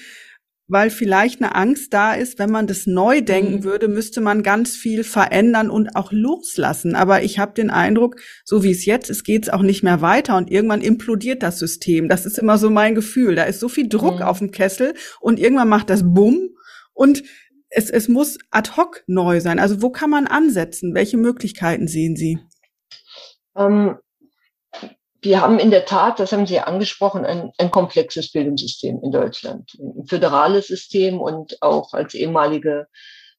weil 0.69 0.91
vielleicht 0.91 1.41
eine 1.41 1.55
Angst 1.55 1.95
da 1.95 2.14
ist, 2.14 2.39
wenn 2.39 2.51
man 2.51 2.67
das 2.67 2.87
neu 2.87 3.21
denken 3.21 3.57
mhm. 3.57 3.64
würde, 3.64 3.89
müsste 3.89 4.21
man 4.21 4.43
ganz 4.43 4.77
viel 4.77 5.05
verändern 5.05 5.71
und 5.71 5.95
auch 5.95 6.11
loslassen. 6.12 6.97
Aber 6.97 7.23
ich 7.23 7.39
habe 7.39 7.55
den 7.55 7.71
Eindruck, 7.71 8.17
so 8.45 8.64
wie 8.64 8.73
es 8.73 8.85
jetzt 8.85 9.09
ist, 9.11 9.25
geht 9.25 9.45
es 9.45 9.49
auch 9.49 9.62
nicht 9.62 9.83
mehr 9.83 10.01
weiter 10.01 10.37
und 10.37 10.51
irgendwann 10.51 10.81
implodiert 10.81 11.43
das 11.43 11.59
System. 11.59 12.09
Das 12.09 12.27
ist 12.27 12.39
immer 12.39 12.59
so 12.59 12.71
mein 12.71 12.95
Gefühl. 12.95 13.37
Da 13.37 13.45
ist 13.45 13.61
so 13.61 13.69
viel 13.69 13.89
Druck 13.89 14.17
mhm. 14.17 14.23
auf 14.23 14.39
dem 14.39 14.51
Kessel 14.51 14.95
und 15.21 15.39
irgendwann 15.39 15.69
macht 15.69 15.91
das 15.91 16.03
Bumm 16.03 16.51
und 16.93 17.23
es, 17.69 17.91
es 17.91 18.09
muss 18.09 18.39
ad 18.51 18.73
hoc 18.77 19.05
neu 19.07 19.41
sein. 19.41 19.59
Also 19.59 19.83
wo 19.83 19.91
kann 19.91 20.11
man 20.11 20.27
ansetzen? 20.27 20.95
Welche 20.95 21.17
Möglichkeiten 21.17 21.89
sehen 21.89 22.17
Sie? 22.17 22.39
Ähm, 23.57 23.97
wir 25.27 25.41
haben 25.41 25.59
in 25.59 25.70
der 25.70 25.85
Tat, 25.85 26.20
das 26.20 26.33
haben 26.33 26.47
Sie 26.47 26.61
angesprochen, 26.61 27.27
ein, 27.27 27.53
ein 27.59 27.70
komplexes 27.70 28.33
Bildungssystem 28.33 29.01
in 29.03 29.11
Deutschland. 29.11 29.77
Ein 29.79 30.07
föderales 30.07 30.68
System 30.68 31.20
und 31.20 31.61
auch 31.62 31.93
als 31.93 32.14
ehemalige 32.14 32.87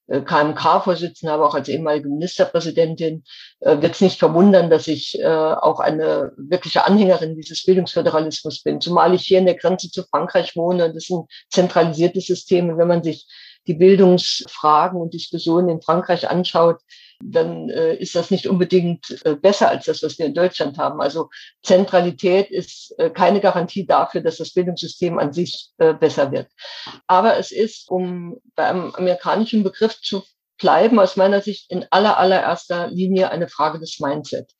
äh, 0.06 0.20
KMK-Vorsitzende, 0.20 1.32
aber 1.32 1.46
auch 1.46 1.54
als 1.54 1.68
ehemalige 1.68 2.08
Ministerpräsidentin 2.08 3.24
äh, 3.60 3.80
wird 3.80 3.94
es 3.94 4.00
nicht 4.00 4.18
verwundern, 4.18 4.70
dass 4.70 4.86
ich 4.86 5.18
äh, 5.18 5.26
auch 5.26 5.80
eine 5.80 6.32
wirkliche 6.36 6.86
Anhängerin 6.86 7.34
dieses 7.34 7.64
Bildungsföderalismus 7.64 8.62
bin. 8.62 8.80
Zumal 8.80 9.14
ich 9.14 9.22
hier 9.22 9.38
in 9.38 9.46
der 9.46 9.56
Grenze 9.56 9.90
zu 9.90 10.04
Frankreich 10.04 10.56
wohne. 10.56 10.88
Das 10.88 11.04
ist 11.04 11.10
ein 11.10 11.26
zentralisiertes 11.50 12.26
System. 12.26 12.68
Und 12.68 12.78
wenn 12.78 12.88
man 12.88 13.02
sich 13.02 13.26
die 13.68 13.74
Bildungsfragen 13.74 15.00
und 15.00 15.14
Diskussionen 15.14 15.68
in 15.68 15.82
Frankreich 15.82 16.28
anschaut, 16.28 16.80
dann 17.22 17.68
äh, 17.68 17.94
ist 17.96 18.14
das 18.14 18.30
nicht 18.30 18.46
unbedingt 18.46 19.24
äh, 19.24 19.34
besser 19.34 19.68
als 19.68 19.86
das, 19.86 20.02
was 20.02 20.18
wir 20.18 20.26
in 20.26 20.34
Deutschland 20.34 20.78
haben. 20.78 21.00
Also 21.00 21.28
Zentralität 21.62 22.50
ist 22.50 22.94
äh, 22.98 23.10
keine 23.10 23.40
Garantie 23.40 23.86
dafür, 23.86 24.20
dass 24.20 24.38
das 24.38 24.54
Bildungssystem 24.54 25.18
an 25.18 25.32
sich 25.32 25.70
äh, 25.78 25.94
besser 25.94 26.32
wird. 26.32 26.48
Aber 27.06 27.36
es 27.36 27.50
ist, 27.50 27.90
um 27.90 28.38
beim 28.54 28.94
amerikanischen 28.94 29.62
Begriff 29.62 30.00
zu 30.00 30.22
bleiben, 30.58 30.98
aus 30.98 31.16
meiner 31.16 31.40
Sicht 31.40 31.70
in 31.70 31.86
aller, 31.90 32.18
allererster 32.18 32.88
Linie 32.88 33.30
eine 33.30 33.48
Frage 33.48 33.78
des 33.78 33.98
Mindset. 34.00 34.50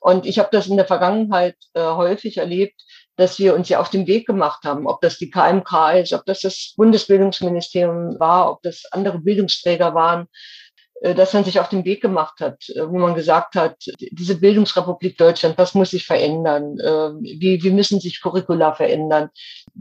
Und 0.00 0.26
ich 0.26 0.38
habe 0.38 0.48
das 0.52 0.66
in 0.66 0.76
der 0.76 0.86
Vergangenheit 0.86 1.56
äh, 1.74 1.82
häufig 1.82 2.38
erlebt, 2.38 2.82
dass 3.16 3.38
wir 3.38 3.54
uns 3.54 3.68
ja 3.68 3.80
auf 3.80 3.90
den 3.90 4.06
Weg 4.06 4.26
gemacht 4.26 4.64
haben, 4.64 4.86
ob 4.86 5.00
das 5.00 5.18
die 5.18 5.30
KMK 5.30 6.00
ist, 6.00 6.12
ob 6.12 6.24
das 6.24 6.40
das 6.40 6.74
Bundesbildungsministerium 6.76 8.18
war, 8.18 8.50
ob 8.50 8.62
das 8.62 8.84
andere 8.90 9.18
Bildungsträger 9.18 9.94
waren, 9.94 10.28
äh, 11.02 11.14
dass 11.14 11.32
man 11.32 11.44
sich 11.44 11.58
auf 11.60 11.68
den 11.68 11.84
Weg 11.84 12.00
gemacht 12.00 12.40
hat, 12.40 12.68
äh, 12.70 12.88
wo 12.88 12.98
man 12.98 13.14
gesagt 13.14 13.54
hat, 13.56 13.76
diese 13.98 14.36
Bildungsrepublik 14.36 15.18
Deutschland, 15.18 15.58
was 15.58 15.74
muss 15.74 15.90
sich 15.90 16.06
verändern? 16.06 16.78
Ähm, 16.82 17.20
wie, 17.22 17.62
wie 17.62 17.70
müssen 17.70 18.00
sich 18.00 18.22
Curricula 18.22 18.72
verändern? 18.74 19.28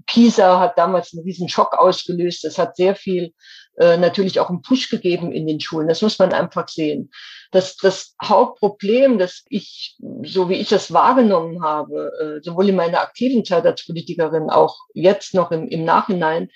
PISA 0.08 0.60
hat 0.60 0.78
damals 0.78 1.14
einen 1.14 1.24
riesen 1.24 1.48
Schock 1.48 1.78
ausgelöst. 1.78 2.44
Das 2.44 2.58
hat 2.58 2.76
sehr 2.76 2.96
viel 2.96 3.34
äh, 3.78 3.98
natürlich 3.98 4.40
auch 4.40 4.50
einen 4.50 4.62
Push 4.62 4.90
gegeben 4.90 5.32
in 5.32 5.48
den 5.48 5.60
Schulen. 5.60 5.88
Das 5.88 6.02
muss 6.02 6.20
man 6.20 6.34
einfach 6.34 6.68
sehen. 6.68 7.12
Das, 7.52 7.78
das 7.78 8.16
Hauptproblem, 8.24 9.18
das 9.18 9.44
ich, 9.50 9.98
so 10.24 10.50
wie 10.50 10.56
ich 10.56 10.70
das 10.70 10.94
wahrgenommen 10.94 11.64
habe, 11.64 12.40
sowohl 12.44 12.70
in 12.70 12.76
meiner 12.76 13.02
aktiven 13.02 13.44
Zeit 13.44 13.66
als 13.66 13.86
Politikerin, 13.86 14.50
auch 14.50 14.78
jetzt 14.94 15.34
noch 15.34 15.52
im, 15.52 15.68
im 15.68 15.84
Nachhinein, 15.84 16.50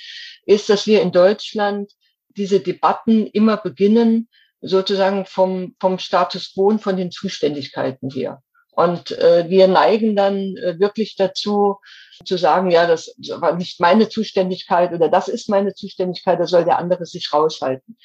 ist, 0.46 0.70
dass 0.70 0.88
wir 0.88 1.02
in 1.02 1.12
Deutschland 1.12 1.92
diese 2.30 2.60
Debatten 2.60 3.28
immer 3.28 3.58
beginnen 3.58 4.30
sozusagen 4.62 5.26
vom, 5.26 5.76
vom 5.80 6.00
Status 6.00 6.54
quo 6.54 6.68
und 6.68 6.82
von 6.82 6.98
den 6.98 7.12
Zuständigkeiten 7.12 8.10
her. 8.10 8.42
Und 8.76 9.12
äh, 9.12 9.46
wir 9.50 9.68
neigen 9.68 10.16
dann 10.16 10.58
äh, 10.58 10.80
wirklich 10.80 11.16
dazu 11.16 11.80
zu 12.26 12.38
sagen, 12.38 12.72
ja, 12.72 12.88
das 12.88 13.16
war 13.40 13.56
nicht 13.56 13.80
meine 13.80 14.10
Zuständigkeit 14.10 14.94
oder 14.94 15.10
das 15.10 15.28
ist 15.28 15.50
meine 15.50 15.74
Zuständigkeit, 15.74 16.40
da 16.40 16.48
soll 16.48 16.66
der 16.66 16.80
andere 16.80 17.06
sich 17.06 17.32
raushalten 17.34 17.98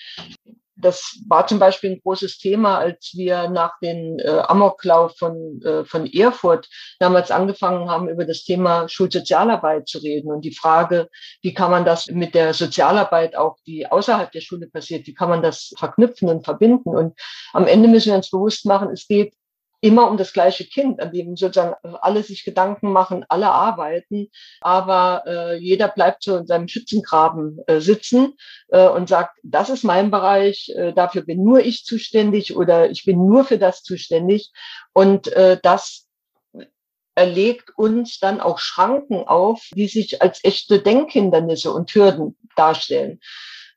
das 0.81 1.19
war 1.29 1.47
zum 1.47 1.59
Beispiel 1.59 1.93
ein 1.93 2.01
großes 2.01 2.39
Thema, 2.39 2.79
als 2.79 3.13
wir 3.15 3.49
nach 3.49 3.79
den 3.81 4.19
äh, 4.19 4.29
Amoklauf 4.29 5.17
von, 5.17 5.61
äh, 5.63 5.85
von 5.85 6.07
Erfurt 6.07 6.69
damals 6.99 7.31
angefangen 7.31 7.91
haben, 7.91 8.09
über 8.09 8.25
das 8.25 8.45
Thema 8.45 8.89
Schulsozialarbeit 8.89 9.89
zu 9.89 9.99
reden 9.99 10.31
und 10.33 10.45
die 10.45 10.55
Frage, 10.55 11.09
wie 11.43 11.55
kann 11.55 11.71
man 11.71 11.85
das 11.85 12.07
mit 12.07 12.35
der 12.35 12.55
Sozialarbeit 12.55 13.37
auch, 13.37 13.57
die 13.67 13.87
außerhalb 13.87 14.31
der 14.33 14.41
Schule 14.41 14.69
passiert, 14.69 15.07
wie 15.07 15.15
kann 15.15 15.29
man 15.29 15.43
das 15.43 15.73
verknüpfen 15.77 16.29
und 16.29 16.45
verbinden? 16.45 16.91
Und 16.91 17.19
am 17.53 17.67
Ende 17.67 17.89
müssen 17.89 18.11
wir 18.11 18.17
uns 18.17 18.31
bewusst 18.31 18.67
machen, 18.67 18.91
es 18.91 19.07
geht 19.07 19.35
immer 19.81 20.11
um 20.11 20.17
das 20.17 20.33
gleiche 20.33 20.65
Kind, 20.65 21.01
an 21.01 21.13
dem 21.13 21.37
sozusagen 21.37 21.75
alle 22.01 22.23
sich 22.23 22.45
Gedanken 22.45 22.93
machen, 22.93 23.25
alle 23.29 23.51
arbeiten, 23.51 24.29
aber 24.61 25.25
äh, 25.27 25.57
jeder 25.59 25.89
bleibt 25.89 26.23
so 26.23 26.37
in 26.37 26.47
seinem 26.47 26.69
Schützengraben 26.69 27.59
äh, 27.67 27.81
sitzen 27.81 28.35
äh, 28.69 28.89
und 28.89 29.09
sagt, 29.09 29.39
das 29.43 29.71
ist 29.71 29.85
mein 29.85 30.11
Bereich, 30.11 30.71
äh, 30.77 30.93
dafür 30.93 31.23
bin 31.23 31.43
nur 31.43 31.61
ich 31.61 31.85
zuständig 31.85 32.57
oder 32.57 32.91
ich 32.91 33.05
bin 33.05 33.27
nur 33.27 33.45
für 33.45 33.59
das 33.59 33.83
zuständig. 33.83 34.51
Und 34.93 35.29
äh, 35.29 35.59
das 35.63 36.07
erlegt 37.15 37.71
uns 37.77 38.19
dann 38.19 38.41
auch 38.41 38.59
Schranken 38.59 39.27
auf, 39.27 39.69
die 39.75 39.89
sich 39.89 40.23
als 40.23 40.45
echte 40.45 40.81
Denkhindernisse 40.81 41.73
und 41.73 41.95
Hürden 41.95 42.37
darstellen. 42.57 43.21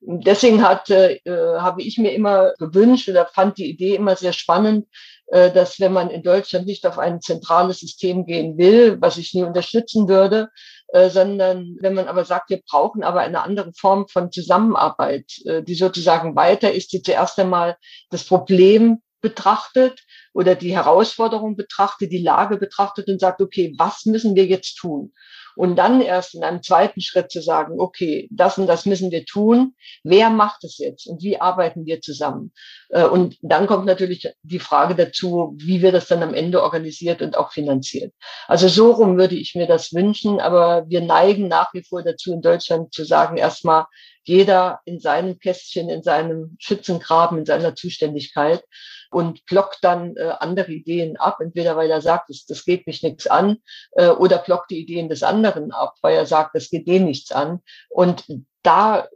Deswegen 0.06 0.62
hat, 0.68 0.89
äh, 0.89 1.20
habe 1.26 1.82
ich 1.82 1.97
mir 1.97 2.12
immer 2.12 2.54
gewünscht 2.60 3.08
oder 3.08 3.26
fand 3.26 3.58
die 3.58 3.70
Idee 3.70 3.95
immer 3.95 4.18
sehr 4.18 4.34
spannend, 4.34 4.86
äh, 4.86 4.89
dass 5.28 5.80
wenn 5.80 5.93
man 5.93 6.09
in 6.09 6.21
Deutschland 6.21 6.67
nicht 6.67 6.86
auf 6.86 6.99
ein 6.99 7.21
zentrales 7.21 7.80
System 7.80 8.26
gehen 8.26 8.57
will, 8.57 9.01
was 9.01 9.17
ich 9.17 9.34
nie 9.34 9.43
unterstützen 9.43 10.07
würde, 10.07 10.49
äh, 10.93 11.09
sondern 11.09 11.76
wenn 11.80 11.95
man 11.95 12.07
aber 12.07 12.24
sagt, 12.24 12.51
wir 12.51 12.61
brauchen 12.69 13.03
aber 13.03 13.21
eine 13.21 13.41
andere 13.41 13.74
Form 13.74 14.07
von 14.07 14.32
Zusammenarbeit, 14.32 15.26
äh, 15.45 15.63
die 15.63 15.74
sozusagen 15.74 16.36
weiter 16.36 16.71
ist, 16.71 16.93
die 16.93 17.01
zuerst 17.01 17.39
einmal 17.39 17.78
das 18.11 18.24
Problem 18.26 19.01
betrachtet 19.19 20.03
oder 20.34 20.53
die 20.53 20.76
Herausforderung 20.76 21.55
betrachtet, 21.55 22.11
die 22.11 22.21
Lage 22.21 22.57
betrachtet 22.57 23.07
und 23.07 23.19
sagt, 23.19 23.41
okay, 23.41 23.74
was 23.76 24.05
müssen 24.05 24.36
wir 24.36 24.45
jetzt 24.45 24.76
tun? 24.76 25.13
Und 25.56 25.76
dann 25.76 26.01
erst 26.01 26.36
in 26.36 26.43
einem 26.43 26.64
zweiten 26.64 27.01
Schritt 27.01 27.32
zu 27.32 27.41
sagen, 27.41 27.80
okay, 27.80 28.28
das 28.32 28.58
und 28.58 28.68
das 28.68 28.86
müssen 28.86 29.12
wir 29.12 29.26
tun. 29.26 29.76
Wer 30.04 30.30
macht 30.30 30.64
es 30.64 30.78
jetzt 30.78 31.08
und 31.08 31.22
wie 31.22 31.39
arbeiten 31.39 31.86
wir 31.86 32.01
zusammen? 32.01 32.51
Äh, 32.89 33.06
und 33.06 33.38
dann 33.41 33.68
kommt 33.68 33.86
natürlich 33.86 34.28
die 34.43 34.60
Frage 34.60 34.95
dazu, 34.95 35.56
wie 35.58 35.82
wird 35.82 35.93
das 35.93 36.08
dann 36.08 36.24
am 36.24 36.34
Ende 36.34 36.64
organisiert 36.64 37.22
und 37.22 37.38
auch 37.38 37.51
finanziert. 37.51 38.14
Also 38.47 38.68
so 38.68 38.91
rum 38.91 39.18
würde 39.18 39.36
ich 39.36 39.56
mir 39.56 39.68
das 39.68 39.93
wünschen, 39.93 40.39
aber 40.39 40.86
wir 40.88 41.01
neigen 41.01 41.47
nach 41.47 41.74
wie 41.74 41.84
vor 41.84 42.04
dazu 42.04 42.34
in 42.34 42.41
Deutschland 42.41 42.93
zu 42.93 43.04
sagen, 43.04 43.38
erstmal 43.38 43.86
jeder 44.24 44.80
in 44.86 44.99
seinem 44.99 45.39
Kästchen, 45.39 45.89
in 45.89 46.03
seinem 46.03 46.55
Schützengraben, 46.59 47.39
in 47.39 47.45
seiner 47.45 47.76
Zuständigkeit 47.76 48.63
und 49.11 49.45
blockt 49.45 49.80
dann 49.82 50.15
äh, 50.17 50.34
andere 50.39 50.71
Ideen 50.71 51.17
ab, 51.17 51.39
entweder 51.39 51.76
weil 51.76 51.91
er 51.91 52.01
sagt, 52.01 52.30
das, 52.30 52.45
das 52.45 52.65
geht 52.65 52.88
mich 52.88 53.03
nichts 53.03 53.28
an, 53.28 53.57
äh, 53.93 54.09
oder 54.09 54.39
blockt 54.39 54.71
die 54.71 54.80
Ideen 54.80 55.09
des 55.09 55.24
anderen 55.24 55.71
ab, 55.71 55.95
weil 56.01 56.15
er 56.15 56.26
sagt, 56.26 56.55
das 56.55 56.69
geht 56.69 56.88
den 56.88 57.05
nichts 57.05 57.32
an. 57.32 57.61
Und 57.89 58.26
da 58.63 59.07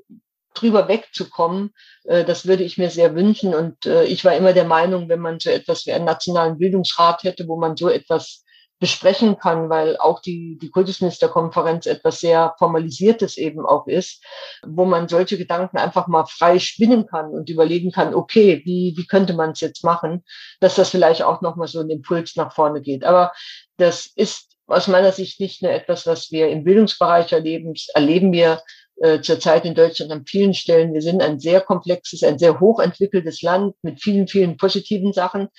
drüber 0.54 0.88
wegzukommen, 0.88 1.74
äh, 2.06 2.24
das 2.24 2.46
würde 2.46 2.64
ich 2.64 2.78
mir 2.78 2.90
sehr 2.90 3.16
wünschen. 3.16 3.54
Und 3.54 3.86
äh, 3.86 4.04
ich 4.06 4.26
war 4.26 4.36
immer 4.36 4.54
der 4.54 4.66
Meinung, 4.66 5.10
wenn 5.10 5.20
man 5.20 5.40
so 5.40 5.50
etwas 5.50 5.86
wie 5.86 5.94
einen 5.94 6.06
nationalen 6.06 6.58
Bildungsrat 6.58 7.24
hätte, 7.24 7.48
wo 7.48 7.58
man 7.58 7.78
so 7.78 7.90
etwas 7.90 8.44
besprechen 8.80 9.38
kann, 9.40 9.70
weil 9.70 9.98
auch 9.98 10.22
die, 10.22 10.58
die 10.62 10.70
Kultusministerkonferenz 10.70 11.88
etwas 11.88 12.20
sehr 12.20 12.56
Formalisiertes 12.60 13.38
eben 13.38 13.66
auch 13.66 13.88
ist, 13.88 14.24
wo 14.66 14.86
man 14.86 15.08
solche 15.08 15.38
Gedanken 15.38 15.78
einfach 15.78 16.08
mal 16.08 16.26
frei 16.26 16.60
spinnen 16.60 17.08
kann 17.08 17.32
und 17.32 17.50
überlegen 17.50 17.92
kann, 17.92 18.14
okay, 18.14 18.62
wie, 18.66 18.94
wie 18.96 19.08
könnte 19.08 19.34
man 19.34 19.52
es 19.52 19.62
jetzt 19.62 19.84
machen, 19.84 20.24
dass 20.60 20.76
das 20.76 20.90
vielleicht 20.90 21.24
auch 21.24 21.42
nochmal 21.42 21.68
so 21.68 21.80
ein 21.80 21.90
Impuls 21.90 22.36
nach 22.36 22.54
vorne 22.54 22.82
geht. 22.82 23.04
Aber 23.04 23.32
das 23.78 24.06
ist 24.16 24.56
aus 24.68 24.88
meiner 24.88 25.12
Sicht 25.12 25.40
nicht 25.40 25.64
nur 25.64 25.72
etwas, 25.72 26.06
was 26.06 26.32
wir 26.32 26.50
im 26.50 26.64
Bildungsbereich 26.64 27.32
erleben, 27.32 27.74
erleben 27.94 28.32
wir 28.32 28.62
äh, 28.98 29.22
zurzeit 29.22 29.66
in 29.66 29.76
Deutschland 29.76 30.12
an 30.12 30.26
vielen 30.26 30.54
Stellen. 30.54 30.94
Wir 30.94 31.02
sind 31.02 31.22
ein 31.22 31.40
sehr 31.40 31.62
komplexes, 31.62 32.24
ein 32.24 32.38
sehr 32.38 32.60
hochentwickeltes 32.60 33.42
Land 33.42 33.76
mit 33.82 34.02
vielen, 34.02 34.28
vielen 34.28 34.58
positiven 34.58 35.14
Sachen. 35.14 35.50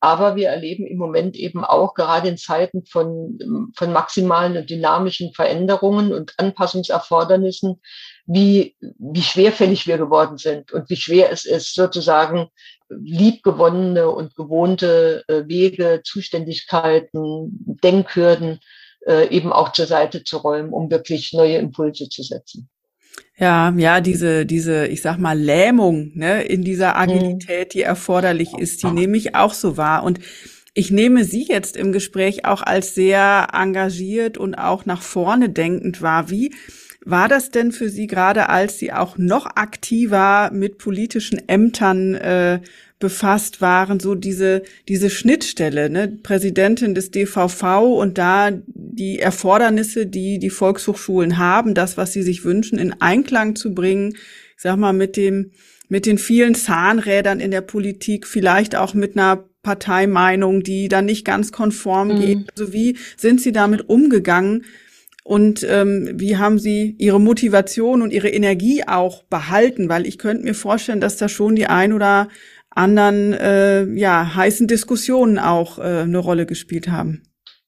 Aber 0.00 0.36
wir 0.36 0.48
erleben 0.48 0.86
im 0.86 0.98
Moment 0.98 1.36
eben 1.36 1.64
auch 1.64 1.94
gerade 1.94 2.28
in 2.28 2.36
Zeiten 2.36 2.84
von, 2.86 3.38
von 3.76 3.92
maximalen 3.92 4.56
und 4.56 4.70
dynamischen 4.70 5.32
Veränderungen 5.32 6.12
und 6.12 6.34
Anpassungserfordernissen, 6.36 7.80
wie, 8.26 8.76
wie 8.98 9.22
schwerfällig 9.22 9.86
wir 9.86 9.98
geworden 9.98 10.38
sind 10.38 10.72
und 10.72 10.88
wie 10.88 10.96
schwer 10.96 11.32
es 11.32 11.44
ist, 11.44 11.74
sozusagen 11.74 12.48
liebgewonnene 12.88 14.08
und 14.08 14.36
gewohnte 14.36 15.24
äh, 15.28 15.42
Wege, 15.46 16.02
Zuständigkeiten, 16.04 17.78
Denkhürden 17.82 18.60
äh, 19.06 19.28
eben 19.28 19.52
auch 19.52 19.72
zur 19.72 19.86
Seite 19.86 20.24
zu 20.24 20.38
räumen, 20.38 20.72
um 20.72 20.90
wirklich 20.90 21.32
neue 21.32 21.58
Impulse 21.58 22.08
zu 22.08 22.22
setzen. 22.22 22.70
Ja, 23.36 23.72
ja, 23.76 24.00
diese, 24.00 24.46
diese, 24.46 24.86
ich 24.86 25.00
sag 25.00 25.18
mal, 25.18 25.38
Lähmung, 25.38 26.10
ne, 26.14 26.42
in 26.42 26.62
dieser 26.62 26.90
mhm. 26.90 27.00
Agilität, 27.00 27.74
die 27.74 27.82
erforderlich 27.82 28.54
ist, 28.58 28.82
die 28.82 28.90
nehme 28.90 29.16
ich 29.16 29.34
auch 29.34 29.54
so 29.54 29.76
wahr. 29.76 30.02
Und 30.02 30.18
ich 30.74 30.90
nehme 30.90 31.24
Sie 31.24 31.44
jetzt 31.44 31.76
im 31.76 31.92
Gespräch 31.92 32.44
auch 32.44 32.62
als 32.62 32.94
sehr 32.94 33.48
engagiert 33.52 34.38
und 34.38 34.54
auch 34.54 34.86
nach 34.86 35.02
vorne 35.02 35.50
denkend 35.50 36.02
wahr. 36.02 36.30
Wie 36.30 36.52
war 37.04 37.28
das 37.28 37.50
denn 37.50 37.72
für 37.72 37.88
Sie 37.88 38.06
gerade, 38.06 38.48
als 38.48 38.78
Sie 38.78 38.92
auch 38.92 39.16
noch 39.18 39.46
aktiver 39.46 40.50
mit 40.52 40.78
politischen 40.78 41.48
Ämtern 41.48 42.14
äh, 42.14 42.60
befasst 42.98 43.60
waren, 43.60 44.00
so 44.00 44.14
diese, 44.14 44.62
diese 44.88 45.08
Schnittstelle, 45.08 45.88
ne? 45.88 46.08
Präsidentin 46.22 46.94
des 46.94 47.10
DVV 47.10 47.96
und 47.96 48.18
da 48.18 48.50
die 48.66 49.20
Erfordernisse, 49.20 50.06
die 50.06 50.38
die 50.38 50.50
Volkshochschulen 50.50 51.38
haben, 51.38 51.74
das, 51.74 51.96
was 51.96 52.12
sie 52.12 52.22
sich 52.22 52.44
wünschen, 52.44 52.78
in 52.78 53.00
Einklang 53.00 53.54
zu 53.54 53.72
bringen, 53.72 54.14
ich 54.56 54.62
sag 54.62 54.76
mal, 54.76 54.92
mit 54.92 55.16
dem, 55.16 55.52
mit 55.88 56.06
den 56.06 56.18
vielen 56.18 56.54
Zahnrädern 56.54 57.38
in 57.38 57.52
der 57.52 57.60
Politik, 57.60 58.26
vielleicht 58.26 58.74
auch 58.74 58.94
mit 58.94 59.16
einer 59.16 59.44
Parteimeinung, 59.62 60.62
die 60.62 60.88
dann 60.88 61.04
nicht 61.04 61.24
ganz 61.24 61.52
konform 61.52 62.08
mhm. 62.08 62.20
geht. 62.20 62.38
Also 62.50 62.72
wie 62.72 62.96
sind 63.16 63.40
Sie 63.40 63.52
damit 63.52 63.88
umgegangen? 63.88 64.64
Und 65.22 65.62
ähm, 65.68 66.10
wie 66.14 66.38
haben 66.38 66.58
Sie 66.58 66.96
Ihre 66.98 67.20
Motivation 67.20 68.00
und 68.00 68.14
Ihre 68.14 68.30
Energie 68.30 68.84
auch 68.86 69.24
behalten? 69.24 69.90
Weil 69.90 70.06
ich 70.06 70.16
könnte 70.16 70.42
mir 70.42 70.54
vorstellen, 70.54 71.02
dass 71.02 71.18
da 71.18 71.28
schon 71.28 71.54
die 71.54 71.66
ein 71.66 71.92
oder 71.92 72.28
anderen 72.78 73.32
äh, 73.34 73.84
ja, 73.94 74.34
heißen 74.34 74.66
Diskussionen 74.66 75.38
auch 75.38 75.78
äh, 75.78 75.82
eine 75.82 76.18
Rolle 76.18 76.46
gespielt 76.46 76.88
haben. 76.88 77.22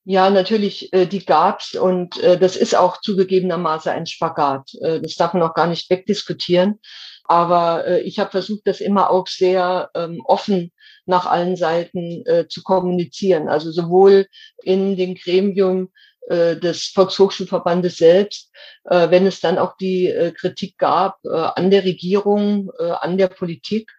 Ja, 0.05 0.31
natürlich, 0.31 0.93
äh, 0.93 1.07
die 1.07 1.25
gab's 1.25 1.75
und 1.75 2.19
äh, 2.23 2.39
das 2.39 2.57
ist 2.57 2.75
auch 2.75 3.01
zugegebenermaßen 3.01 3.93
ein 3.93 4.07
Spagat. 4.07 4.71
Äh, 4.81 5.01
das 5.01 5.17
darf 5.17 5.35
man 5.35 5.43
auch 5.43 5.55
gar 5.55 5.67
nicht 5.67 5.91
wegdiskutieren. 5.91 6.81
Aber 7.25 7.87
äh, 7.87 8.01
ich 8.01 8.19
habe 8.19 8.31
versucht, 8.31 8.63
das 8.65 8.81
immer 8.81 9.11
auch 9.11 9.29
sehr 9.29 9.91
ähm, 9.95 10.21
offen 10.25 10.73
nach 11.07 11.27
allen 11.27 11.55
Seiten 11.55 12.25
äh, 12.27 12.49
zu 12.49 12.63
kommunizieren. 12.63 13.49
Also 13.49 13.71
sowohl 13.71 14.27
in 14.63 14.97
den 14.97 15.15
Gremium 15.15 15.91
des 16.29 16.87
Volkshochschulverbandes 16.95 17.97
selbst, 17.97 18.53
äh, 18.85 19.11
wenn 19.11 19.27
es 19.27 19.41
dann 19.41 19.59
auch 19.59 19.77
die 19.77 20.07
äh, 20.07 20.31
Kritik 20.31 20.79
gab 20.79 21.19
äh, 21.25 21.31
an 21.31 21.71
der 21.71 21.85
Regierung, 21.85 22.71
äh, 22.79 22.91
an 22.91 23.19
der 23.19 23.29
Politik, 23.29 23.91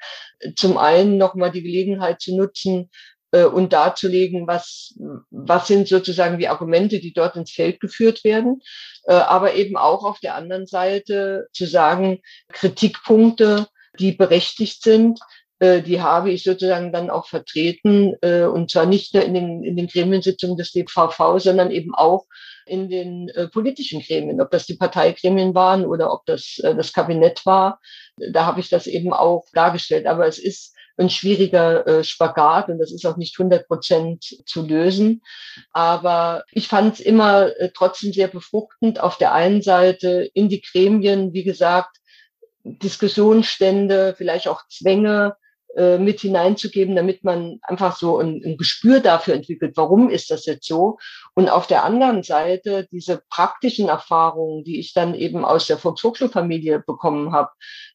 zum 0.56 0.78
einen 0.78 1.18
nochmal 1.18 1.52
die 1.52 1.64
Gelegenheit 1.64 2.22
zu 2.22 2.38
nutzen, 2.38 2.90
äh, 3.32 3.46
und 3.46 3.74
darzulegen, 3.74 4.48
was, 4.48 4.94
was 5.30 5.68
sind 5.68 5.88
sozusagen 5.88 6.38
die 6.38 6.50
Argumente, 6.50 7.00
die 7.00 7.14
dort 7.14 7.36
ins 7.36 7.52
Feld 7.52 7.80
geführt 7.80 8.24
werden, 8.24 8.62
äh, 9.06 9.14
aber 9.14 9.54
eben 9.56 9.78
auch 9.78 10.04
auf 10.04 10.20
der 10.20 10.36
anderen 10.36 10.68
Seite 10.68 11.48
zu 11.54 11.66
sagen, 11.66 12.20
Kritikpunkte, 12.52 13.68
die 14.00 14.12
berechtigt 14.12 14.84
sind, 14.84 15.20
äh, 15.20 15.24
die 15.62 16.02
habe 16.02 16.32
ich 16.32 16.44
sozusagen 16.44 16.92
dann 16.92 17.10
auch 17.10 17.28
vertreten, 17.28 18.16
äh, 18.22 18.44
und 18.44 18.72
zwar 18.72 18.86
nicht 18.86 19.14
nur 19.14 19.24
in 19.24 19.34
den, 19.34 19.64
in 19.64 19.76
den 19.76 19.88
Gremiensitzungen 19.88 20.58
des 20.58 20.72
DVV, 20.72 21.38
sondern 21.38 21.70
eben 21.70 21.94
auch 21.94 22.26
in 22.66 22.90
den 22.90 23.30
äh, 23.30 23.48
politischen 23.48 24.02
Gremien, 24.02 24.42
ob 24.42 24.52
das 24.52 24.66
die 24.66 24.76
Parteigremien 24.76 25.54
waren 25.54 25.86
oder 25.86 26.12
ob 26.14 26.26
das 26.26 26.60
äh, 26.64 26.76
das 26.76 26.94
Kabinett 26.94 27.46
war. 27.46 27.80
Da 28.18 28.46
habe 28.46 28.60
ich 28.60 28.70
das 28.70 28.88
eben 28.88 29.14
auch 29.14 29.46
dargestellt. 29.54 30.08
Aber 30.08 30.28
es 30.28 30.40
ist 30.40 30.76
ein 30.98 31.10
schwieriger 31.10 31.86
äh, 31.88 32.04
Spagat 32.04 32.70
und 32.70 32.80
das 32.80 32.92
ist 32.92 33.06
auch 33.06 33.18
nicht 33.18 33.38
100 33.38 33.68
Prozent 33.68 34.24
zu 34.46 34.66
lösen. 34.66 35.22
Aber 35.72 36.44
ich 36.52 36.68
fand 36.68 36.96
es 36.96 37.00
immer 37.00 37.48
äh, 37.60 37.72
trotzdem 37.74 38.14
sehr 38.14 38.28
befruchtend, 38.28 39.00
auf 39.00 39.18
der 39.18 39.34
einen 39.34 39.62
Seite 39.62 40.30
in 40.34 40.50
die 40.50 40.62
Gremien, 40.62 41.34
wie 41.34 41.44
gesagt, 41.44 41.98
Diskussionsstände, 42.64 44.14
vielleicht 44.18 44.48
auch 44.48 44.62
Zwänge 44.70 45.36
äh, 45.76 45.98
mit 45.98 46.20
hineinzugeben, 46.20 46.96
damit 46.96 47.24
man 47.24 47.60
einfach 47.62 47.96
so 47.96 48.20
ein, 48.20 48.42
ein, 48.44 48.58
Gespür 48.58 49.00
dafür 49.00 49.36
entwickelt, 49.36 49.74
warum 49.78 50.10
ist 50.10 50.30
das 50.30 50.46
jetzt 50.46 50.68
so. 50.68 50.98
Und 51.34 51.50
auf 51.50 51.68
der 51.68 51.86
anderen 51.86 52.24
Seite 52.24 52.88
diese 52.92 53.22
praktischen 53.30 53.88
Erfahrungen, 53.88 54.64
die 54.64 54.80
ich 54.80 54.94
dann 54.94 55.16
eben 55.16 55.46
aus 55.46 55.68
der 55.68 55.78
Volkshochschulfamilie 55.78 56.84
bekommen 56.86 57.32
habe, 57.32 57.50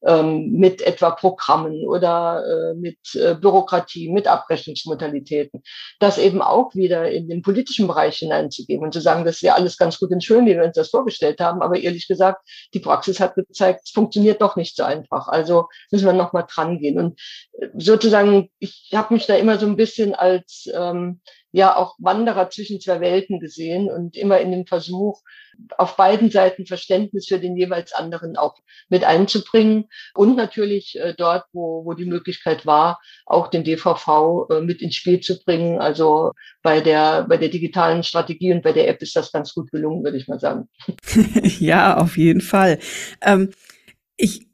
ähm, 0.07 0.53
mit 0.53 0.81
etwa 0.83 1.11
Programmen 1.11 1.87
oder 1.87 2.43
äh, 2.47 2.75
mit 2.75 2.99
äh, 3.15 3.35
Bürokratie, 3.35 4.11
mit 4.11 4.27
Abrechnungsmodalitäten, 4.27 5.63
das 6.01 6.19
eben 6.19 6.41
auch 6.43 6.75
wieder 6.75 7.11
in 7.11 7.29
den 7.29 7.43
politischen 7.43 7.87
Bereich 7.87 8.17
hineinzugeben 8.17 8.85
und 8.85 8.93
zu 8.93 9.01
sagen, 9.01 9.25
das 9.25 9.37
ist 9.37 9.43
ja 9.43 9.55
alles 9.55 9.77
ganz 9.77 9.99
gut 9.99 10.11
und 10.11 10.25
schön, 10.25 10.47
wie 10.47 10.57
wir 10.57 10.65
uns 10.65 10.77
das 10.77 10.91
vorgestellt 10.91 11.41
haben, 11.41 11.63
aber 11.63 11.79
ehrlich 11.79 12.09
gesagt, 12.09 12.41
die 12.73 12.81
Praxis 12.81 13.21
hat 13.21 13.35
gezeigt, 13.35 13.83
es 13.85 13.91
funktioniert 13.91 14.41
doch 14.41 14.57
nicht 14.57 14.77
so 14.77 14.83
einfach. 14.83 15.29
Also 15.29 15.69
müssen 15.91 16.07
wir 16.07 16.13
nochmal 16.13 16.47
dran 16.49 16.79
gehen. 16.79 16.99
Und 16.99 17.21
sozusagen, 17.77 18.51
ich 18.59 18.91
habe 18.95 19.15
mich 19.15 19.27
da 19.27 19.37
immer 19.37 19.59
so 19.59 19.67
ein 19.67 19.77
bisschen 19.77 20.15
als 20.15 20.69
ähm, 20.75 21.21
ja 21.53 21.75
auch 21.75 21.95
Wanderer 21.99 22.51
zwischen 22.51 22.81
zwei 22.81 23.01
Welten 23.01 23.41
gesehen 23.41 23.89
und 23.91 24.15
immer 24.17 24.41
in 24.41 24.53
dem 24.53 24.67
Versuch, 24.67 25.23
auf 25.79 25.97
beiden 25.97 26.31
Seiten 26.31 26.67
Verständnis 26.67 27.29
für 27.29 27.39
den 27.39 27.57
jeweils 27.57 27.95
anderen 27.95 28.37
auch 28.37 28.57
mit 28.91 29.05
einzubringen 29.05 29.87
und 30.15 30.37
natürlich 30.37 30.99
äh, 30.99 31.15
dort, 31.17 31.45
wo, 31.53 31.85
wo 31.87 31.95
die 31.95 32.05
Möglichkeit 32.05 32.67
war, 32.67 33.01
auch 33.25 33.49
den 33.49 33.65
DVV 33.65 34.49
äh, 34.51 34.61
mit 34.61 34.83
ins 34.83 34.97
Spiel 34.97 35.21
zu 35.21 35.43
bringen. 35.43 35.81
Also 35.81 36.33
bei 36.63 36.81
der, 36.81 37.25
bei 37.27 37.39
der 37.39 37.49
digitalen 37.49 38.03
Strategie 38.03 38.53
und 38.53 38.63
bei 38.63 38.73
der 38.73 38.89
App 38.89 39.01
ist 39.01 39.17
das 39.17 39.33
ganz 39.33 39.55
gut 39.55 39.71
gelungen, 39.71 40.05
würde 40.05 40.19
ich 40.19 40.29
mal 40.29 40.39
sagen. 40.39 40.69
ja, 41.59 41.97
auf 41.97 42.19
jeden 42.19 42.43
Fall. 42.43 42.79
Ähm, 43.23 43.51
ich 44.19 44.46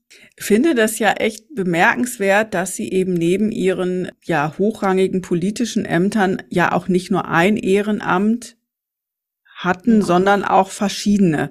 finde 0.43 0.74
das 0.74 0.99
ja 0.99 1.12
echt 1.12 1.55
bemerkenswert, 1.55 2.55
dass 2.55 2.74
sie 2.74 2.90
eben 2.90 3.12
neben 3.14 3.51
ihren 3.51 4.11
ja 4.22 4.55
hochrangigen 4.59 5.22
politischen 5.22 5.84
Ämtern 5.84 6.43
ja 6.49 6.72
auch 6.72 6.88
nicht 6.88 7.11
nur 7.11 7.28
ein 7.28 7.57
Ehrenamt 7.57 8.57
hatten, 9.57 10.03
sondern 10.03 10.45
auch 10.45 10.70
verschiedene. 10.70 11.51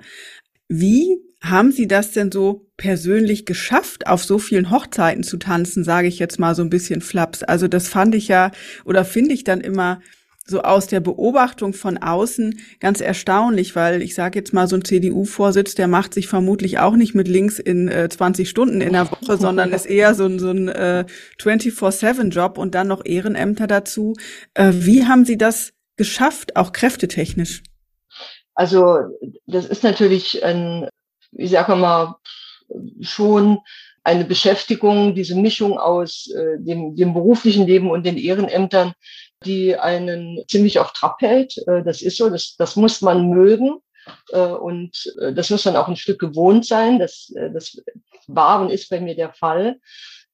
Wie 0.68 1.18
haben 1.42 1.72
Sie 1.72 1.88
das 1.88 2.12
denn 2.12 2.32
so 2.32 2.70
persönlich 2.78 3.46
geschafft, 3.46 4.06
auf 4.06 4.24
so 4.24 4.38
vielen 4.38 4.70
Hochzeiten 4.70 5.24
zu 5.24 5.38
tanzen, 5.38 5.84
sage 5.84 6.08
ich 6.08 6.20
jetzt 6.20 6.39
mal 6.39 6.54
so 6.54 6.62
ein 6.62 6.70
bisschen 6.70 7.02
flaps. 7.02 7.42
Also 7.42 7.68
das 7.68 7.88
fand 7.88 8.14
ich 8.14 8.28
ja 8.28 8.52
oder 8.86 9.04
finde 9.06 9.34
ich 9.34 9.44
dann 9.44 9.60
immer 9.60 10.02
so 10.46 10.62
aus 10.62 10.88
der 10.88 11.00
Beobachtung 11.00 11.74
von 11.74 11.98
außen 11.98 12.60
ganz 12.80 13.00
erstaunlich, 13.02 13.76
weil 13.76 14.02
ich 14.02 14.16
sage 14.16 14.39
jetzt 14.39 14.54
mal, 14.54 14.68
so 14.68 14.76
ein 14.76 14.84
CDU-Vorsitz, 14.84 15.76
der 15.76 15.88
macht 15.88 16.14
sich 16.14 16.28
vermutlich 16.28 16.80
auch 16.80 16.96
nicht 16.96 17.14
mit 17.16 17.28
links 17.28 17.60
in 17.60 17.88
äh, 17.88 18.10
20 18.10 18.50
Stunden 18.50 18.82
in 18.82 18.94
der 18.94 19.10
Woche, 19.12 19.38
sondern 19.38 19.72
ist 19.72 19.86
eher 19.86 20.14
so 20.14 20.26
ein, 20.26 20.39
so 20.39 20.50
ein 20.50 20.68
äh, 20.68 21.06
24-7-Job 21.39 22.58
und 22.58 22.76
dann 22.76 22.88
noch 22.88 23.06
Ehrenämter 23.06 23.68
dazu. 23.68 24.14
Äh, 24.54 24.72
wie 24.74 25.06
haben 25.06 25.26
Sie 25.26 25.38
das 25.38 25.74
geschafft, 25.96 26.56
auch 26.56 26.72
kräftetechnisch? 26.72 27.64
Also 28.54 28.98
das 29.46 29.66
ist 29.66 29.84
natürlich 29.84 30.44
ein, 30.44 30.89
ich 31.32 31.52
sage 31.52 31.76
mal, 31.76 32.16
schon 33.02 33.60
eine 34.04 34.26
Beschäftigung, 34.26 35.14
diese 35.14 35.36
Mischung 35.36 35.78
aus 35.78 36.28
äh, 36.36 36.58
dem, 36.60 36.96
dem 36.96 37.14
beruflichen 37.14 37.68
Leben 37.68 37.92
und 37.92 38.06
den 38.06 38.18
Ehrenämtern, 38.18 38.94
die 39.44 39.76
einen 39.76 40.44
ziemlich 40.48 40.80
auf 40.80 40.94
Trab 40.94 41.22
hält. 41.22 41.58
Äh, 41.68 41.84
das 41.84 42.02
ist 42.02 42.18
so, 42.18 42.30
das, 42.30 42.56
das 42.58 42.76
muss 42.76 43.02
man 43.02 43.30
mögen. 43.30 43.80
Äh, 44.32 44.39
und 44.39 45.14
äh, 45.20 45.34
das 45.34 45.50
muss 45.50 45.66
man 45.66 45.76
auch 45.76 45.88
ein 45.88 45.96
Stück 45.96 46.20
gewohnt 46.20 46.66
sein. 46.66 47.00
Das, 47.00 47.32
das 47.54 47.82
war 48.28 48.62
und 48.62 48.70
ist 48.70 48.89
bei 48.89 49.00
mir 49.00 49.16
der 49.16 49.34
Fall. 49.34 49.80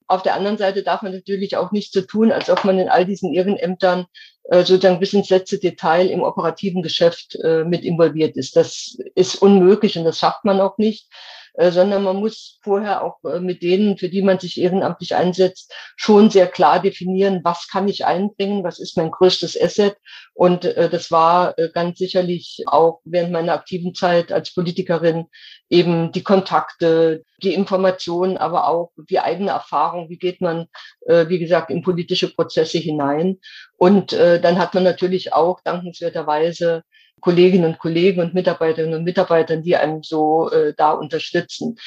Auf 0.08 0.24
der 0.24 0.36
anderen 0.36 0.58
Seite 0.58 0.84
darf 0.84 1.02
man 1.02 1.12
natürlich 1.12 1.58
auch 1.58 1.72
nicht 1.72 1.92
so 1.92 2.02
tun, 2.02 2.32
als 2.32 2.50
ob 2.50 2.64
man 2.64 2.80
in 2.80 2.88
all 2.88 3.06
diesen 3.06 3.34
Ehrenämtern 3.34 4.06
sozusagen 4.50 5.02
bis 5.02 5.12
ins 5.12 5.30
letzte 5.30 5.60
Detail 5.60 6.10
im 6.10 6.24
operativen 6.24 6.82
Geschäft 6.82 7.38
mit 7.66 7.84
involviert 7.84 8.38
ist. 8.38 8.56
Das 8.56 8.98
ist 9.16 9.36
unmöglich 9.36 9.98
und 9.98 10.06
das 10.06 10.20
schafft 10.20 10.46
man 10.46 10.62
auch 10.62 10.78
nicht. 10.78 11.10
Äh, 11.58 11.72
sondern 11.72 12.04
man 12.04 12.18
muss 12.18 12.60
vorher 12.62 13.04
auch 13.04 13.18
äh, 13.24 13.40
mit 13.40 13.64
denen, 13.64 13.98
für 13.98 14.10
die 14.10 14.22
man 14.22 14.38
sich 14.38 14.62
ehrenamtlich 14.62 15.16
einsetzt, 15.16 15.74
schon 15.96 16.30
sehr 16.30 16.46
klar 16.46 16.80
definieren, 16.80 17.42
was 17.44 17.68
kann 17.68 17.88
ich 17.88 18.06
einbringen, 18.06 18.64
was 18.64 18.78
ist 18.78 18.96
mein 18.96 19.10
größtes 19.10 19.60
Asset. 19.60 19.98
Und 20.36 20.66
äh, 20.66 20.88
das 20.88 21.10
war 21.10 21.56
ganz 21.74 21.98
sicherlich 21.98 22.64
auch 22.68 23.02
während 23.06 23.32
meiner 23.32 23.54
aktiven 23.54 23.96
Zeit 23.96 24.32
als 24.32 24.54
Politikerin 24.54 25.26
eben 25.68 26.12
die 26.12 26.22
Kontakte, 26.22 27.24
die 27.42 27.56
Informationen, 27.56 28.38
aber 28.38 28.68
auch 28.68 28.92
die 29.10 29.20
eigene 29.20 29.50
Erfahrung. 29.52 30.10
Wie 30.10 30.18
geht 30.18 30.42
man, 30.42 30.68
wie 31.06 31.40
gesagt, 31.40 31.72
in 31.72 31.82
politische 31.82 32.34
Prozesse 32.34 32.78
hinein? 32.78 33.40
Und 33.78 34.14
dann 34.14 34.60
hat 34.60 34.74
man 34.74 34.84
natürlich 34.84 35.34
auch 35.34 35.62
dankenswerterweise 35.64 36.84
Kolleginnen 37.20 37.66
und 37.66 37.80
Kollegen 37.80 38.22
und 38.22 38.34
Mitarbeiterinnen 38.34 39.00
und 39.00 39.04
Mitarbeitern, 39.04 39.64
die 39.64 39.76
einem 39.76 40.04
so 40.04 40.52
äh, 40.52 40.74
da 40.76 40.92
unterstützen. 40.92 41.78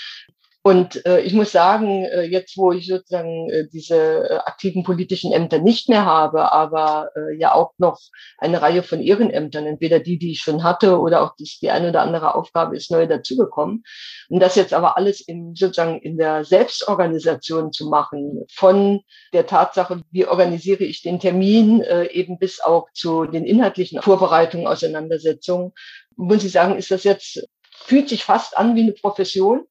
Und 0.62 1.06
äh, 1.06 1.20
ich 1.22 1.32
muss 1.32 1.52
sagen, 1.52 2.04
äh, 2.04 2.24
jetzt 2.24 2.58
wo 2.58 2.70
ich 2.70 2.86
sozusagen 2.86 3.48
äh, 3.48 3.66
diese 3.72 3.96
äh, 4.28 4.36
aktiven 4.44 4.82
politischen 4.82 5.32
Ämter 5.32 5.58
nicht 5.58 5.88
mehr 5.88 6.04
habe, 6.04 6.52
aber 6.52 7.10
äh, 7.16 7.34
ja 7.38 7.54
auch 7.54 7.72
noch 7.78 7.98
eine 8.36 8.60
Reihe 8.60 8.82
von 8.82 9.00
Ehrenämtern, 9.00 9.64
entweder 9.64 10.00
die, 10.00 10.18
die 10.18 10.32
ich 10.32 10.40
schon 10.40 10.62
hatte 10.62 11.00
oder 11.00 11.22
auch 11.22 11.34
die, 11.34 11.50
die 11.62 11.70
eine 11.70 11.88
oder 11.88 12.02
andere 12.02 12.34
Aufgabe 12.34 12.76
ist 12.76 12.90
neu 12.90 13.06
dazugekommen. 13.06 13.84
Und 14.28 14.40
das 14.40 14.54
jetzt 14.54 14.74
aber 14.74 14.98
alles 14.98 15.22
in, 15.22 15.54
sozusagen 15.54 15.98
in 16.02 16.18
der 16.18 16.44
Selbstorganisation 16.44 17.72
zu 17.72 17.88
machen, 17.88 18.44
von 18.52 19.00
der 19.32 19.46
Tatsache, 19.46 20.02
wie 20.10 20.26
organisiere 20.26 20.84
ich 20.84 21.00
den 21.00 21.20
Termin, 21.20 21.80
äh, 21.80 22.04
eben 22.08 22.38
bis 22.38 22.60
auch 22.60 22.88
zu 22.92 23.24
den 23.24 23.46
inhaltlichen 23.46 24.02
Vorbereitungen, 24.02 24.66
Auseinandersetzungen, 24.66 25.72
muss 26.16 26.44
ich 26.44 26.52
sagen, 26.52 26.76
ist 26.76 26.90
das 26.90 27.04
jetzt, 27.04 27.48
fühlt 27.72 28.10
sich 28.10 28.24
fast 28.24 28.58
an 28.58 28.76
wie 28.76 28.82
eine 28.82 28.92
Profession 28.92 29.64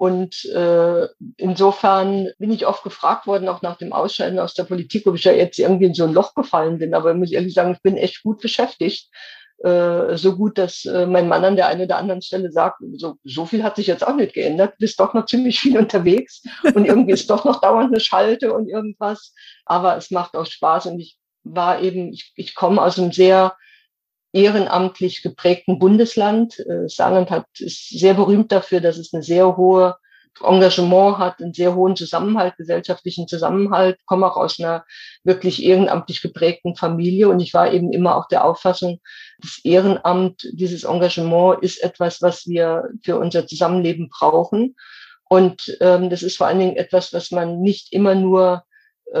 und 0.00 0.46
äh, 0.46 1.08
insofern 1.36 2.30
bin 2.38 2.50
ich 2.50 2.66
oft 2.66 2.82
gefragt 2.84 3.26
worden, 3.26 3.50
auch 3.50 3.60
nach 3.60 3.76
dem 3.76 3.92
Ausscheiden 3.92 4.38
aus 4.38 4.54
der 4.54 4.64
Politik, 4.64 5.06
ob 5.06 5.14
ich 5.14 5.24
ja 5.24 5.32
jetzt 5.32 5.58
irgendwie 5.58 5.84
in 5.84 5.92
so 5.92 6.04
ein 6.04 6.14
Loch 6.14 6.34
gefallen 6.34 6.78
bin. 6.78 6.94
Aber 6.94 7.10
ich 7.10 7.18
muss 7.18 7.32
ehrlich 7.32 7.52
sagen, 7.52 7.72
ich 7.72 7.82
bin 7.82 7.98
echt 7.98 8.22
gut 8.22 8.40
beschäftigt. 8.40 9.10
Äh, 9.62 10.16
so 10.16 10.36
gut, 10.36 10.56
dass 10.56 10.86
äh, 10.86 11.04
mein 11.04 11.28
Mann 11.28 11.44
an 11.44 11.54
der 11.54 11.66
einen 11.66 11.82
oder 11.82 11.98
anderen 11.98 12.22
Stelle 12.22 12.50
sagt, 12.50 12.78
so, 12.94 13.16
so 13.24 13.44
viel 13.44 13.62
hat 13.62 13.76
sich 13.76 13.88
jetzt 13.88 14.06
auch 14.06 14.16
nicht 14.16 14.32
geändert, 14.32 14.72
du 14.72 14.76
bist 14.78 14.98
doch 14.98 15.12
noch 15.12 15.26
ziemlich 15.26 15.60
viel 15.60 15.76
unterwegs 15.76 16.44
und 16.74 16.86
irgendwie 16.86 17.12
ist 17.12 17.28
doch 17.28 17.44
noch 17.44 17.60
dauernd 17.60 17.92
eine 17.92 18.00
Schalte 18.00 18.54
und 18.54 18.70
irgendwas. 18.70 19.34
Aber 19.66 19.98
es 19.98 20.10
macht 20.10 20.34
auch 20.34 20.46
Spaß 20.46 20.86
und 20.86 20.98
ich 20.98 21.18
war 21.44 21.82
eben, 21.82 22.10
ich, 22.14 22.32
ich 22.36 22.54
komme 22.54 22.80
aus 22.80 22.98
einem 22.98 23.12
sehr 23.12 23.54
ehrenamtlich 24.32 25.22
geprägten 25.22 25.78
Bundesland. 25.78 26.58
Äh, 26.60 26.88
Saarland 26.88 27.30
hat, 27.30 27.46
ist 27.58 27.88
sehr 27.88 28.14
berühmt 28.14 28.52
dafür, 28.52 28.80
dass 28.80 28.98
es 28.98 29.12
eine 29.12 29.22
sehr 29.22 29.56
hohe 29.56 29.96
Engagement 30.42 31.18
hat, 31.18 31.40
einen 31.40 31.52
sehr 31.52 31.74
hohen 31.74 31.96
Zusammenhalt, 31.96 32.56
gesellschaftlichen 32.56 33.28
Zusammenhalt, 33.28 33.98
komme 34.06 34.26
auch 34.26 34.36
aus 34.36 34.58
einer 34.58 34.84
wirklich 35.24 35.62
ehrenamtlich 35.62 36.22
geprägten 36.22 36.76
Familie 36.76 37.28
und 37.28 37.40
ich 37.40 37.52
war 37.52 37.72
eben 37.72 37.92
immer 37.92 38.16
auch 38.16 38.28
der 38.28 38.44
Auffassung, 38.44 39.00
das 39.40 39.60
Ehrenamt, 39.64 40.48
dieses 40.52 40.84
Engagement 40.84 41.62
ist 41.62 41.82
etwas, 41.82 42.22
was 42.22 42.46
wir 42.46 42.88
für 43.02 43.18
unser 43.18 43.46
Zusammenleben 43.46 44.08
brauchen. 44.08 44.76
Und 45.28 45.76
ähm, 45.80 46.10
das 46.10 46.22
ist 46.22 46.38
vor 46.38 46.46
allen 46.46 46.58
Dingen 46.58 46.76
etwas, 46.76 47.12
was 47.12 47.30
man 47.30 47.60
nicht 47.60 47.92
immer 47.92 48.14
nur 48.14 48.64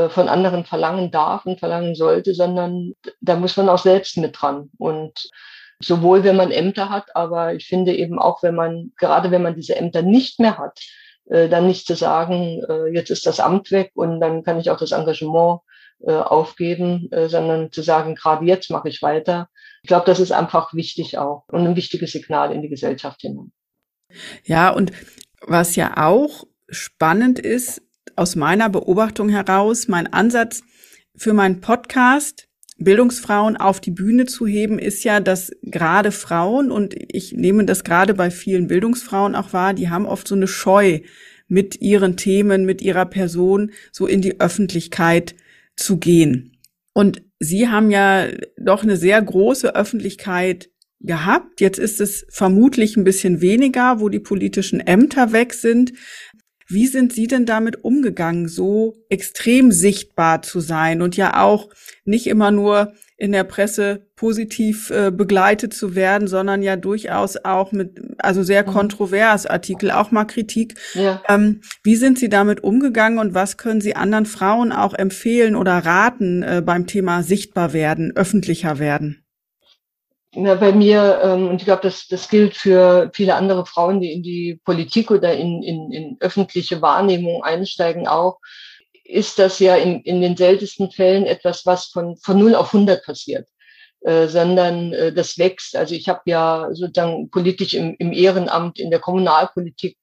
von 0.08 0.28
anderen 0.28 0.64
verlangen 0.64 1.10
darf 1.10 1.46
und 1.46 1.58
verlangen 1.58 1.94
sollte, 1.94 2.34
sondern 2.34 2.92
da 3.20 3.36
muss 3.36 3.56
man 3.56 3.68
auch 3.68 3.78
selbst 3.78 4.16
mit 4.18 4.40
dran. 4.40 4.70
Und 4.78 5.28
sowohl 5.82 6.22
wenn 6.24 6.36
man 6.36 6.50
Ämter 6.50 6.90
hat, 6.90 7.16
aber 7.16 7.54
ich 7.54 7.66
finde 7.66 7.94
eben 7.94 8.18
auch, 8.18 8.42
wenn 8.42 8.54
man, 8.54 8.92
gerade 8.96 9.30
wenn 9.30 9.42
man 9.42 9.56
diese 9.56 9.76
Ämter 9.76 10.02
nicht 10.02 10.38
mehr 10.38 10.58
hat, 10.58 10.78
äh, 11.28 11.48
dann 11.48 11.66
nicht 11.66 11.86
zu 11.86 11.94
sagen, 11.94 12.62
äh, 12.68 12.86
jetzt 12.94 13.10
ist 13.10 13.26
das 13.26 13.40
Amt 13.40 13.70
weg 13.70 13.92
und 13.94 14.20
dann 14.20 14.42
kann 14.42 14.60
ich 14.60 14.70
auch 14.70 14.78
das 14.78 14.92
Engagement 14.92 15.60
aufgeben, 16.02 17.10
sondern 17.26 17.72
zu 17.72 17.82
sagen, 17.82 18.14
gerade 18.14 18.46
jetzt 18.46 18.70
mache 18.70 18.88
ich 18.88 19.02
weiter. 19.02 19.50
Ich 19.82 19.88
glaube, 19.88 20.06
das 20.06 20.18
ist 20.18 20.32
einfach 20.32 20.72
wichtig 20.72 21.18
auch 21.18 21.44
und 21.48 21.66
ein 21.66 21.76
wichtiges 21.76 22.12
Signal 22.12 22.52
in 22.52 22.62
die 22.62 22.70
Gesellschaft 22.70 23.20
hinein. 23.20 23.52
Ja, 24.44 24.70
und 24.70 24.92
was 25.42 25.76
ja 25.76 25.98
auch 25.98 26.46
spannend 26.70 27.38
ist, 27.38 27.82
aus 28.16 28.36
meiner 28.36 28.68
Beobachtung 28.68 29.28
heraus, 29.28 29.88
mein 29.88 30.12
Ansatz 30.12 30.62
für 31.16 31.32
meinen 31.32 31.60
Podcast, 31.60 32.48
Bildungsfrauen 32.78 33.56
auf 33.56 33.80
die 33.80 33.90
Bühne 33.90 34.26
zu 34.26 34.46
heben, 34.46 34.78
ist 34.78 35.04
ja, 35.04 35.20
dass 35.20 35.50
gerade 35.62 36.12
Frauen, 36.12 36.70
und 36.70 36.94
ich 36.96 37.32
nehme 37.32 37.64
das 37.66 37.84
gerade 37.84 38.14
bei 38.14 38.30
vielen 38.30 38.68
Bildungsfrauen 38.68 39.34
auch 39.34 39.52
wahr, 39.52 39.74
die 39.74 39.90
haben 39.90 40.06
oft 40.06 40.26
so 40.26 40.34
eine 40.34 40.48
Scheu, 40.48 41.00
mit 41.50 41.82
ihren 41.82 42.16
Themen, 42.16 42.64
mit 42.64 42.80
ihrer 42.80 43.04
Person 43.04 43.72
so 43.92 44.06
in 44.06 44.22
die 44.22 44.40
Öffentlichkeit 44.40 45.34
zu 45.76 45.98
gehen. 45.98 46.56
Und 46.94 47.22
Sie 47.40 47.68
haben 47.68 47.90
ja 47.90 48.28
doch 48.56 48.82
eine 48.82 48.96
sehr 48.96 49.20
große 49.20 49.74
Öffentlichkeit 49.74 50.70
gehabt. 51.00 51.60
Jetzt 51.60 51.78
ist 51.78 52.00
es 52.00 52.26
vermutlich 52.30 52.96
ein 52.96 53.04
bisschen 53.04 53.40
weniger, 53.40 54.00
wo 54.00 54.08
die 54.08 54.20
politischen 54.20 54.80
Ämter 54.80 55.32
weg 55.32 55.54
sind. 55.54 55.92
Wie 56.70 56.86
sind 56.86 57.12
Sie 57.12 57.26
denn 57.26 57.46
damit 57.46 57.84
umgegangen, 57.84 58.46
so 58.46 58.94
extrem 59.08 59.72
sichtbar 59.72 60.42
zu 60.42 60.60
sein 60.60 61.02
und 61.02 61.16
ja 61.16 61.42
auch 61.42 61.68
nicht 62.04 62.28
immer 62.28 62.52
nur 62.52 62.92
in 63.16 63.32
der 63.32 63.44
Presse 63.44 64.06
positiv 64.16 64.90
äh, 64.90 65.10
begleitet 65.10 65.74
zu 65.74 65.94
werden, 65.94 66.28
sondern 66.28 66.62
ja 66.62 66.76
durchaus 66.76 67.36
auch 67.36 67.72
mit, 67.72 68.00
also 68.18 68.42
sehr 68.42 68.66
mhm. 68.66 68.72
kontrovers 68.72 69.46
Artikel, 69.46 69.90
auch 69.90 70.10
mal 70.10 70.24
Kritik. 70.24 70.74
Ja. 70.94 71.22
Ähm, 71.28 71.60
wie 71.82 71.96
sind 71.96 72.18
Sie 72.18 72.28
damit 72.28 72.62
umgegangen 72.62 73.18
und 73.18 73.34
was 73.34 73.56
können 73.56 73.80
Sie 73.80 73.96
anderen 73.96 74.26
Frauen 74.26 74.72
auch 74.72 74.94
empfehlen 74.94 75.56
oder 75.56 75.78
raten 75.78 76.42
äh, 76.42 76.62
beim 76.64 76.86
Thema 76.86 77.22
sichtbar 77.22 77.72
werden, 77.72 78.12
öffentlicher 78.14 78.78
werden? 78.78 79.19
Ja, 80.32 80.54
bei 80.54 80.72
mir, 80.72 81.20
ähm, 81.24 81.48
und 81.48 81.56
ich 81.56 81.64
glaube, 81.64 81.82
das, 81.82 82.06
das 82.06 82.28
gilt 82.28 82.56
für 82.56 83.10
viele 83.14 83.34
andere 83.34 83.66
Frauen, 83.66 84.00
die 84.00 84.12
in 84.12 84.22
die 84.22 84.60
Politik 84.64 85.10
oder 85.10 85.34
in, 85.36 85.62
in, 85.62 85.92
in 85.92 86.16
öffentliche 86.20 86.80
Wahrnehmung 86.80 87.42
einsteigen 87.42 88.06
auch, 88.06 88.38
ist 89.04 89.40
das 89.40 89.58
ja 89.58 89.74
in, 89.76 90.02
in 90.02 90.20
den 90.20 90.36
seltensten 90.36 90.92
Fällen 90.92 91.26
etwas, 91.26 91.66
was 91.66 91.86
von, 91.86 92.16
von 92.16 92.38
0 92.38 92.54
auf 92.54 92.72
100 92.72 93.04
passiert. 93.04 93.48
Äh, 94.02 94.28
sondern 94.28 94.94
äh, 94.94 95.12
das 95.12 95.36
wächst. 95.36 95.76
Also 95.76 95.94
ich 95.94 96.08
habe 96.08 96.22
ja 96.24 96.68
sozusagen 96.72 97.28
politisch 97.28 97.74
im, 97.74 97.96
im 97.98 98.12
Ehrenamt 98.12 98.78
in 98.78 98.90
der 98.90 98.98
Kommunalpolitik 98.98 99.98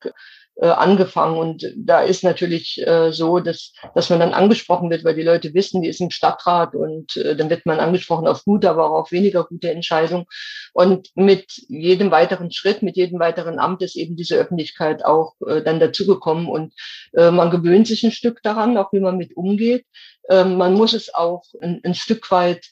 äh, 0.60 0.68
angefangen. 0.68 1.38
Und 1.38 1.74
da 1.76 2.02
ist 2.02 2.24
natürlich 2.24 2.82
äh, 2.86 3.12
so, 3.12 3.40
dass, 3.40 3.74
dass 3.96 4.10
man 4.10 4.20
dann 4.20 4.34
angesprochen 4.34 4.90
wird, 4.90 5.04
weil 5.04 5.16
die 5.16 5.24
Leute 5.24 5.54
wissen, 5.54 5.82
die 5.82 5.90
ist 5.90 6.02
im 6.02 6.10
Stadtrat 6.10 6.76
und 6.76 7.16
äh, 7.18 7.36
dann 7.36 7.50
wird 7.50 7.66
man 7.66 7.80
angesprochen 7.80 8.28
auf 8.28 8.44
gute, 8.44 8.70
aber 8.70 8.90
auch 8.90 9.02
auf 9.02 9.12
weniger 9.12 9.44
gute 9.44 9.72
Entscheidungen. 9.72 10.26
Und 10.74 11.10
mit 11.16 11.46
jedem 11.68 12.12
weiteren 12.12 12.52
Schritt, 12.52 12.82
mit 12.82 12.98
jedem 12.98 13.20
weiteren 13.20 13.60
Amt 13.60 13.82
ist 13.82 13.96
eben 13.96 14.16
diese 14.16 14.36
Öffentlichkeit 14.36 15.06
auch 15.06 15.36
äh, 15.46 15.62
dann 15.62 15.80
dazugekommen 15.80 16.48
und 16.48 16.74
äh, 17.14 17.32
man 17.32 17.52
gewöhnt 17.52 17.88
sich 17.88 18.04
ein 18.04 18.12
Stück 18.12 18.42
daran, 18.44 18.78
auch 18.78 18.92
wie 18.94 19.00
man 19.00 19.18
mit 19.18 19.36
umgeht. 19.38 19.86
Äh, 20.30 20.44
man 20.44 20.74
muss 20.74 20.94
es 20.94 21.14
auch 21.14 21.44
ein, 21.62 21.82
ein 21.84 21.94
Stück 21.94 22.30
weit 22.32 22.66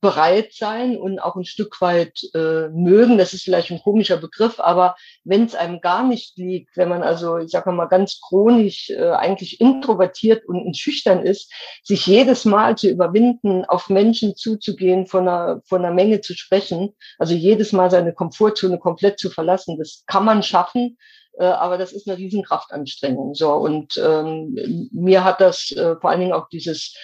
bereit 0.00 0.52
sein 0.52 0.96
und 0.96 1.18
auch 1.18 1.36
ein 1.36 1.44
Stück 1.44 1.80
weit 1.80 2.20
äh, 2.34 2.68
mögen. 2.68 3.18
Das 3.18 3.32
ist 3.32 3.44
vielleicht 3.44 3.70
ein 3.70 3.80
komischer 3.80 4.18
Begriff, 4.18 4.60
aber 4.60 4.94
wenn 5.24 5.44
es 5.44 5.54
einem 5.54 5.80
gar 5.80 6.06
nicht 6.06 6.36
liegt, 6.36 6.76
wenn 6.76 6.88
man 6.88 7.02
also, 7.02 7.38
ich 7.38 7.50
sage 7.50 7.72
mal, 7.72 7.86
ganz 7.86 8.20
chronisch 8.20 8.90
äh, 8.90 9.10
eigentlich 9.10 9.60
introvertiert 9.60 10.44
und 10.46 10.76
schüchtern 10.76 11.22
ist, 11.22 11.52
sich 11.82 12.06
jedes 12.06 12.44
Mal 12.44 12.76
zu 12.76 12.88
überwinden, 12.88 13.64
auf 13.64 13.88
Menschen 13.88 14.36
zuzugehen, 14.36 15.06
von 15.06 15.26
einer, 15.26 15.62
von 15.64 15.84
einer 15.84 15.94
Menge 15.94 16.20
zu 16.20 16.34
sprechen, 16.34 16.94
also 17.18 17.34
jedes 17.34 17.72
Mal 17.72 17.90
seine 17.90 18.12
Komfortzone 18.12 18.78
komplett 18.78 19.18
zu 19.18 19.30
verlassen, 19.30 19.78
das 19.78 20.04
kann 20.06 20.24
man 20.24 20.42
schaffen. 20.42 20.98
Äh, 21.38 21.44
aber 21.44 21.78
das 21.78 21.92
ist 21.92 22.08
eine 22.08 22.18
Riesenkraftanstrengung. 22.18 23.34
So 23.34 23.52
und 23.54 23.96
ähm, 23.96 24.88
mir 24.92 25.24
hat 25.24 25.40
das 25.40 25.70
äh, 25.72 25.96
vor 26.00 26.10
allen 26.10 26.20
Dingen 26.20 26.32
auch 26.32 26.48
dieses 26.48 26.94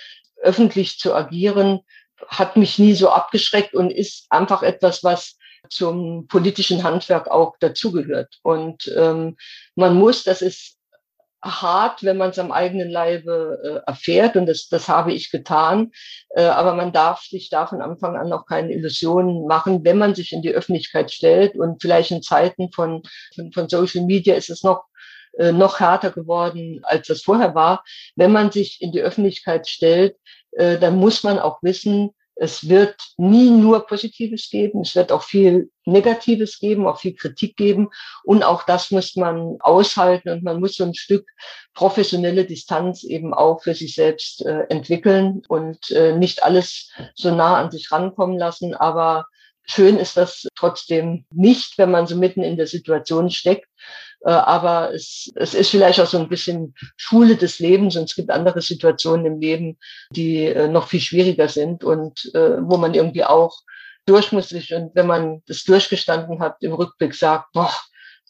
öffentlich 0.43 0.99
zu 0.99 1.15
agieren 1.15 1.81
hat 2.29 2.57
mich 2.57 2.79
nie 2.79 2.95
so 2.95 3.11
abgeschreckt 3.11 3.75
und 3.75 3.91
ist 3.91 4.27
einfach 4.31 4.63
etwas, 4.63 5.03
was 5.05 5.37
zum 5.69 6.27
politischen 6.27 6.83
Handwerk 6.83 7.29
auch 7.29 7.55
dazugehört. 7.61 8.39
Und 8.43 8.93
ähm, 8.97 9.37
man 9.75 9.97
muss, 9.97 10.25
das 10.25 10.43
ist 10.43 10.79
hart, 11.45 12.05
wenn 12.05 12.17
man 12.17 12.31
es 12.31 12.39
am 12.39 12.53
eigenen 12.53 12.89
Leibe 12.89 13.59
äh, 13.65 13.91
erfährt 13.91 14.37
und 14.37 14.47
das, 14.47 14.69
das 14.69 14.89
habe 14.89 15.13
ich 15.13 15.31
getan. 15.31 15.91
Äh, 16.31 16.45
aber 16.45 16.75
man 16.75 16.93
darf 16.93 17.23
sich 17.23 17.51
da 17.51 17.67
von 17.67 17.83
Anfang 17.83 18.17
an 18.17 18.33
auch 18.33 18.47
keine 18.47 18.73
Illusionen 18.73 19.47
machen, 19.47 19.85
wenn 19.85 19.99
man 19.99 20.15
sich 20.15 20.33
in 20.33 20.43
die 20.43 20.53
Öffentlichkeit 20.53 21.11
stellt 21.11 21.57
und 21.57 21.83
vielleicht 21.83 22.13
in 22.13 22.23
Zeiten 22.23 22.71
von, 22.73 23.03
von, 23.35 23.53
von 23.53 23.69
Social 23.69 24.05
Media 24.05 24.35
ist 24.35 24.51
es 24.51 24.63
noch 24.63 24.85
äh, 25.39 25.51
noch 25.51 25.81
härter 25.81 26.11
geworden, 26.11 26.81
als 26.85 27.09
das 27.09 27.23
vorher 27.23 27.55
war. 27.55 27.83
Wenn 28.17 28.33
man 28.33 28.53
sich 28.53 28.81
in 28.81 28.93
die 28.93 29.01
Öffentlichkeit 29.01 29.67
stellt, 29.67 30.17
äh, 30.53 30.79
dann 30.79 30.97
muss 30.97 31.23
man 31.25 31.39
auch 31.39 31.63
wissen, 31.63 32.11
Es 32.35 32.67
wird 32.69 32.97
nie 33.19 33.51
nur 33.51 33.87
Positives 33.87 34.49
geben, 34.51 34.81
es 34.81 34.95
wird 34.95 35.13
auch 35.13 35.23
viel 35.23 35.71
Negatives 35.85 36.59
geben, 36.59 36.87
auch 36.87 36.99
viel 36.99 37.15
Kritik 37.15 37.57
geben. 37.57 37.91
Und 38.25 38.43
auch 38.43 38.65
das 38.65 38.91
muss 38.91 39.17
man 39.17 39.59
aushalten 39.61 40.31
und 40.31 40.43
man 40.43 40.59
muss 40.59 40.77
so 40.77 40.85
ein 40.85 40.95
Stück 40.95 41.29
professionelle 41.75 42.47
Distanz 42.47 43.05
eben 43.05 43.35
auch 43.35 43.63
für 43.63 43.75
sich 43.75 43.95
selbst 43.95 44.45
äh, 44.47 44.65
entwickeln 44.71 45.43
und 45.49 45.91
äh, 45.91 46.17
nicht 46.17 46.43
alles 46.43 46.91
so 47.15 47.35
nah 47.35 47.61
an 47.61 47.71
sich 47.71 47.93
rankommen 47.93 48.39
lassen. 48.39 48.75
Aber 48.75 49.27
schön 49.65 49.99
ist 49.99 50.17
das 50.17 50.49
trotzdem 50.57 51.27
nicht, 51.31 51.77
wenn 51.77 51.91
man 51.91 52.07
so 52.07 52.17
mitten 52.17 52.43
in 52.43 52.57
der 52.57 52.67
Situation 52.67 53.31
steckt. 53.31 53.69
Äh, 54.25 54.31
aber 54.31 54.93
es, 54.95 55.31
es 55.35 55.55
ist 55.55 55.71
vielleicht 55.71 56.01
auch 56.01 56.07
so 56.07 56.19
ein 56.19 56.29
bisschen 56.29 56.75
Schule 56.97 57.37
des 57.37 57.59
Lebens 57.59 57.97
und 57.97 58.05
es 58.05 58.15
gibt 58.15 58.31
andere 58.31 58.61
Situationen 58.61 59.27
im 59.27 59.41
Leben, 59.41 59.79
die 60.11 60.47
äh, 60.47 60.69
noch 60.69 60.89
viel 60.89 61.01
schwieriger 61.01 61.49
sind 61.49 61.85
und 61.85 62.31
äh, 62.35 62.59
wo 62.61 62.77
man 62.77 62.95
irgendwie 62.95 63.25
auch 63.25 63.61
durch 64.07 64.33
muss 64.33 64.49
sich 64.49 64.75
und 64.75 64.95
wenn 64.95 65.07
man 65.07 65.43
das 65.47 65.65
durchgestanden 65.65 66.41
hat, 66.41 66.57
im 66.61 66.73
Rückblick 66.73 67.15
sagt, 67.15 67.53
boah, 67.53 67.73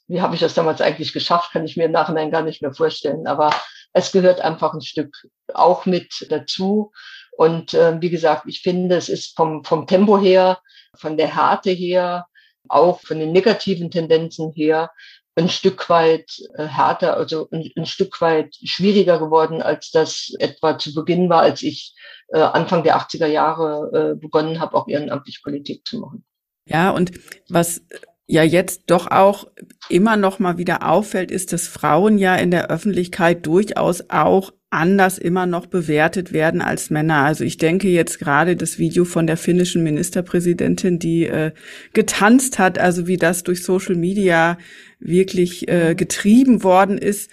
wie 0.09 0.20
habe 0.20 0.34
ich 0.34 0.40
das 0.40 0.55
damals 0.55 0.80
eigentlich 0.80 1.12
geschafft, 1.12 1.53
kann 1.53 1.64
ich 1.64 1.76
mir 1.76 1.84
im 1.84 1.93
Nachhinein 1.93 2.30
gar 2.30 2.43
nicht 2.43 2.61
mehr 2.61 2.74
vorstellen. 2.74 3.26
Aber 3.26 3.51
es 3.93 4.12
gehört 4.12 4.40
einfach 4.40 4.74
ein 4.74 4.82
Stück 4.82 5.16
auch 5.55 5.86
mit 5.86 6.26
dazu. 6.28 6.93
Und 7.36 7.72
äh, 7.72 8.01
wie 8.01 8.11
gesagt, 8.11 8.45
ich 8.47 8.61
finde, 8.61 8.97
es 8.97 9.09
ist 9.09 9.34
vom, 9.36 9.64
vom 9.64 9.86
Tempo 9.86 10.18
her, 10.18 10.59
von 10.97 11.16
der 11.16 11.34
Härte 11.34 11.70
her, 11.70 12.26
auch 12.68 13.01
von 13.01 13.18
den 13.18 13.32
negativen 13.32 13.90
Tendenzen 13.90 14.53
her 14.53 14.90
ein 15.35 15.49
Stück 15.49 15.89
weit 15.89 16.30
äh, 16.55 16.66
härter, 16.66 17.16
also 17.16 17.49
ein, 17.51 17.70
ein, 17.76 17.87
Stück 17.87 18.20
weit 18.20 18.55
schwieriger 18.62 19.18
geworden, 19.18 19.62
als 19.62 19.91
das 19.91 20.33
etwa 20.39 20.78
zu 20.78 20.95
Beginn 20.95 21.28
war, 21.28 21.43
als 21.43 21.62
ich 21.62 21.95
äh, 22.28 22.41
Anfang 22.41 22.83
der 22.83 22.99
80er 22.99 23.26
Jahre 23.26 24.12
äh, 24.12 24.20
begonnen 24.20 24.61
habe, 24.61 24.76
auch 24.76 24.89
ehrenamtlich 24.89 25.43
Politik 25.43 25.87
zu 25.87 26.01
machen. 26.01 26.24
Ja, 26.68 26.91
und 26.91 27.12
was 27.49 27.83
ja 28.26 28.43
jetzt 28.43 28.85
doch 28.87 29.11
auch 29.11 29.47
immer 29.89 30.16
noch 30.16 30.39
mal 30.39 30.59
wieder 30.59 30.89
auffällt, 30.89 31.30
ist, 31.30 31.53
dass 31.53 31.66
Frauen 31.66 32.18
ja 32.18 32.37
in 32.37 32.51
der 32.51 32.70
Öffentlichkeit 32.70 33.47
durchaus 33.47 34.11
auch 34.11 34.53
anders 34.73 35.18
immer 35.18 35.47
noch 35.47 35.66
bewertet 35.66 36.33
werden 36.33 36.62
als 36.62 36.91
Männer. 36.91 37.25
Also 37.25 37.45
ich 37.45 37.59
denke 37.59 37.89
jetzt 37.89 38.18
gerade 38.18 38.57
das 38.57 38.79
Video 38.79 39.05
von 39.05 39.27
der 39.27 39.37
finnischen 39.37 39.83
Ministerpräsidentin, 39.83 40.99
die 40.99 41.27
äh, 41.27 41.53
getanzt 41.93 42.59
hat, 42.59 42.79
also 42.79 43.07
wie 43.07 43.18
das 43.18 43.43
durch 43.43 43.62
Social 43.64 43.97
Media 43.97 44.59
wirklich 44.99 45.68
äh, 45.68 45.95
getrieben 45.95 46.62
worden 46.62 46.97
ist. 46.97 47.31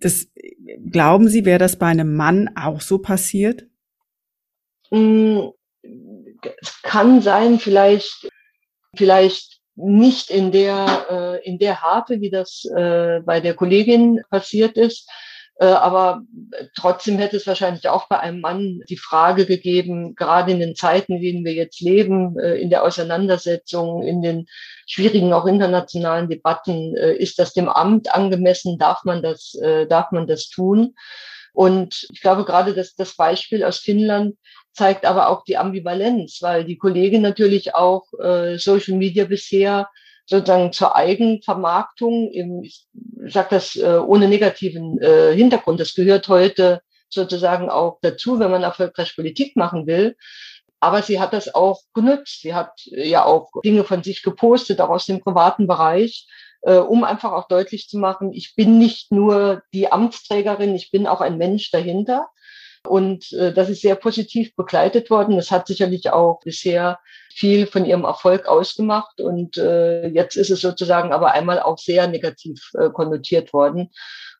Das 0.00 0.28
glauben 0.90 1.28
Sie, 1.28 1.44
wäre 1.44 1.58
das 1.58 1.76
bei 1.76 1.86
einem 1.86 2.14
Mann 2.16 2.50
auch 2.56 2.80
so 2.80 2.98
passiert? 2.98 3.66
Mm, 4.90 5.48
es 6.60 6.82
kann 6.82 7.22
sein, 7.22 7.60
vielleicht, 7.60 8.28
vielleicht 8.96 9.60
nicht 9.74 10.30
in 10.30 10.52
der 10.52 11.06
äh, 11.10 11.48
in 11.48 11.58
der 11.58 11.80
Harpe, 11.82 12.20
wie 12.20 12.30
das 12.30 12.64
äh, 12.76 13.20
bei 13.20 13.40
der 13.40 13.54
Kollegin 13.54 14.20
passiert 14.28 14.76
ist. 14.76 15.08
Äh, 15.56 15.66
aber 15.66 16.22
trotzdem 16.74 17.18
hätte 17.18 17.36
es 17.36 17.46
wahrscheinlich 17.46 17.88
auch 17.88 18.08
bei 18.08 18.18
einem 18.18 18.40
Mann 18.40 18.80
die 18.88 18.96
Frage 18.96 19.46
gegeben, 19.46 20.14
gerade 20.14 20.52
in 20.52 20.60
den 20.60 20.74
Zeiten, 20.74 21.14
in 21.14 21.22
denen 21.22 21.44
wir 21.44 21.52
jetzt 21.52 21.80
leben, 21.80 22.38
äh, 22.38 22.56
in 22.56 22.70
der 22.70 22.82
Auseinandersetzung, 22.84 24.02
in 24.02 24.22
den 24.22 24.46
schwierigen 24.86 25.32
auch 25.32 25.46
internationalen 25.46 26.28
Debatten, 26.28 26.96
äh, 26.96 27.14
ist 27.14 27.38
das 27.38 27.52
dem 27.52 27.68
Amt 27.68 28.14
angemessen? 28.14 28.78
Darf 28.78 29.04
man 29.04 29.22
das, 29.22 29.56
darf 29.88 30.10
man 30.10 30.26
das 30.26 30.48
tun? 30.48 30.94
Und 31.52 32.06
ich 32.12 32.20
glaube 32.20 32.44
gerade, 32.44 32.74
dass 32.74 32.94
das 32.94 33.14
Beispiel 33.14 33.62
aus 33.62 33.78
Finnland 33.78 34.36
zeigt 34.72 35.04
aber 35.04 35.28
auch 35.28 35.44
die 35.44 35.58
Ambivalenz, 35.58 36.38
weil 36.40 36.64
die 36.64 36.78
Kollegin 36.78 37.20
natürlich 37.20 37.74
auch 37.74 38.06
Social 38.56 38.96
Media 38.96 39.26
bisher 39.26 39.88
sozusagen 40.32 40.72
zur 40.72 40.96
Eigenvermarktung, 40.96 42.30
im, 42.32 42.62
ich 42.62 42.86
sage 43.28 43.48
das 43.50 43.76
äh, 43.76 43.98
ohne 43.98 44.28
negativen 44.28 44.98
äh, 45.00 45.34
Hintergrund, 45.34 45.78
das 45.78 45.94
gehört 45.94 46.26
heute 46.28 46.80
sozusagen 47.10 47.68
auch 47.68 47.98
dazu, 48.00 48.38
wenn 48.38 48.50
man 48.50 48.62
erfolgreich 48.62 49.14
Politik 49.14 49.56
machen 49.56 49.86
will. 49.86 50.16
Aber 50.80 51.02
sie 51.02 51.20
hat 51.20 51.32
das 51.32 51.54
auch 51.54 51.80
genutzt. 51.94 52.40
Sie 52.40 52.54
hat 52.54 52.72
ja 52.86 53.24
auch 53.24 53.50
Dinge 53.62 53.84
von 53.84 54.02
sich 54.02 54.22
gepostet, 54.22 54.80
auch 54.80 54.88
aus 54.88 55.06
dem 55.06 55.20
privaten 55.20 55.66
Bereich, 55.66 56.26
äh, 56.62 56.76
um 56.76 57.04
einfach 57.04 57.32
auch 57.32 57.46
deutlich 57.46 57.88
zu 57.88 57.98
machen, 57.98 58.32
ich 58.32 58.54
bin 58.56 58.78
nicht 58.78 59.12
nur 59.12 59.62
die 59.74 59.92
Amtsträgerin, 59.92 60.74
ich 60.74 60.90
bin 60.90 61.06
auch 61.06 61.20
ein 61.20 61.36
Mensch 61.36 61.70
dahinter. 61.70 62.28
Und 62.86 63.32
äh, 63.32 63.52
das 63.52 63.68
ist 63.68 63.82
sehr 63.82 63.94
positiv 63.94 64.54
begleitet 64.56 65.08
worden. 65.08 65.36
Das 65.36 65.50
hat 65.50 65.66
sicherlich 65.66 66.10
auch 66.10 66.40
bisher 66.40 66.98
viel 67.32 67.66
von 67.66 67.84
ihrem 67.84 68.04
Erfolg 68.04 68.46
ausgemacht. 68.46 69.20
Und 69.20 69.56
äh, 69.56 70.08
jetzt 70.08 70.36
ist 70.36 70.50
es 70.50 70.60
sozusagen 70.60 71.12
aber 71.12 71.32
einmal 71.32 71.60
auch 71.60 71.78
sehr 71.78 72.06
negativ 72.08 72.70
äh, 72.74 72.90
konnotiert 72.90 73.52
worden. 73.52 73.90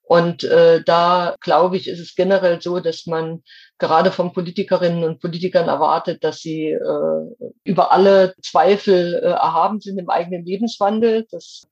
Und 0.02 0.44
äh, 0.44 0.82
da 0.84 1.36
glaube 1.40 1.76
ich, 1.76 1.88
ist 1.88 2.00
es 2.00 2.14
generell 2.14 2.60
so, 2.60 2.80
dass 2.80 3.06
man 3.06 3.42
gerade 3.78 4.10
von 4.10 4.32
Politikerinnen 4.32 5.04
und 5.04 5.20
Politikern 5.20 5.68
erwartet, 5.68 6.22
dass 6.24 6.40
sie 6.40 6.66
äh, 6.66 7.48
über 7.64 7.92
alle 7.92 8.34
Zweifel 8.42 9.14
äh, 9.14 9.28
erhaben 9.28 9.80
sind 9.80 9.98
im 9.98 10.10
eigenen 10.10 10.44
Lebenswandel. 10.44 11.26
Das 11.30 11.62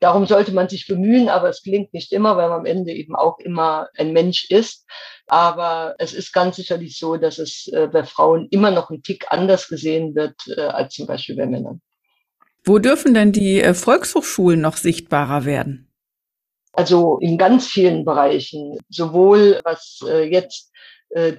Darum 0.00 0.26
sollte 0.26 0.52
man 0.52 0.68
sich 0.68 0.86
bemühen, 0.86 1.28
aber 1.28 1.48
es 1.48 1.62
gelingt 1.62 1.94
nicht 1.94 2.12
immer, 2.12 2.36
weil 2.36 2.50
man 2.50 2.60
am 2.60 2.66
Ende 2.66 2.92
eben 2.92 3.16
auch 3.16 3.38
immer 3.38 3.88
ein 3.96 4.12
Mensch 4.12 4.50
ist. 4.50 4.86
Aber 5.26 5.94
es 5.98 6.12
ist 6.12 6.32
ganz 6.32 6.56
sicherlich 6.56 6.98
so, 6.98 7.16
dass 7.16 7.38
es 7.38 7.68
äh, 7.68 7.88
bei 7.90 8.04
Frauen 8.04 8.46
immer 8.50 8.70
noch 8.70 8.90
ein 8.90 9.02
Tick 9.02 9.26
anders 9.30 9.68
gesehen 9.68 10.14
wird 10.14 10.34
äh, 10.54 10.60
als 10.60 10.94
zum 10.94 11.06
Beispiel 11.06 11.36
bei 11.36 11.46
Männern. 11.46 11.80
Wo 12.64 12.78
dürfen 12.78 13.14
denn 13.14 13.32
die 13.32 13.60
äh, 13.60 13.72
Volkshochschulen 13.72 14.60
noch 14.60 14.76
sichtbarer 14.76 15.44
werden? 15.44 15.90
Also 16.72 17.18
in 17.20 17.38
ganz 17.38 17.66
vielen 17.66 18.04
Bereichen, 18.04 18.78
sowohl 18.90 19.60
was 19.64 20.00
jetzt 20.28 20.70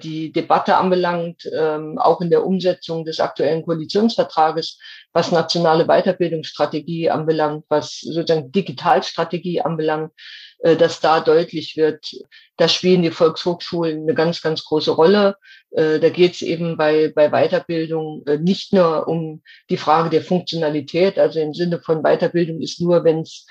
die 0.02 0.32
Debatte 0.32 0.76
anbelangt, 0.76 1.48
ähm, 1.56 1.98
auch 1.98 2.20
in 2.20 2.30
der 2.30 2.44
Umsetzung 2.44 3.04
des 3.04 3.20
aktuellen 3.20 3.62
Koalitionsvertrages, 3.62 4.78
was 5.12 5.30
nationale 5.30 5.84
Weiterbildungsstrategie 5.86 7.10
anbelangt, 7.10 7.64
was 7.68 8.00
sozusagen 8.00 8.50
Digitalstrategie 8.50 9.60
anbelangt, 9.60 10.12
äh, 10.60 10.76
dass 10.76 11.00
da 11.00 11.20
deutlich 11.20 11.76
wird, 11.76 12.16
da 12.56 12.68
spielen 12.68 13.02
die 13.02 13.12
Volkshochschulen 13.12 14.02
eine 14.02 14.14
ganz, 14.14 14.42
ganz 14.42 14.64
große 14.64 14.90
Rolle. 14.90 15.36
Äh, 15.70 16.00
da 16.00 16.08
geht 16.08 16.34
es 16.34 16.42
eben 16.42 16.76
bei, 16.76 17.12
bei 17.14 17.30
Weiterbildung 17.30 18.24
äh, 18.26 18.38
nicht 18.38 18.72
nur 18.72 19.06
um 19.06 19.42
die 19.70 19.76
Frage 19.76 20.10
der 20.10 20.22
Funktionalität, 20.22 21.18
also 21.18 21.38
im 21.38 21.54
Sinne 21.54 21.80
von 21.80 22.02
Weiterbildung 22.02 22.60
ist 22.60 22.80
nur, 22.80 23.04
wenn 23.04 23.20
es 23.20 23.46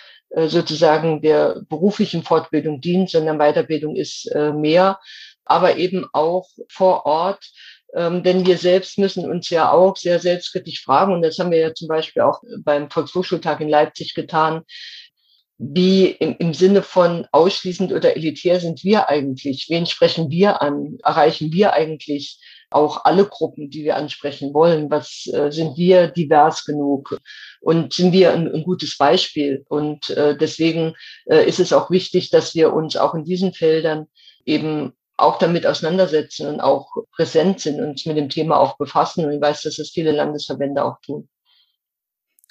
sozusagen 0.47 1.22
der 1.22 1.61
beruflichen 1.70 2.22
Fortbildung 2.22 2.82
dient, 2.82 3.09
sondern 3.09 3.38
Weiterbildung 3.38 3.95
ist 3.95 4.30
mehr, 4.36 4.99
aber 5.50 5.78
eben 5.78 6.06
auch 6.14 6.48
vor 6.70 7.06
Ort 7.06 7.45
ähm, 7.95 8.22
denn 8.22 8.45
wir 8.45 8.58
selbst 8.58 8.98
müssen 8.98 9.30
uns 9.30 9.50
ja 9.50 9.72
auch 9.72 9.95
sehr 9.95 10.20
selbstkritisch 10.20 10.84
fragen, 10.84 11.14
und 11.14 11.22
das 11.22 11.39
haben 11.39 11.52
wir 11.52 11.60
ja 11.60 11.74
zum 11.74 11.88
Beispiel 11.88 12.22
auch 12.22 12.41
beim 12.64 12.89
Volkshochschultag 12.89 13.62
in 13.62 13.70
Leipzig 13.70 14.14
getan, 14.14 14.64
wie 15.58 16.08
im, 16.08 16.36
im 16.38 16.54
Sinne 16.54 16.84
von 16.84 17.26
ausschließend 17.32 17.91
oder 17.91 18.16
elitär 18.16 18.60
sind 18.60 18.84
wir 18.84 19.10
eigentlich? 19.10 19.68
Wen 19.70 19.88
sprechen 19.88 20.30
wir 20.30 20.62
an? 20.62 20.98
Erreichen 21.04 21.52
wir 21.52 21.74
eigentlich 21.74 22.39
auch 22.70 23.06
alle 23.06 23.26
Gruppen, 23.26 23.70
die 23.72 23.84
wir 23.84 23.95
ansprechen 23.95 24.54
wollen? 24.54 24.91
Was 24.91 25.26
äh, 25.34 25.52
sind 25.52 25.78
wir 25.78 26.10
divers 26.10 26.66
genug? 26.66 27.20
Und 27.62 27.93
sind 27.93 28.12
wir 28.12 28.34
ein, 28.34 28.54
ein 28.54 28.64
gutes 28.64 28.98
Beispiel? 28.98 29.66
Und 29.68 30.12
äh, 30.12 30.38
deswegen 30.38 30.93
äh, 31.26 31.48
ist 31.48 31.60
es 31.60 31.74
auch 31.74 31.89
wichtig, 31.89 32.30
dass 32.30 32.54
wir 32.54 32.74
uns 32.74 32.95
auch 32.95 33.16
in 33.16 33.24
diesen 33.24 33.54
Feldern 33.54 34.08
eben 34.45 34.93
auch 35.18 35.39
damit 35.39 35.65
auseinandersetzen 35.65 36.47
und 36.47 36.61
auch 36.61 36.91
präsent 37.11 37.59
sind 37.59 37.82
und 37.82 38.05
mit 38.05 38.18
dem 38.18 38.30
Thema 38.30 38.57
auch 38.57 38.78
befassen. 38.78 39.26
Und 39.26 39.32
ich 39.34 39.41
weiß, 39.41 39.63
dass 39.63 39.80
es 39.80 39.89
viele 39.89 40.11
Landesverbände 40.11 40.84
auch 40.84 41.01
tun. 41.01 41.28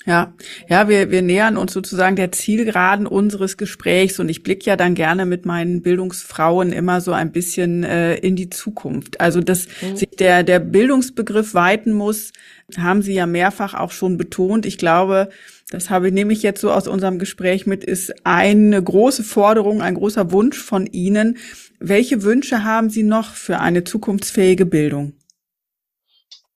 Ja, 0.06 0.34
ja, 0.68 0.88
wir, 0.88 1.10
wir 1.10 1.22
nähern 1.22 1.56
uns 1.56 1.72
sozusagen 1.72 2.14
der 2.14 2.30
Zielgeraden 2.30 3.08
unseres 3.08 3.56
Gesprächs 3.56 4.20
und 4.20 4.28
ich 4.28 4.44
blicke 4.44 4.66
ja 4.66 4.76
dann 4.76 4.94
gerne 4.94 5.26
mit 5.26 5.46
meinen 5.46 5.82
Bildungsfrauen 5.82 6.70
immer 6.70 7.00
so 7.00 7.12
ein 7.12 7.32
bisschen 7.32 7.82
äh, 7.82 8.14
in 8.14 8.36
die 8.36 8.48
Zukunft. 8.48 9.20
Also, 9.20 9.40
dass 9.40 9.66
mhm. 9.82 9.96
sich 9.96 10.10
der, 10.10 10.44
der 10.44 10.60
Bildungsbegriff 10.60 11.54
weiten 11.54 11.92
muss, 11.92 12.30
haben 12.78 13.02
Sie 13.02 13.14
ja 13.14 13.26
mehrfach 13.26 13.74
auch 13.74 13.90
schon 13.90 14.16
betont. 14.16 14.64
Ich 14.64 14.78
glaube, 14.78 15.28
das 15.70 15.90
habe 15.90 16.06
ich, 16.08 16.14
nehme 16.14 16.32
ich 16.32 16.44
jetzt 16.44 16.60
so 16.60 16.70
aus 16.70 16.86
unserem 16.86 17.18
Gespräch 17.18 17.66
mit, 17.66 17.82
ist 17.82 18.14
eine 18.24 18.80
große 18.80 19.24
Forderung, 19.24 19.82
ein 19.82 19.96
großer 19.96 20.30
Wunsch 20.30 20.62
von 20.62 20.86
Ihnen. 20.86 21.38
Welche 21.78 22.22
Wünsche 22.22 22.64
haben 22.64 22.90
Sie 22.90 23.02
noch 23.02 23.34
für 23.34 23.60
eine 23.60 23.84
zukunftsfähige 23.84 24.66
Bildung? 24.66 25.14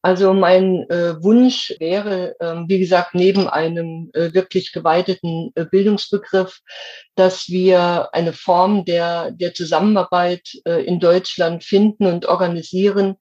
Also 0.02 0.32
mein 0.32 0.88
äh, 0.88 1.22
Wunsch 1.22 1.74
wäre, 1.78 2.34
äh, 2.40 2.54
wie 2.66 2.78
gesagt, 2.78 3.14
neben 3.14 3.48
einem 3.48 4.10
äh, 4.14 4.32
wirklich 4.32 4.72
geweiteten 4.72 5.50
äh, 5.54 5.66
Bildungsbegriff, 5.66 6.60
dass 7.16 7.48
wir 7.48 8.08
eine 8.14 8.32
Form 8.32 8.86
der, 8.86 9.30
der 9.30 9.52
Zusammenarbeit 9.52 10.56
äh, 10.64 10.82
in 10.84 11.00
Deutschland 11.00 11.64
finden 11.64 12.06
und 12.06 12.24
organisieren, 12.24 13.16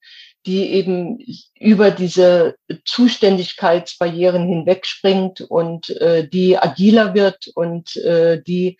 die 0.45 0.72
eben 0.72 1.20
über 1.60 1.91
diese 1.91 2.56
Zuständigkeitsbarrieren 2.86 4.47
hinwegspringt 4.47 5.41
und 5.41 5.89
äh, 5.89 6.30
die 6.30 6.58
agiler 6.58 7.14
wird 7.14 7.50
und 7.56 7.93
die 7.95 8.78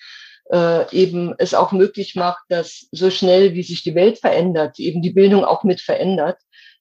äh, 0.52 0.91
eben 0.95 1.34
es 1.38 1.54
auch 1.54 1.72
möglich 1.72 2.16
macht, 2.16 2.43
dass 2.50 2.88
so 2.91 3.10
schnell 3.10 3.54
wie 3.54 3.64
sich 3.64 3.84
die 3.84 3.95
Welt 3.95 4.20
verändert, 4.20 4.80
eben 4.80 5.02
die 5.02 5.12
Bildung 5.12 5.45
auch 5.45 5.64
mit 5.64 5.82
verändert 5.82 6.38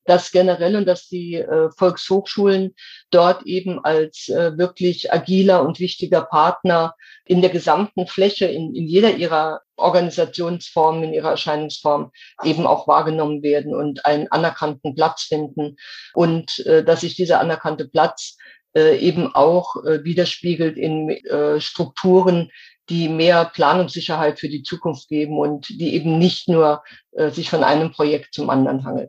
das 0.09 0.33
generell 0.33 0.75
und 0.75 0.87
dass 0.87 1.09
die 1.09 1.35
äh, 1.35 1.71
Volkshochschulen 1.77 2.75
dort 3.11 3.43
eben 3.45 3.85
als 3.85 4.29
äh, 4.29 4.57
wirklich 4.57 5.13
agiler 5.13 5.63
und 5.63 5.81
wichtiger 5.81 6.23
Partner 6.23 6.95
in 7.27 7.43
der 7.43 7.51
gesamten 7.51 8.07
Fläche, 8.07 8.47
in, 8.47 8.75
in 8.75 8.87
jeder 8.87 9.15
ihrer 9.17 9.61
Organisationsformen, 9.77 11.05
in 11.05 11.13
ihrer 11.13 11.31
Erscheinungsform 11.31 12.11
eben 12.43 12.67
auch 12.67 12.89
wahrgenommen 12.89 13.43
werden 13.43 13.75
und 13.75 14.07
einen 14.07 14.29
anerkannten 14.29 14.95
Platz 14.95 15.25
finden. 15.25 15.77
Und 16.15 16.59
äh, 16.67 16.83
dass 16.83 17.03
sich 17.03 17.15
dieser 17.15 17.41
anerkannte 17.41 17.87
Platz 17.87 18.39
äh, 18.75 18.97
eben 18.97 19.35
auch 19.35 19.77
äh, 19.85 20.05
widerspiegelt 20.05 20.79
in 20.79 21.11
äh, 21.11 21.61
Strukturen, 21.61 22.51
die 22.89 23.09
mehr 23.09 23.51
Planungssicherheit 23.55 24.39
für 24.39 24.49
die 24.49 24.63
Zukunft 24.63 25.09
geben 25.09 25.39
und 25.39 25.69
die 25.69 25.95
eben 25.95 26.19
nicht 26.19 26.49
nur 26.49 26.83
äh, 27.13 27.31
sich 27.31 27.51
von 27.51 27.65
einem 27.65 27.93
Projekt 27.93 28.35
zum 28.35 28.51
anderen 28.51 28.85
hangeln. 28.85 29.09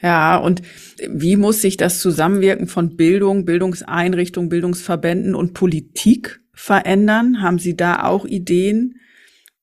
Ja, 0.00 0.36
und 0.36 0.62
wie 1.08 1.36
muss 1.36 1.62
sich 1.62 1.76
das 1.76 2.00
Zusammenwirken 2.00 2.66
von 2.66 2.96
Bildung, 2.96 3.44
Bildungseinrichtungen, 3.44 4.48
Bildungsverbänden 4.48 5.36
und 5.36 5.54
Politik 5.54 6.40
verändern? 6.52 7.40
Haben 7.40 7.60
Sie 7.60 7.76
da 7.76 8.04
auch 8.04 8.24
Ideen, 8.24 9.00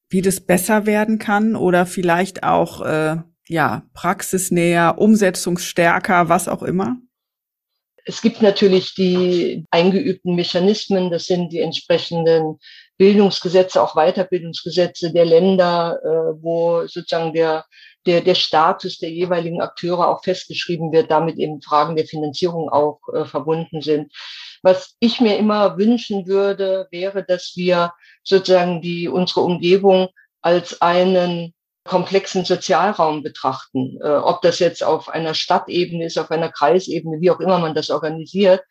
wie 0.09 0.21
das 0.21 0.39
besser 0.39 0.85
werden 0.85 1.19
kann 1.19 1.57
oder 1.57 1.85
vielleicht 1.85 2.43
auch 2.43 2.81
äh, 2.85 3.17
ja 3.47 3.83
praxisnäher, 3.93 4.95
umsetzungsstärker, 4.97 6.29
was 6.29 6.47
auch 6.47 6.63
immer? 6.63 6.97
Es 8.05 8.21
gibt 8.21 8.41
natürlich 8.41 8.95
die 8.95 9.65
eingeübten 9.71 10.35
Mechanismen, 10.35 11.11
das 11.11 11.25
sind 11.25 11.51
die 11.51 11.59
entsprechenden 11.59 12.57
Bildungsgesetze, 12.99 13.81
auch 13.81 13.95
Weiterbildungsgesetze 13.95 15.11
der 15.11 15.25
Länder, 15.25 15.99
äh, 16.03 16.43
wo 16.43 16.85
sozusagen 16.85 17.33
der 17.33 17.65
der, 18.05 18.21
der 18.21 18.35
Status 18.35 18.97
der 18.97 19.11
jeweiligen 19.11 19.61
Akteure 19.61 20.07
auch 20.07 20.23
festgeschrieben 20.23 20.91
wird, 20.91 21.11
damit 21.11 21.37
eben 21.37 21.61
Fragen 21.61 21.95
der 21.95 22.05
Finanzierung 22.05 22.69
auch 22.69 22.99
äh, 23.13 23.25
verbunden 23.25 23.81
sind. 23.81 24.11
Was 24.61 24.95
ich 24.99 25.21
mir 25.21 25.37
immer 25.37 25.77
wünschen 25.77 26.25
würde, 26.27 26.87
wäre, 26.91 27.23
dass 27.23 27.53
wir 27.55 27.93
sozusagen 28.23 28.81
die, 28.81 29.07
unsere 29.07 29.41
Umgebung 29.41 30.09
als 30.41 30.81
einen 30.81 31.53
komplexen 31.83 32.45
Sozialraum 32.45 33.23
betrachten. 33.23 33.99
Äh, 34.03 34.09
ob 34.09 34.41
das 34.41 34.59
jetzt 34.59 34.83
auf 34.83 35.09
einer 35.09 35.33
Stadtebene 35.33 36.05
ist, 36.05 36.17
auf 36.17 36.31
einer 36.31 36.49
Kreisebene, 36.49 37.19
wie 37.19 37.31
auch 37.31 37.39
immer 37.39 37.59
man 37.59 37.73
das 37.73 37.89
organisiert. 37.89 38.63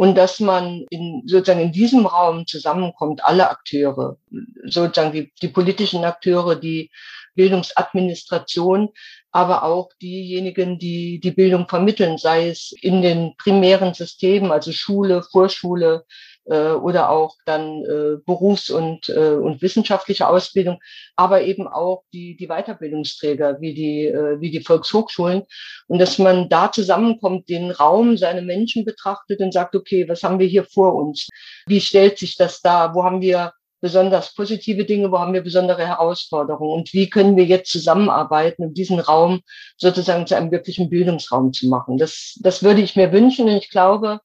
Und 0.00 0.14
dass 0.14 0.40
man 0.40 0.86
in, 0.88 1.24
sozusagen 1.26 1.60
in 1.60 1.72
diesem 1.72 2.06
Raum 2.06 2.46
zusammenkommt, 2.46 3.22
alle 3.22 3.50
Akteure, 3.50 4.16
sozusagen 4.64 5.12
die, 5.12 5.30
die 5.42 5.48
politischen 5.48 6.04
Akteure, 6.04 6.56
die 6.56 6.90
Bildungsadministration, 7.34 8.88
aber 9.30 9.62
auch 9.62 9.90
diejenigen, 10.00 10.78
die 10.78 11.20
die 11.20 11.32
Bildung 11.32 11.68
vermitteln, 11.68 12.16
sei 12.16 12.48
es 12.48 12.72
in 12.80 13.02
den 13.02 13.34
primären 13.36 13.92
Systemen, 13.92 14.52
also 14.52 14.72
Schule, 14.72 15.22
Vorschule 15.22 16.06
äh, 16.46 16.70
oder 16.70 17.10
auch 17.10 17.36
dann 17.46 17.84
äh, 17.84 18.16
Berufs- 18.24 18.70
und, 18.70 19.08
äh, 19.08 19.34
und 19.34 19.62
wissenschaftliche 19.62 20.28
Ausbildung, 20.28 20.78
aber 21.16 21.42
eben 21.42 21.66
auch 21.68 22.04
die, 22.12 22.36
die 22.36 22.48
Weiterbildungsträger 22.48 23.60
wie 23.60 23.74
die, 23.74 24.06
äh, 24.06 24.40
wie 24.40 24.50
die 24.50 24.62
Volkshochschulen. 24.62 25.42
Und 25.88 25.98
dass 25.98 26.18
man 26.18 26.48
da 26.48 26.72
zusammenkommt, 26.72 27.48
den 27.48 27.70
Raum, 27.70 28.16
seine 28.16 28.42
Menschen 28.42 28.84
betrachtet 28.84 29.40
und 29.40 29.52
sagt, 29.52 29.74
okay, 29.74 30.08
was 30.08 30.22
haben 30.22 30.38
wir 30.38 30.46
hier 30.46 30.64
vor 30.64 30.94
uns? 30.94 31.28
Wie 31.66 31.80
stellt 31.80 32.18
sich 32.18 32.36
das 32.36 32.60
da? 32.60 32.94
Wo 32.94 33.04
haben 33.04 33.20
wir 33.20 33.52
besonders 33.80 34.34
positive 34.34 34.84
Dinge, 34.84 35.10
wo 35.10 35.18
haben 35.18 35.32
wir 35.32 35.42
besondere 35.42 35.86
Herausforderungen 35.86 36.80
und 36.80 36.92
wie 36.92 37.08
können 37.08 37.36
wir 37.36 37.44
jetzt 37.44 37.72
zusammenarbeiten, 37.72 38.64
um 38.66 38.74
diesen 38.74 39.00
Raum 39.00 39.40
sozusagen 39.76 40.26
zu 40.26 40.36
einem 40.36 40.50
wirklichen 40.50 40.90
Bildungsraum 40.90 41.52
zu 41.52 41.68
machen. 41.68 41.96
Das, 41.96 42.38
das 42.40 42.62
würde 42.62 42.82
ich 42.82 42.96
mir 42.96 43.12
wünschen 43.12 43.48
und 43.48 43.56
ich 43.56 43.70
glaube, 43.70 44.20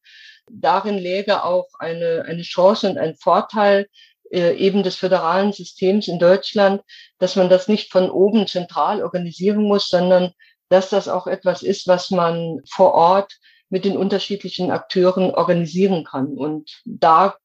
darin 0.52 0.98
läge 0.98 1.44
auch 1.44 1.68
eine, 1.80 2.26
eine 2.28 2.42
Chance 2.42 2.90
und 2.90 2.98
ein 2.98 3.16
Vorteil 3.16 3.88
äh, 4.32 4.56
eben 4.56 4.84
des 4.84 4.96
föderalen 4.96 5.54
Systems 5.54 6.08
in 6.08 6.20
Deutschland, 6.20 6.82
dass 7.20 7.36
man 7.36 7.50
das 7.50 7.68
nicht 7.68 7.92
von 7.92 8.10
oben 8.10 8.48
zentral 8.48 9.04
organisieren 9.04 9.64
muss, 9.64 9.90
sondern 9.90 10.32
dass 10.70 10.90
das 10.90 11.08
auch 11.08 11.28
etwas 11.28 11.62
ist, 11.62 11.88
was 11.88 12.12
man 12.12 12.62
vor 12.70 12.94
Ort 12.94 13.38
mit 13.70 13.86
den 13.86 13.98
unterschiedlichen 13.98 14.72
Akteuren 14.72 15.32
organisieren 15.32 16.04
kann. 16.04 16.38
Und 16.38 16.82
da 16.86 17.36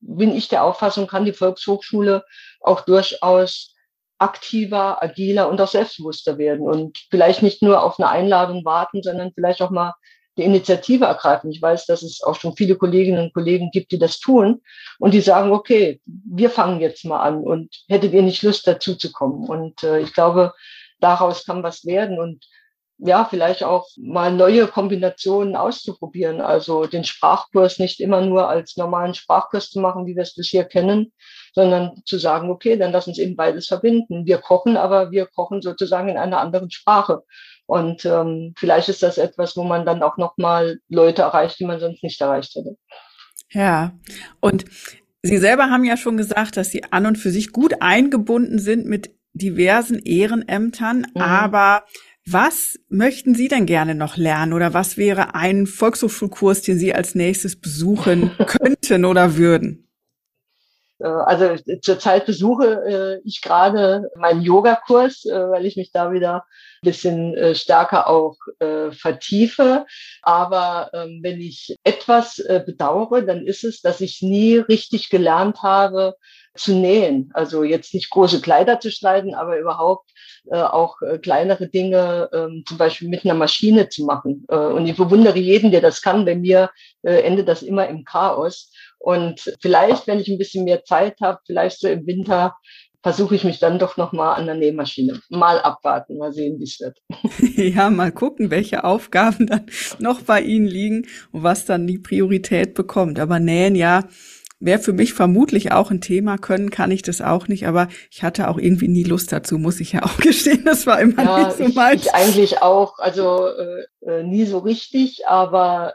bin 0.00 0.34
ich 0.34 0.48
der 0.48 0.64
Auffassung, 0.64 1.06
kann 1.06 1.24
die 1.24 1.32
Volkshochschule 1.32 2.24
auch 2.60 2.82
durchaus 2.82 3.74
aktiver, 4.18 5.02
agiler 5.02 5.48
und 5.48 5.60
auch 5.60 5.68
selbstbewusster 5.68 6.38
werden 6.38 6.66
und 6.66 6.98
vielleicht 7.10 7.42
nicht 7.42 7.62
nur 7.62 7.82
auf 7.82 7.98
eine 7.98 8.08
Einladung 8.08 8.64
warten, 8.64 9.02
sondern 9.02 9.32
vielleicht 9.34 9.60
auch 9.60 9.70
mal 9.70 9.92
die 10.36 10.44
Initiative 10.44 11.06
ergreifen. 11.06 11.50
Ich 11.50 11.62
weiß, 11.62 11.86
dass 11.86 12.02
es 12.02 12.22
auch 12.22 12.34
schon 12.34 12.56
viele 12.56 12.76
Kolleginnen 12.76 13.24
und 13.24 13.34
Kollegen 13.34 13.70
gibt, 13.70 13.92
die 13.92 13.98
das 13.98 14.18
tun 14.18 14.60
und 14.98 15.14
die 15.14 15.20
sagen, 15.20 15.52
okay, 15.52 16.00
wir 16.04 16.50
fangen 16.50 16.80
jetzt 16.80 17.04
mal 17.04 17.20
an 17.20 17.38
und 17.38 17.74
hättet 17.88 18.12
ihr 18.12 18.22
nicht 18.22 18.42
Lust 18.42 18.66
dazu 18.66 18.94
zu 18.94 19.12
kommen? 19.12 19.48
Und 19.48 19.82
äh, 19.82 20.00
ich 20.00 20.12
glaube, 20.12 20.52
daraus 21.00 21.44
kann 21.44 21.62
was 21.62 21.84
werden 21.84 22.18
und 22.18 22.44
ja, 22.98 23.26
vielleicht 23.26 23.62
auch 23.62 23.86
mal 23.98 24.32
neue 24.32 24.66
Kombinationen 24.68 25.54
auszuprobieren. 25.54 26.40
Also 26.40 26.86
den 26.86 27.04
Sprachkurs 27.04 27.78
nicht 27.78 28.00
immer 28.00 28.22
nur 28.22 28.48
als 28.48 28.76
normalen 28.78 29.12
Sprachkurs 29.12 29.70
zu 29.70 29.80
machen, 29.80 30.06
wie 30.06 30.16
wir 30.16 30.22
es 30.22 30.34
bisher 30.34 30.64
kennen, 30.64 31.12
sondern 31.54 32.02
zu 32.06 32.18
sagen, 32.18 32.50
okay, 32.50 32.78
dann 32.78 32.92
lass 32.92 33.06
uns 33.06 33.18
eben 33.18 33.36
beides 33.36 33.66
verbinden. 33.66 34.24
Wir 34.24 34.38
kochen, 34.38 34.78
aber 34.78 35.10
wir 35.10 35.26
kochen 35.26 35.60
sozusagen 35.60 36.08
in 36.08 36.16
einer 36.16 36.40
anderen 36.40 36.70
Sprache. 36.70 37.22
Und 37.66 38.04
ähm, 38.04 38.54
vielleicht 38.56 38.88
ist 38.88 39.02
das 39.02 39.18
etwas, 39.18 39.56
wo 39.56 39.64
man 39.64 39.84
dann 39.84 40.02
auch 40.02 40.16
nochmal 40.16 40.78
Leute 40.88 41.22
erreicht, 41.22 41.58
die 41.58 41.64
man 41.64 41.80
sonst 41.80 42.02
nicht 42.02 42.20
erreicht 42.20 42.54
hätte. 42.54 42.76
Ja, 43.50 43.92
und 44.40 44.64
Sie 45.22 45.38
selber 45.38 45.70
haben 45.70 45.84
ja 45.84 45.96
schon 45.96 46.16
gesagt, 46.16 46.56
dass 46.56 46.70
Sie 46.70 46.84
an 46.84 47.06
und 47.06 47.16
für 47.16 47.30
sich 47.30 47.50
gut 47.50 47.80
eingebunden 47.80 48.60
sind 48.60 48.86
mit 48.86 49.10
diversen 49.32 49.98
Ehrenämtern, 49.98 51.06
mhm. 51.14 51.20
aber 51.20 51.84
was 52.24 52.76
möchten 52.88 53.34
Sie 53.34 53.48
denn 53.48 53.66
gerne 53.66 53.94
noch 53.94 54.16
lernen 54.16 54.52
oder 54.52 54.74
was 54.74 54.96
wäre 54.96 55.34
ein 55.34 55.66
Volkshochschulkurs, 55.66 56.62
den 56.62 56.78
Sie 56.78 56.94
als 56.94 57.14
nächstes 57.14 57.60
besuchen 57.60 58.30
könnten 58.46 59.04
oder 59.04 59.36
würden? 59.36 59.88
Äh, 60.98 61.06
also 61.06 61.54
zurzeit 61.82 62.26
besuche 62.26 63.20
äh, 63.20 63.20
ich 63.24 63.42
gerade 63.42 64.10
meinen 64.16 64.42
Yogakurs, 64.42 65.24
äh, 65.24 65.50
weil 65.50 65.66
ich 65.66 65.76
mich 65.76 65.92
da 65.92 66.12
wieder 66.12 66.44
bisschen 66.82 67.54
stärker 67.54 68.08
auch 68.08 68.36
vertiefe. 68.90 69.86
Aber 70.22 70.90
ähm, 70.92 71.20
wenn 71.22 71.40
ich 71.40 71.76
etwas 71.84 72.42
bedauere, 72.66 73.22
dann 73.22 73.46
ist 73.46 73.64
es, 73.64 73.80
dass 73.80 74.00
ich 74.00 74.22
nie 74.22 74.58
richtig 74.58 75.10
gelernt 75.10 75.62
habe, 75.62 76.14
zu 76.56 76.74
nähen. 76.74 77.30
Also 77.34 77.62
jetzt 77.62 77.94
nicht 77.94 78.10
große 78.10 78.40
Kleider 78.40 78.80
zu 78.80 78.90
schneiden, 78.90 79.34
aber 79.34 79.58
überhaupt 79.58 80.10
äh, 80.50 80.56
auch 80.56 81.00
äh, 81.02 81.18
kleinere 81.18 81.68
Dinge, 81.68 82.28
äh, 82.32 82.64
zum 82.66 82.78
Beispiel 82.78 83.08
mit 83.08 83.24
einer 83.24 83.34
Maschine 83.34 83.88
zu 83.88 84.04
machen. 84.04 84.44
Äh, 84.48 84.56
und 84.56 84.86
ich 84.86 84.96
bewundere 84.96 85.38
jeden, 85.38 85.70
der 85.70 85.80
das 85.80 86.02
kann. 86.02 86.24
Bei 86.24 86.34
mir 86.34 86.70
äh, 87.02 87.20
endet 87.22 87.48
das 87.48 87.62
immer 87.62 87.88
im 87.88 88.04
Chaos. 88.04 88.72
Und 88.98 89.52
vielleicht, 89.60 90.06
wenn 90.06 90.20
ich 90.20 90.28
ein 90.28 90.38
bisschen 90.38 90.64
mehr 90.64 90.84
Zeit 90.84 91.20
habe, 91.20 91.38
vielleicht 91.46 91.80
so 91.80 91.88
im 91.88 92.06
Winter, 92.06 92.56
versuche 93.02 93.34
ich 93.34 93.44
mich 93.44 93.58
dann 93.58 93.78
doch 93.78 93.96
noch 93.96 94.12
mal 94.12 94.34
an 94.34 94.46
der 94.46 94.54
Nähmaschine. 94.54 95.20
Mal 95.28 95.60
abwarten, 95.60 96.18
mal 96.18 96.32
sehen, 96.32 96.58
wie 96.58 96.64
es 96.64 96.80
wird. 96.80 96.98
Ja, 97.56 97.90
mal 97.90 98.12
gucken, 98.12 98.50
welche 98.50 98.84
Aufgaben 98.84 99.46
dann 99.46 99.66
noch 99.98 100.22
bei 100.22 100.40
Ihnen 100.40 100.66
liegen 100.66 101.06
und 101.32 101.42
was 101.42 101.64
dann 101.64 101.86
die 101.86 101.98
Priorität 101.98 102.74
bekommt. 102.74 103.18
Aber 103.18 103.38
nähen 103.40 103.74
ja 103.74 104.04
wäre 104.58 104.78
für 104.78 104.92
mich 104.92 105.12
vermutlich 105.12 105.72
auch 105.72 105.90
ein 105.90 106.00
Thema. 106.00 106.38
Können 106.38 106.70
kann 106.70 106.90
ich 106.90 107.02
das 107.02 107.20
auch 107.20 107.48
nicht, 107.48 107.66
aber 107.66 107.88
ich 108.10 108.22
hatte 108.22 108.48
auch 108.48 108.58
irgendwie 108.58 108.88
nie 108.88 109.02
Lust 109.04 109.32
dazu, 109.32 109.58
muss 109.58 109.80
ich 109.80 109.92
ja 109.92 110.02
auch 110.02 110.16
gestehen. 110.18 110.64
Das 110.64 110.86
war 110.86 111.00
immer 111.00 111.22
ja, 111.22 111.46
nicht 111.46 111.56
so 111.56 111.68
meins. 111.68 112.02
Ich, 112.02 112.06
ich 112.06 112.14
eigentlich 112.14 112.62
auch, 112.62 112.98
also 112.98 113.48
äh, 113.48 113.84
äh, 114.06 114.22
nie 114.22 114.44
so 114.44 114.58
richtig, 114.58 115.26
aber 115.28 115.94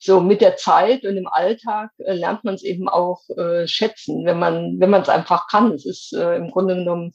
so 0.00 0.20
mit 0.20 0.40
der 0.40 0.56
Zeit 0.56 1.04
und 1.04 1.16
im 1.16 1.28
Alltag 1.28 1.90
äh, 1.98 2.14
lernt 2.14 2.42
man 2.42 2.54
es 2.54 2.62
eben 2.62 2.88
auch 2.88 3.20
äh, 3.36 3.68
schätzen, 3.68 4.24
wenn 4.24 4.38
man 4.38 4.80
wenn 4.80 4.90
man 4.90 5.02
es 5.02 5.08
einfach 5.08 5.46
kann. 5.48 5.72
Es 5.72 5.84
ist 5.84 6.14
äh, 6.14 6.36
im 6.36 6.50
Grunde 6.50 6.74
genommen 6.74 7.12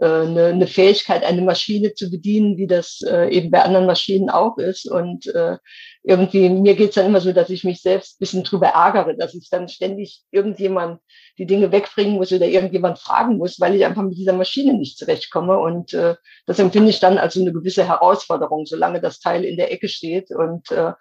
äh, 0.00 0.06
eine, 0.06 0.46
eine 0.46 0.66
Fähigkeit, 0.66 1.24
eine 1.24 1.42
Maschine 1.42 1.94
zu 1.94 2.10
bedienen, 2.10 2.56
wie 2.56 2.68
das 2.68 3.00
äh, 3.02 3.30
eben 3.30 3.50
bei 3.50 3.62
anderen 3.62 3.86
Maschinen 3.86 4.30
auch 4.30 4.56
ist. 4.58 4.88
Und 4.88 5.26
äh, 5.34 5.56
irgendwie, 6.04 6.48
mir 6.50 6.76
geht's 6.76 6.94
dann 6.94 7.06
immer 7.06 7.20
so, 7.20 7.32
dass 7.32 7.50
ich 7.50 7.64
mich 7.64 7.82
selbst 7.82 8.20
bisschen 8.20 8.44
drüber 8.44 8.68
ärgere, 8.68 9.16
dass 9.16 9.34
ich 9.34 9.48
dann 9.50 9.68
ständig 9.68 10.22
irgendjemand 10.30 11.00
die 11.36 11.46
Dinge 11.46 11.72
wegbringen 11.72 12.14
muss 12.14 12.32
oder 12.32 12.46
irgendjemand 12.46 12.98
fragen 12.98 13.38
muss, 13.38 13.58
weil 13.58 13.74
ich 13.74 13.84
einfach 13.84 14.02
mit 14.02 14.16
dieser 14.16 14.34
Maschine 14.34 14.74
nicht 14.74 14.98
zurechtkomme. 14.98 15.58
Und 15.58 15.94
äh, 15.94 16.14
das 16.46 16.60
empfinde 16.60 16.90
ich 16.90 17.00
dann 17.00 17.18
als 17.18 17.36
eine 17.36 17.52
gewisse 17.52 17.86
Herausforderung, 17.86 18.66
solange 18.66 19.00
das 19.00 19.18
Teil 19.18 19.44
in 19.44 19.56
der 19.56 19.72
Ecke 19.72 19.88
steht. 19.88 20.30
Und 20.30 20.70
äh, 20.70 20.92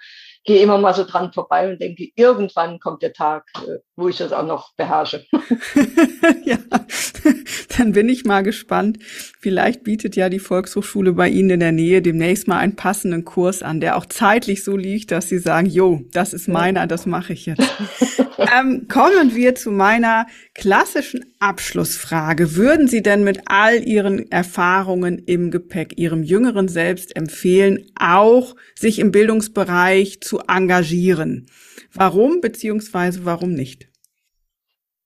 gehe 0.47 0.63
immer 0.63 0.77
mal 0.77 0.93
so 0.95 1.03
dran 1.03 1.31
vorbei 1.33 1.69
und 1.69 1.79
denke, 1.79 2.07
irgendwann 2.15 2.79
kommt 2.79 3.03
der 3.03 3.13
Tag, 3.13 3.43
äh, 3.67 3.79
wo 3.95 4.07
ich 4.07 4.17
das 4.17 4.31
auch 4.31 4.45
noch 4.45 4.73
beherrsche. 4.75 5.25
ja, 6.45 6.57
dann 7.77 7.91
bin 7.91 8.09
ich 8.09 8.25
mal 8.25 8.41
gespannt. 8.41 8.99
Vielleicht 9.39 9.83
bietet 9.83 10.15
ja 10.15 10.29
die 10.29 10.39
Volkshochschule 10.39 11.13
bei 11.13 11.29
Ihnen 11.29 11.51
in 11.51 11.59
der 11.59 11.71
Nähe 11.71 12.01
demnächst 12.01 12.47
mal 12.47 12.57
einen 12.57 12.75
passenden 12.75 13.25
Kurs 13.25 13.61
an, 13.61 13.79
der 13.79 13.97
auch 13.97 14.05
zeitlich 14.05 14.63
so 14.63 14.75
liegt, 14.75 15.11
dass 15.11 15.29
Sie 15.29 15.37
sagen, 15.37 15.67
jo, 15.67 16.01
das 16.11 16.33
ist 16.33 16.47
meiner, 16.47 16.87
das 16.87 17.05
mache 17.05 17.33
ich 17.33 17.45
jetzt. 17.45 17.61
ähm, 18.37 18.87
kommen 18.87 19.35
wir 19.35 19.55
zu 19.55 19.71
meiner 19.71 20.27
klassischen 20.53 21.25
Abschlussfrage. 21.39 22.55
Würden 22.55 22.87
Sie 22.87 23.01
denn 23.01 23.23
mit 23.23 23.41
all 23.45 23.83
Ihren 23.83 24.31
Erfahrungen 24.31 25.19
im 25.19 25.51
Gepäck 25.51 25.97
Ihrem 25.97 26.23
jüngeren 26.23 26.67
Selbst 26.67 27.15
empfehlen, 27.15 27.85
auch 27.99 28.55
sich 28.75 28.99
im 28.99 29.11
Bildungsbereich 29.11 30.21
zu 30.21 30.39
engagieren? 30.47 31.47
Warum 31.93 32.41
beziehungsweise 32.41 33.25
warum 33.25 33.53
nicht? 33.53 33.87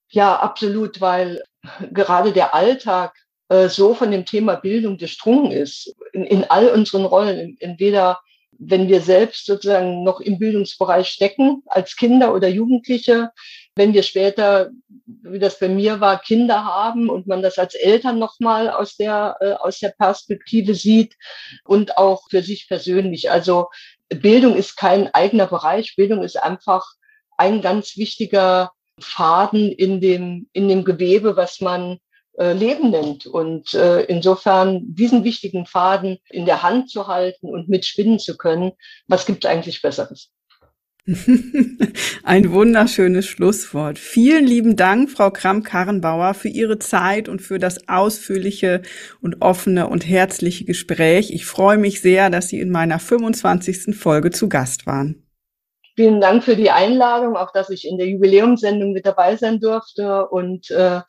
Ja, 0.09 0.35
absolut, 0.35 0.99
weil 0.99 1.41
gerade 1.91 2.31
der 2.31 2.53
Alltag 2.53 3.15
äh, 3.49 3.67
so 3.67 3.93
von 3.93 4.11
dem 4.11 4.25
Thema 4.25 4.55
Bildung 4.55 4.97
durchdrungen 4.97 5.51
ist. 5.51 5.93
In, 6.13 6.23
in 6.25 6.43
all 6.45 6.69
unseren 6.69 7.05
Rollen, 7.05 7.57
entweder 7.59 8.19
wenn 8.63 8.87
wir 8.87 9.01
selbst 9.01 9.47
sozusagen 9.47 10.03
noch 10.03 10.19
im 10.19 10.37
Bildungsbereich 10.37 11.07
stecken, 11.07 11.63
als 11.65 11.95
Kinder 11.95 12.33
oder 12.33 12.47
Jugendliche, 12.47 13.31
wenn 13.75 13.93
wir 13.93 14.03
später, 14.03 14.69
wie 15.05 15.39
das 15.39 15.57
bei 15.57 15.67
mir 15.67 15.99
war, 15.99 16.21
Kinder 16.21 16.63
haben 16.63 17.09
und 17.09 17.25
man 17.25 17.41
das 17.41 17.57
als 17.57 17.73
Eltern 17.73 18.19
nochmal 18.19 18.69
aus 18.69 18.97
der, 18.97 19.37
äh, 19.39 19.53
aus 19.53 19.79
der 19.79 19.89
Perspektive 19.89 20.75
sieht 20.75 21.15
und 21.65 21.97
auch 21.97 22.29
für 22.29 22.43
sich 22.43 22.67
persönlich. 22.67 23.31
Also 23.31 23.67
Bildung 24.09 24.55
ist 24.55 24.77
kein 24.77 25.11
eigener 25.13 25.47
Bereich. 25.47 25.95
Bildung 25.95 26.21
ist 26.23 26.41
einfach 26.41 26.85
ein 27.37 27.61
ganz 27.61 27.97
wichtiger 27.97 28.71
Faden 29.01 29.71
in 29.71 30.01
dem, 30.01 30.47
in 30.53 30.67
dem 30.67 30.83
Gewebe, 30.83 31.35
was 31.35 31.61
man 31.61 31.97
äh, 32.37 32.53
Leben 32.53 32.91
nennt. 32.91 33.25
Und 33.25 33.73
äh, 33.73 34.03
insofern 34.03 34.81
diesen 34.93 35.23
wichtigen 35.23 35.65
Faden 35.65 36.17
in 36.29 36.45
der 36.45 36.63
Hand 36.63 36.89
zu 36.89 37.07
halten 37.07 37.47
und 37.47 37.69
mitspinnen 37.69 38.19
zu 38.19 38.37
können, 38.37 38.71
was 39.07 39.25
gibt 39.25 39.45
es 39.45 39.51
eigentlich 39.51 39.81
Besseres? 39.81 40.31
Ein 42.23 42.51
wunderschönes 42.51 43.25
Schlusswort. 43.25 43.97
Vielen 43.97 44.45
lieben 44.45 44.75
Dank, 44.75 45.09
Frau 45.09 45.31
Kramp-Karrenbauer, 45.31 46.35
für 46.35 46.47
Ihre 46.47 46.77
Zeit 46.77 47.27
und 47.27 47.41
für 47.41 47.57
das 47.57 47.87
ausführliche 47.89 48.83
und 49.19 49.41
offene 49.41 49.87
und 49.87 50.07
herzliche 50.07 50.65
Gespräch. 50.65 51.31
Ich 51.31 51.45
freue 51.45 51.77
mich 51.77 52.01
sehr, 52.01 52.29
dass 52.29 52.49
Sie 52.49 52.59
in 52.59 52.69
meiner 52.69 52.99
25. 52.99 53.95
Folge 53.95 54.29
zu 54.29 54.47
Gast 54.47 54.85
waren. 54.85 55.23
Vielen 56.01 56.19
Dank 56.19 56.43
für 56.43 56.55
die 56.55 56.71
Einladung, 56.71 57.35
auch 57.35 57.51
dass 57.51 57.69
ich 57.69 57.87
in 57.87 57.99
der 57.99 58.07
Jubiläumssendung 58.07 58.91
mit 58.91 59.05
dabei 59.05 59.35
sein 59.35 59.59
durfte 59.59 60.27
und 60.29 60.71
äh, 60.71 61.01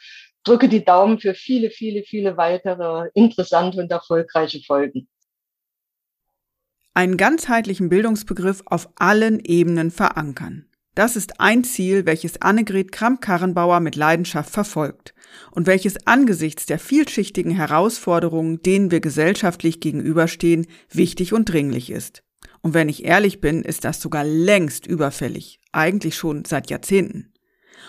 drücke 0.44 0.68
die 0.68 0.84
Daumen 0.84 1.18
für 1.18 1.32
viele, 1.32 1.70
viele, 1.70 2.02
viele 2.02 2.36
weitere 2.36 3.08
interessante 3.14 3.80
und 3.80 3.90
erfolgreiche 3.90 4.60
Folgen 4.60 5.08
einen 6.92 7.16
ganzheitlichen 7.16 7.88
Bildungsbegriff 7.88 8.64
auf 8.66 8.90
allen 8.96 9.40
Ebenen 9.40 9.90
verankern. 9.90 10.66
Das 10.94 11.16
ist 11.16 11.40
ein 11.40 11.64
Ziel, 11.64 12.04
welches 12.04 12.42
Annegret 12.42 12.92
Kramp-Karrenbauer 12.92 13.80
mit 13.80 13.96
Leidenschaft 13.96 14.50
verfolgt 14.50 15.14
und 15.52 15.66
welches 15.66 16.06
angesichts 16.06 16.66
der 16.66 16.78
vielschichtigen 16.78 17.52
Herausforderungen, 17.52 18.60
denen 18.60 18.90
wir 18.90 19.00
gesellschaftlich 19.00 19.80
gegenüberstehen, 19.80 20.66
wichtig 20.90 21.32
und 21.32 21.46
dringlich 21.46 21.88
ist. 21.88 22.22
Und 22.62 22.74
wenn 22.74 22.88
ich 22.88 23.04
ehrlich 23.04 23.40
bin, 23.40 23.62
ist 23.62 23.84
das 23.84 24.00
sogar 24.00 24.24
längst 24.24 24.86
überfällig, 24.86 25.60
eigentlich 25.72 26.16
schon 26.16 26.44
seit 26.44 26.70
Jahrzehnten. 26.70 27.32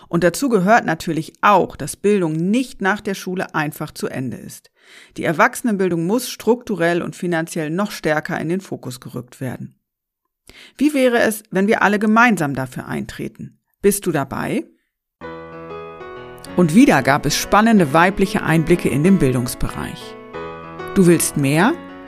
Und 0.10 0.24
dazu 0.24 0.50
gehört 0.50 0.86
natürlich 0.86 1.34
auch, 1.42 1.76
dass 1.76 1.96
Bildung 1.96 2.34
nicht 2.34 2.82
nach 2.82 3.00
der 3.00 3.14
Schule 3.14 3.54
einfach 3.54 3.92
zu 3.92 4.08
Ende 4.08 4.38
ist. 4.38 4.72
Die 5.18 5.24
Erwachsenenbildung 5.24 6.06
muss 6.06 6.30
strukturell 6.30 7.02
und 7.02 7.16
finanziell 7.16 7.70
noch 7.70 7.92
stärker 7.92 8.40
in 8.40 8.50
den 8.50 8.62
Fokus 8.62 9.00
gerückt 9.00 9.40
werden. 9.40 9.80
Wie 10.78 10.94
wäre 10.94 11.20
es, 11.20 11.44
wenn 11.52 11.68
wir 11.68 11.84
alle 11.84 12.00
gemeinsam 12.00 12.54
dafür 12.54 12.88
eintreten? 12.88 13.60
Bist 13.82 14.06
du 14.06 14.12
dabei? 14.12 14.66
Und 16.56 16.76
wieder 16.76 17.02
gab 17.02 17.26
es 17.26 17.36
spannende 17.36 17.94
weibliche 17.94 18.44
Einblicke 18.44 18.90
in 18.90 19.04
den 19.04 19.20
Bildungsbereich. 19.20 20.16
Du 20.96 21.08
willst 21.08 21.38
mehr? 21.38 21.74